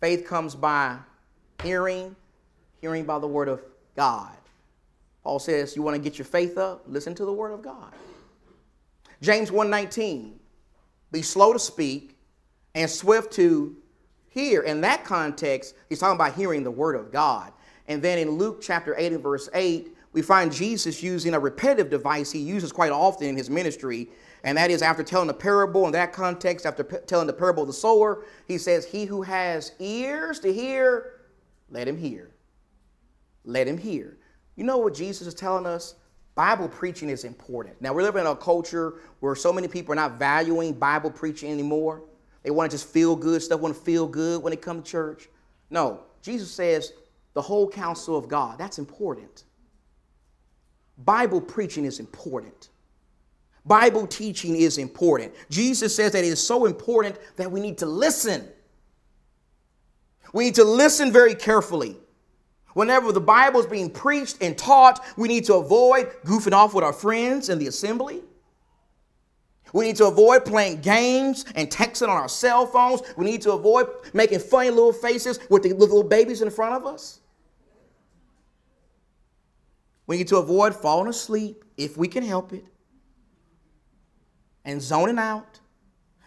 Faith 0.00 0.24
comes 0.24 0.54
by 0.54 0.96
hearing, 1.62 2.14
hearing 2.80 3.04
by 3.04 3.18
the 3.18 3.26
Word 3.26 3.48
of 3.48 3.62
God. 3.96 4.36
Paul 5.22 5.38
says, 5.38 5.76
You 5.76 5.82
want 5.82 5.96
to 5.96 6.02
get 6.02 6.18
your 6.18 6.24
faith 6.24 6.58
up? 6.58 6.82
Listen 6.86 7.14
to 7.16 7.24
the 7.24 7.32
Word 7.32 7.52
of 7.52 7.62
God. 7.62 7.92
James 9.20 9.50
1 9.50 9.68
19, 9.68 10.38
be 11.10 11.22
slow 11.22 11.52
to 11.52 11.58
speak 11.58 12.16
and 12.74 12.88
swift 12.88 13.32
to 13.34 13.76
hear. 14.28 14.62
In 14.62 14.80
that 14.82 15.04
context, 15.04 15.74
he's 15.88 15.98
talking 15.98 16.14
about 16.14 16.34
hearing 16.34 16.62
the 16.62 16.70
Word 16.70 16.94
of 16.94 17.10
God. 17.12 17.52
And 17.88 18.00
then 18.02 18.18
in 18.18 18.30
Luke 18.30 18.60
chapter 18.60 18.94
8 18.96 19.12
and 19.12 19.22
verse 19.22 19.48
8, 19.54 19.94
we 20.12 20.22
find 20.22 20.52
Jesus 20.52 21.02
using 21.02 21.34
a 21.34 21.38
repetitive 21.38 21.90
device 21.90 22.30
he 22.30 22.38
uses 22.38 22.72
quite 22.72 22.92
often 22.92 23.28
in 23.28 23.36
his 23.36 23.50
ministry. 23.50 24.08
And 24.44 24.56
that 24.56 24.70
is 24.70 24.82
after 24.82 25.02
telling 25.02 25.26
the 25.26 25.34
parable 25.34 25.86
in 25.86 25.92
that 25.92 26.12
context, 26.12 26.64
after 26.64 26.84
p- 26.84 26.98
telling 27.06 27.26
the 27.26 27.32
parable 27.32 27.64
of 27.64 27.66
the 27.66 27.72
sower, 27.72 28.24
he 28.46 28.56
says, 28.56 28.86
He 28.86 29.04
who 29.04 29.22
has 29.22 29.72
ears 29.78 30.38
to 30.40 30.52
hear, 30.52 31.20
let 31.70 31.88
him 31.88 31.98
hear. 31.98 32.30
Let 33.48 33.66
him 33.66 33.78
hear. 33.78 34.18
You 34.56 34.64
know 34.64 34.76
what 34.76 34.92
Jesus 34.92 35.26
is 35.26 35.32
telling 35.32 35.64
us? 35.64 35.94
Bible 36.34 36.68
preaching 36.68 37.08
is 37.08 37.24
important. 37.24 37.80
Now, 37.80 37.94
we're 37.94 38.02
living 38.02 38.20
in 38.20 38.26
a 38.26 38.36
culture 38.36 38.96
where 39.20 39.34
so 39.34 39.52
many 39.52 39.66
people 39.68 39.92
are 39.92 39.96
not 39.96 40.18
valuing 40.18 40.74
Bible 40.74 41.10
preaching 41.10 41.50
anymore. 41.50 42.02
They 42.42 42.50
want 42.50 42.70
to 42.70 42.74
just 42.76 42.88
feel 42.88 43.16
good 43.16 43.42
stuff, 43.42 43.60
want 43.60 43.74
to 43.74 43.80
feel 43.80 44.06
good 44.06 44.42
when 44.42 44.50
they 44.50 44.56
come 44.56 44.82
to 44.82 44.88
church. 44.88 45.28
No, 45.70 46.02
Jesus 46.20 46.50
says 46.50 46.92
the 47.32 47.40
whole 47.40 47.68
counsel 47.68 48.16
of 48.16 48.28
God. 48.28 48.58
That's 48.58 48.78
important. 48.78 49.44
Bible 50.98 51.40
preaching 51.40 51.86
is 51.86 52.00
important. 52.00 52.68
Bible 53.64 54.06
teaching 54.06 54.56
is 54.56 54.76
important. 54.76 55.32
Jesus 55.48 55.96
says 55.96 56.12
that 56.12 56.22
it 56.22 56.28
is 56.28 56.46
so 56.46 56.66
important 56.66 57.16
that 57.36 57.50
we 57.50 57.60
need 57.60 57.78
to 57.78 57.86
listen. 57.86 58.46
We 60.34 60.44
need 60.44 60.56
to 60.56 60.64
listen 60.64 61.10
very 61.10 61.34
carefully. 61.34 61.96
Whenever 62.74 63.12
the 63.12 63.20
Bible 63.20 63.60
is 63.60 63.66
being 63.66 63.90
preached 63.90 64.38
and 64.40 64.56
taught, 64.56 65.04
we 65.16 65.28
need 65.28 65.44
to 65.46 65.54
avoid 65.54 66.10
goofing 66.24 66.52
off 66.52 66.74
with 66.74 66.84
our 66.84 66.92
friends 66.92 67.48
in 67.48 67.58
the 67.58 67.66
assembly. 67.66 68.22
We 69.72 69.86
need 69.86 69.96
to 69.96 70.06
avoid 70.06 70.44
playing 70.44 70.80
games 70.80 71.44
and 71.54 71.68
texting 71.70 72.08
on 72.08 72.16
our 72.16 72.28
cell 72.28 72.66
phones. 72.66 73.02
We 73.16 73.26
need 73.26 73.42
to 73.42 73.52
avoid 73.52 73.88
making 74.14 74.38
funny 74.40 74.70
little 74.70 74.92
faces 74.92 75.38
with 75.50 75.62
the 75.62 75.72
little 75.72 76.02
babies 76.02 76.40
in 76.40 76.50
front 76.50 76.74
of 76.74 76.86
us. 76.86 77.20
We 80.06 80.16
need 80.16 80.28
to 80.28 80.38
avoid 80.38 80.74
falling 80.74 81.08
asleep 81.08 81.64
if 81.76 81.98
we 81.98 82.08
can 82.08 82.24
help 82.24 82.54
it, 82.54 82.64
and 84.64 84.80
zoning 84.80 85.18
out, 85.18 85.60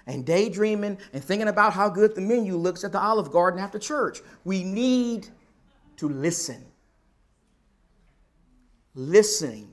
and 0.05 0.23
daydreaming, 0.23 0.99
and 1.13 1.23
thinking 1.23 1.47
about 1.47 1.73
how 1.73 1.89
good 1.89 2.13
the 2.13 2.21
menu 2.21 2.57
looks 2.57 2.83
at 2.83 2.91
the 2.91 2.99
Olive 2.99 3.31
Garden 3.31 3.59
after 3.59 3.79
church. 3.79 4.19
We 4.43 4.63
need 4.63 5.29
to 6.01 6.09
listen. 6.09 6.65
Listening 8.95 9.71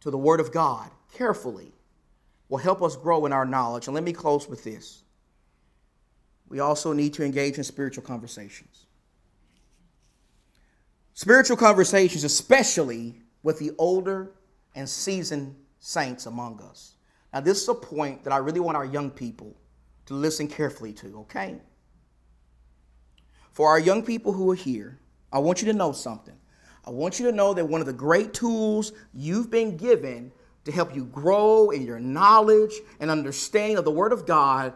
to 0.00 0.10
the 0.10 0.18
Word 0.18 0.40
of 0.40 0.50
God 0.50 0.90
carefully 1.14 1.72
will 2.48 2.58
help 2.58 2.82
us 2.82 2.96
grow 2.96 3.26
in 3.26 3.32
our 3.32 3.44
knowledge. 3.44 3.86
And 3.86 3.94
let 3.94 4.02
me 4.02 4.12
close 4.12 4.48
with 4.48 4.64
this. 4.64 5.04
We 6.48 6.58
also 6.58 6.92
need 6.92 7.14
to 7.14 7.24
engage 7.24 7.58
in 7.58 7.64
spiritual 7.64 8.02
conversations. 8.02 8.86
Spiritual 11.14 11.56
conversations, 11.56 12.24
especially 12.24 13.14
with 13.44 13.60
the 13.60 13.70
older 13.78 14.32
and 14.74 14.88
seasoned 14.88 15.54
saints 15.78 16.26
among 16.26 16.60
us. 16.60 16.96
Now, 17.32 17.38
this 17.38 17.62
is 17.62 17.68
a 17.68 17.74
point 17.74 18.24
that 18.24 18.32
I 18.32 18.38
really 18.38 18.60
want 18.60 18.76
our 18.76 18.84
young 18.84 19.12
people 19.12 19.54
to 20.06 20.14
listen 20.14 20.48
carefully 20.48 20.92
to, 20.94 21.20
okay? 21.20 21.60
For 23.52 23.68
our 23.68 23.78
young 23.78 24.02
people 24.02 24.32
who 24.32 24.50
are 24.50 24.56
here, 24.56 24.98
I 25.32 25.38
want 25.38 25.60
you 25.60 25.66
to 25.70 25.76
know 25.76 25.92
something. 25.92 26.36
I 26.84 26.90
want 26.90 27.18
you 27.18 27.26
to 27.26 27.32
know 27.32 27.52
that 27.54 27.64
one 27.64 27.80
of 27.80 27.86
the 27.86 27.92
great 27.92 28.32
tools 28.32 28.92
you've 29.12 29.50
been 29.50 29.76
given 29.76 30.30
to 30.64 30.72
help 30.72 30.94
you 30.94 31.04
grow 31.06 31.70
in 31.70 31.84
your 31.84 31.98
knowledge 31.98 32.74
and 33.00 33.10
understanding 33.10 33.76
of 33.76 33.84
the 33.84 33.90
Word 33.90 34.12
of 34.12 34.26
God 34.26 34.72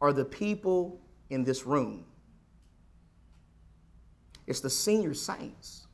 are 0.00 0.12
the 0.12 0.24
people 0.24 1.00
in 1.30 1.44
this 1.44 1.66
room. 1.66 2.04
It's 4.46 4.60
the 4.60 4.70
senior 4.70 5.14
saints. 5.14 5.86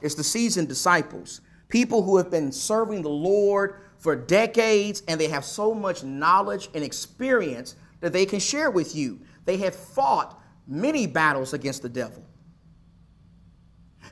It's 0.00 0.14
the 0.14 0.24
seasoned 0.24 0.68
disciples, 0.68 1.40
people 1.68 2.02
who 2.02 2.16
have 2.16 2.30
been 2.30 2.52
serving 2.52 3.02
the 3.02 3.08
Lord 3.08 3.80
for 3.98 4.14
decades 4.14 5.02
and 5.08 5.20
they 5.20 5.28
have 5.28 5.44
so 5.44 5.74
much 5.74 6.02
knowledge 6.02 6.68
and 6.74 6.84
experience 6.84 7.76
that 8.00 8.12
they 8.12 8.26
can 8.26 8.38
share 8.38 8.70
with 8.70 8.94
you. 8.94 9.20
They 9.44 9.56
have 9.58 9.74
fought 9.74 10.40
many 10.66 11.06
battles 11.06 11.52
against 11.52 11.82
the 11.82 11.88
devil. 11.88 12.24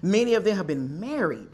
Many 0.03 0.35
of 0.35 0.43
them 0.43 0.57
have 0.57 0.67
been 0.67 0.99
married 0.99 1.49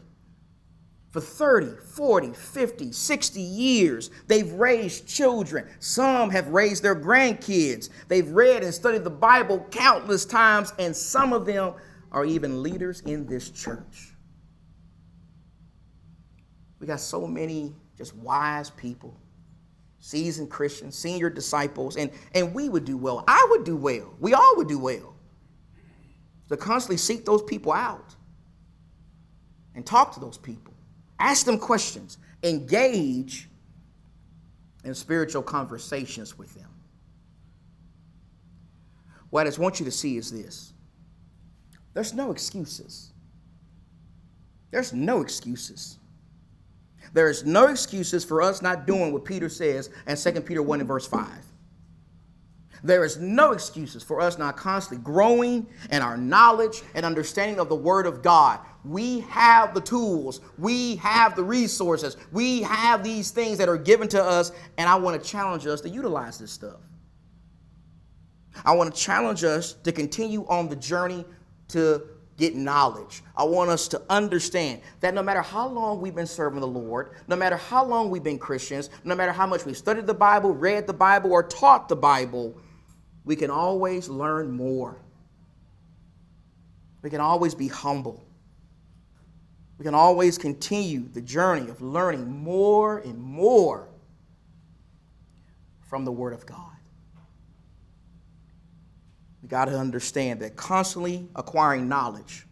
for 1.11 1.21
30, 1.21 1.77
40, 1.95 2.33
50, 2.33 2.91
60 2.91 3.41
years. 3.41 4.09
They've 4.27 4.51
raised 4.53 5.07
children. 5.07 5.67
Some 5.79 6.31
have 6.31 6.47
raised 6.49 6.83
their 6.83 6.95
grandkids. 6.95 7.89
They've 8.07 8.29
read 8.29 8.63
and 8.63 8.73
studied 8.73 9.03
the 9.03 9.09
Bible 9.11 9.65
countless 9.71 10.25
times, 10.25 10.73
and 10.79 10.95
some 10.95 11.31
of 11.33 11.45
them 11.45 11.73
are 12.11 12.25
even 12.25 12.63
leaders 12.63 13.01
in 13.01 13.25
this 13.27 13.49
church. 13.49 14.13
We 16.79 16.87
got 16.87 16.99
so 16.99 17.27
many 17.27 17.75
just 17.97 18.15
wise 18.15 18.69
people, 18.69 19.15
seasoned 19.99 20.49
Christians, 20.49 20.97
senior 20.97 21.29
disciples, 21.29 21.97
and, 21.97 22.09
and 22.33 22.53
we 22.53 22.69
would 22.69 22.85
do 22.85 22.97
well. 22.97 23.23
I 23.27 23.45
would 23.51 23.63
do 23.63 23.75
well. 23.75 24.13
We 24.19 24.33
all 24.33 24.55
would 24.57 24.67
do 24.67 24.79
well 24.79 25.15
to 26.47 26.57
constantly 26.57 26.97
seek 26.97 27.25
those 27.25 27.43
people 27.43 27.73
out 27.73 28.15
and 29.79 29.85
talk 29.85 30.13
to 30.13 30.19
those 30.19 30.37
people, 30.37 30.73
ask 31.19 31.45
them 31.45 31.57
questions, 31.57 32.17
engage 32.43 33.47
in 34.83 34.93
spiritual 34.93 35.41
conversations 35.41 36.37
with 36.37 36.53
them. 36.53 36.67
What 39.29 39.43
I 39.43 39.49
just 39.49 39.57
want 39.57 39.79
you 39.79 39.85
to 39.85 39.91
see 39.91 40.17
is 40.17 40.33
this 40.33 40.73
there's 41.93 42.13
no 42.13 42.29
excuses. 42.31 43.13
There's 44.69 44.91
no 44.91 45.21
excuses. 45.21 45.97
There 47.13 47.29
is 47.29 47.45
no 47.45 47.67
excuses 47.67 48.25
for 48.25 48.41
us 48.41 48.61
not 48.61 48.85
doing 48.85 49.13
what 49.13 49.23
Peter 49.23 49.47
says 49.47 49.89
in 50.07 50.17
2 50.17 50.41
Peter 50.41 50.61
1 50.61 50.81
and 50.81 50.87
verse 50.89 51.07
5. 51.07 51.25
There 52.83 53.05
is 53.05 53.17
no 53.17 53.53
excuses 53.53 54.03
for 54.03 54.19
us 54.19 54.37
not 54.37 54.57
constantly 54.57 55.05
growing 55.05 55.67
in 55.89 56.01
our 56.01 56.17
knowledge 56.17 56.81
and 56.95 57.05
understanding 57.05 57.61
of 57.61 57.69
the 57.69 57.75
Word 57.75 58.05
of 58.05 58.21
God. 58.21 58.59
We 58.85 59.19
have 59.21 59.73
the 59.73 59.81
tools, 59.81 60.39
we 60.57 60.95
have 60.97 61.35
the 61.35 61.43
resources, 61.43 62.15
we 62.31 62.61
have 62.61 63.03
these 63.03 63.29
things 63.29 63.57
that 63.57 63.67
are 63.67 63.77
given 63.77 64.07
to 64.09 64.23
us, 64.23 64.53
and 64.77 64.87
I 64.87 64.95
want 64.95 65.21
to 65.21 65.29
challenge 65.29 65.67
us 65.67 65.81
to 65.81 65.89
utilize 65.89 66.39
this 66.39 66.51
stuff. 66.51 66.79
I 68.65 68.73
want 68.73 68.93
to 68.93 68.99
challenge 68.99 69.43
us 69.43 69.73
to 69.73 69.91
continue 69.91 70.45
on 70.47 70.69
the 70.69 70.75
journey 70.75 71.25
to 71.69 72.03
get 72.37 72.55
knowledge. 72.55 73.21
I 73.35 73.43
want 73.43 73.69
us 73.69 73.87
to 73.89 74.01
understand 74.09 74.81
that 75.01 75.13
no 75.13 75.21
matter 75.21 75.41
how 75.41 75.67
long 75.67 75.99
we've 75.99 76.15
been 76.15 76.25
serving 76.25 76.61
the 76.61 76.67
Lord, 76.67 77.11
no 77.27 77.35
matter 77.35 77.57
how 77.57 77.83
long 77.83 78.09
we've 78.09 78.23
been 78.23 78.39
Christians, 78.39 78.89
no 79.03 79.13
matter 79.13 79.33
how 79.33 79.45
much 79.45 79.65
we've 79.65 79.77
studied 79.77 80.07
the 80.07 80.13
Bible, 80.13 80.51
read 80.51 80.87
the 80.87 80.93
Bible, 80.93 81.31
or 81.33 81.43
taught 81.43 81.89
the 81.89 81.97
Bible, 81.97 82.57
we 83.25 83.35
can 83.35 83.51
always 83.51 84.07
learn 84.07 84.51
more. 84.51 85.01
We 87.01 87.09
can 87.09 87.19
always 87.21 87.53
be 87.53 87.67
humble. 87.67 88.25
We 89.79 89.85
can 89.85 89.95
always 89.95 90.37
continue 90.37 91.07
the 91.07 91.21
journey 91.21 91.69
of 91.69 91.81
learning 91.81 92.29
more 92.29 92.97
and 92.99 93.17
more 93.17 93.87
from 95.87 96.03
the 96.03 96.11
Word 96.11 96.33
of 96.33 96.45
God. 96.45 96.59
We 99.41 99.47
got 99.47 99.65
to 99.65 99.79
understand 99.79 100.41
that 100.41 100.57
constantly 100.57 101.29
acquiring 101.33 101.87
knowledge, 101.87 102.45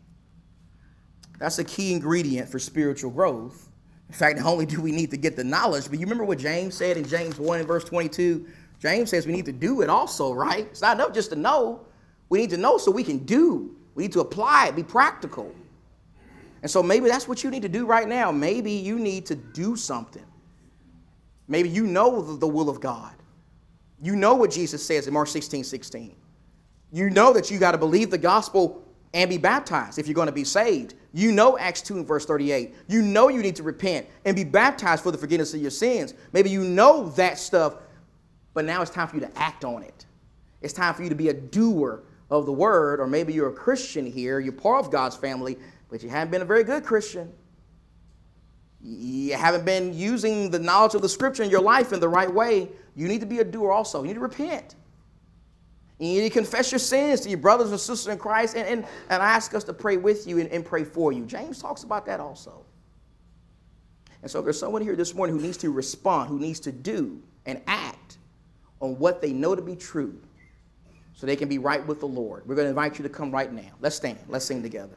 that's 1.38 1.60
a 1.60 1.66
key 1.66 1.92
ingredient 1.92 2.48
for 2.48 2.60
spiritual 2.60 3.12
growth. 3.12 3.70
In 4.08 4.16
fact, 4.16 4.40
not 4.40 4.48
only 4.48 4.66
do 4.66 4.82
we 4.82 4.94
need 4.94 5.12
to 5.12 5.18
get 5.18 5.36
the 5.36 5.44
knowledge, 5.44 5.90
but 5.90 6.00
you 6.00 6.06
remember 6.06 6.24
what 6.24 6.40
James 6.40 6.76
said 6.76 6.96
in 6.96 7.06
James 7.06 7.38
1 7.38 7.60
and 7.60 7.68
verse 7.68 7.84
22? 7.84 8.48
James 8.80 9.10
says 9.10 9.28
we 9.28 9.34
need 9.34 9.46
to 9.46 9.52
do 9.52 9.82
it 9.82 9.90
also, 9.90 10.32
right? 10.32 10.66
It's 10.66 10.82
not 10.82 10.96
enough 10.96 11.14
just 11.14 11.30
to 11.32 11.36
know. 11.36 11.82
We 12.30 12.40
need 12.40 12.52
to 12.52 12.58
know 12.58 12.78
so 12.78 12.90
we 12.90 13.04
can 13.04 13.20
do. 13.20 13.76
We 13.96 14.04
need 14.04 14.14
to 14.14 14.22
apply 14.22 14.68
it, 14.68 14.78
be 14.78 14.84
practical. 14.84 15.54
And 16.62 16.70
so 16.72 16.82
maybe 16.82 17.08
that's 17.08 17.28
what 17.28 17.44
you 17.44 17.50
need 17.50 17.62
to 17.62 17.70
do 17.70 17.86
right 17.86 18.08
now. 18.08 18.32
Maybe 18.32 18.72
you 18.72 18.98
need 19.00 19.26
to 19.28 19.36
do 19.36 19.76
something. 19.76 20.26
Maybe 21.48 21.70
you 21.70 21.86
know 21.88 22.36
the 22.36 22.48
will 22.48 22.70
of 22.70 22.80
God. 22.80 23.14
You 24.02 24.16
know 24.16 24.36
what 24.36 24.52
Jesus 24.52 24.86
says 24.86 25.08
in 25.08 25.14
Mark 25.14 25.28
16 25.28 25.64
16. 25.64 26.16
You 26.92 27.10
know 27.10 27.34
that 27.34 27.52
you 27.52 27.60
got 27.60 27.72
to 27.72 27.78
believe 27.78 28.12
the 28.12 28.18
gospel 28.18 28.84
and 29.14 29.30
be 29.30 29.38
baptized 29.38 29.98
if 29.98 30.08
you're 30.08 30.16
going 30.16 30.28
to 30.28 30.34
be 30.34 30.44
saved. 30.44 30.94
You 31.14 31.32
know 31.32 31.58
Acts 31.58 31.82
2 31.82 31.98
and 31.98 32.08
verse 32.08 32.26
38. 32.26 32.76
You 32.88 33.02
know 33.02 33.30
you 33.30 33.42
need 33.42 33.56
to 33.56 33.64
repent 33.64 34.06
and 34.26 34.36
be 34.36 34.44
baptized 34.44 35.04
for 35.04 35.12
the 35.12 35.18
forgiveness 35.18 35.54
of 35.54 35.62
your 35.62 35.72
sins. 35.72 36.14
Maybe 36.34 36.50
you 36.50 36.64
know 36.64 37.10
that 37.12 37.38
stuff, 37.40 37.78
but 38.54 38.66
now 38.66 38.82
it's 38.82 38.92
time 38.92 39.08
for 39.08 39.16
you 39.16 39.22
to 39.22 39.38
act 39.38 39.66
on 39.66 39.84
it. 39.84 40.06
It's 40.62 40.74
time 40.74 40.94
for 40.94 41.04
you 41.04 41.10
to 41.10 41.16
be 41.16 41.30
a 41.30 41.34
doer 41.34 42.04
of 42.30 42.46
the 42.46 42.52
word, 42.52 43.00
or 43.00 43.08
maybe 43.08 43.34
you're 43.34 43.50
a 43.50 43.54
Christian 43.54 44.06
here, 44.06 44.40
you're 44.40 44.52
part 44.52 44.86
of 44.86 44.92
God's 44.92 45.16
family, 45.16 45.58
but 45.90 46.04
you 46.04 46.10
haven't 46.10 46.32
been 46.32 46.42
a 46.42 46.46
very 46.46 46.64
good 46.64 46.84
Christian. 46.84 47.32
You 48.82 49.34
haven't 49.36 49.66
been 49.66 49.94
using 49.94 50.52
the 50.52 50.60
knowledge 50.60 50.96
of 50.96 51.02
the 51.02 51.10
scripture 51.10 51.44
in 51.44 51.50
your 51.50 51.62
life 51.62 51.94
in 51.94 52.00
the 52.00 52.10
right 52.10 52.32
way. 52.32 52.70
You 52.96 53.08
need 53.08 53.22
to 53.22 53.26
be 53.26 53.40
a 53.40 53.44
doer 53.44 53.72
also. 53.72 54.02
You 54.02 54.10
need 54.10 54.14
to 54.16 54.20
repent. 54.20 54.76
You 56.00 56.22
need 56.22 56.30
to 56.30 56.30
confess 56.30 56.72
your 56.72 56.80
sins 56.80 57.22
to 57.22 57.30
your 57.30 57.40
brothers 57.40 57.72
and 57.72 57.80
sisters 57.80 58.14
in 58.14 58.20
Christ 58.20 58.56
and, 58.56 58.68
and, 58.68 58.86
and 59.10 59.24
ask 59.24 59.56
us 59.56 59.64
to 59.64 59.74
pray 59.74 59.98
with 59.98 60.28
you 60.28 60.38
and, 60.40 60.50
and 60.52 60.64
pray 60.64 60.84
for 60.84 61.12
you. 61.12 61.26
James 61.26 61.60
talks 61.60 61.84
about 61.84 62.06
that 62.06 62.20
also. 62.20 62.64
And 64.22 64.30
so 64.30 64.40
if 64.40 64.46
there's 64.46 64.60
someone 64.60 64.82
here 64.84 64.96
this 64.96 65.16
morning 65.16 65.36
who 65.36 65.42
needs 65.42 65.58
to 65.58 65.72
respond, 65.72 66.30
who 66.30 66.40
needs 66.40 66.60
to 66.62 66.72
do 66.72 67.22
and 67.46 67.62
act 67.66 68.18
on 68.80 69.00
what 69.00 69.22
they 69.22 69.32
know 69.32 69.56
to 69.56 69.62
be 69.62 69.76
true 69.76 70.20
so 71.14 71.26
they 71.26 71.36
can 71.36 71.50
be 71.50 71.58
right 71.58 71.86
with 71.88 72.00
the 72.00 72.08
Lord, 72.08 72.48
we're 72.48 72.56
going 72.56 72.66
to 72.66 72.70
invite 72.70 73.00
you 73.00 73.04
to 73.04 73.10
come 73.10 73.32
right 73.32 73.52
now. 73.52 73.72
Let's 73.80 73.96
stand. 73.96 74.20
Let's 74.28 74.46
sing 74.46 74.62
together. 74.62 74.96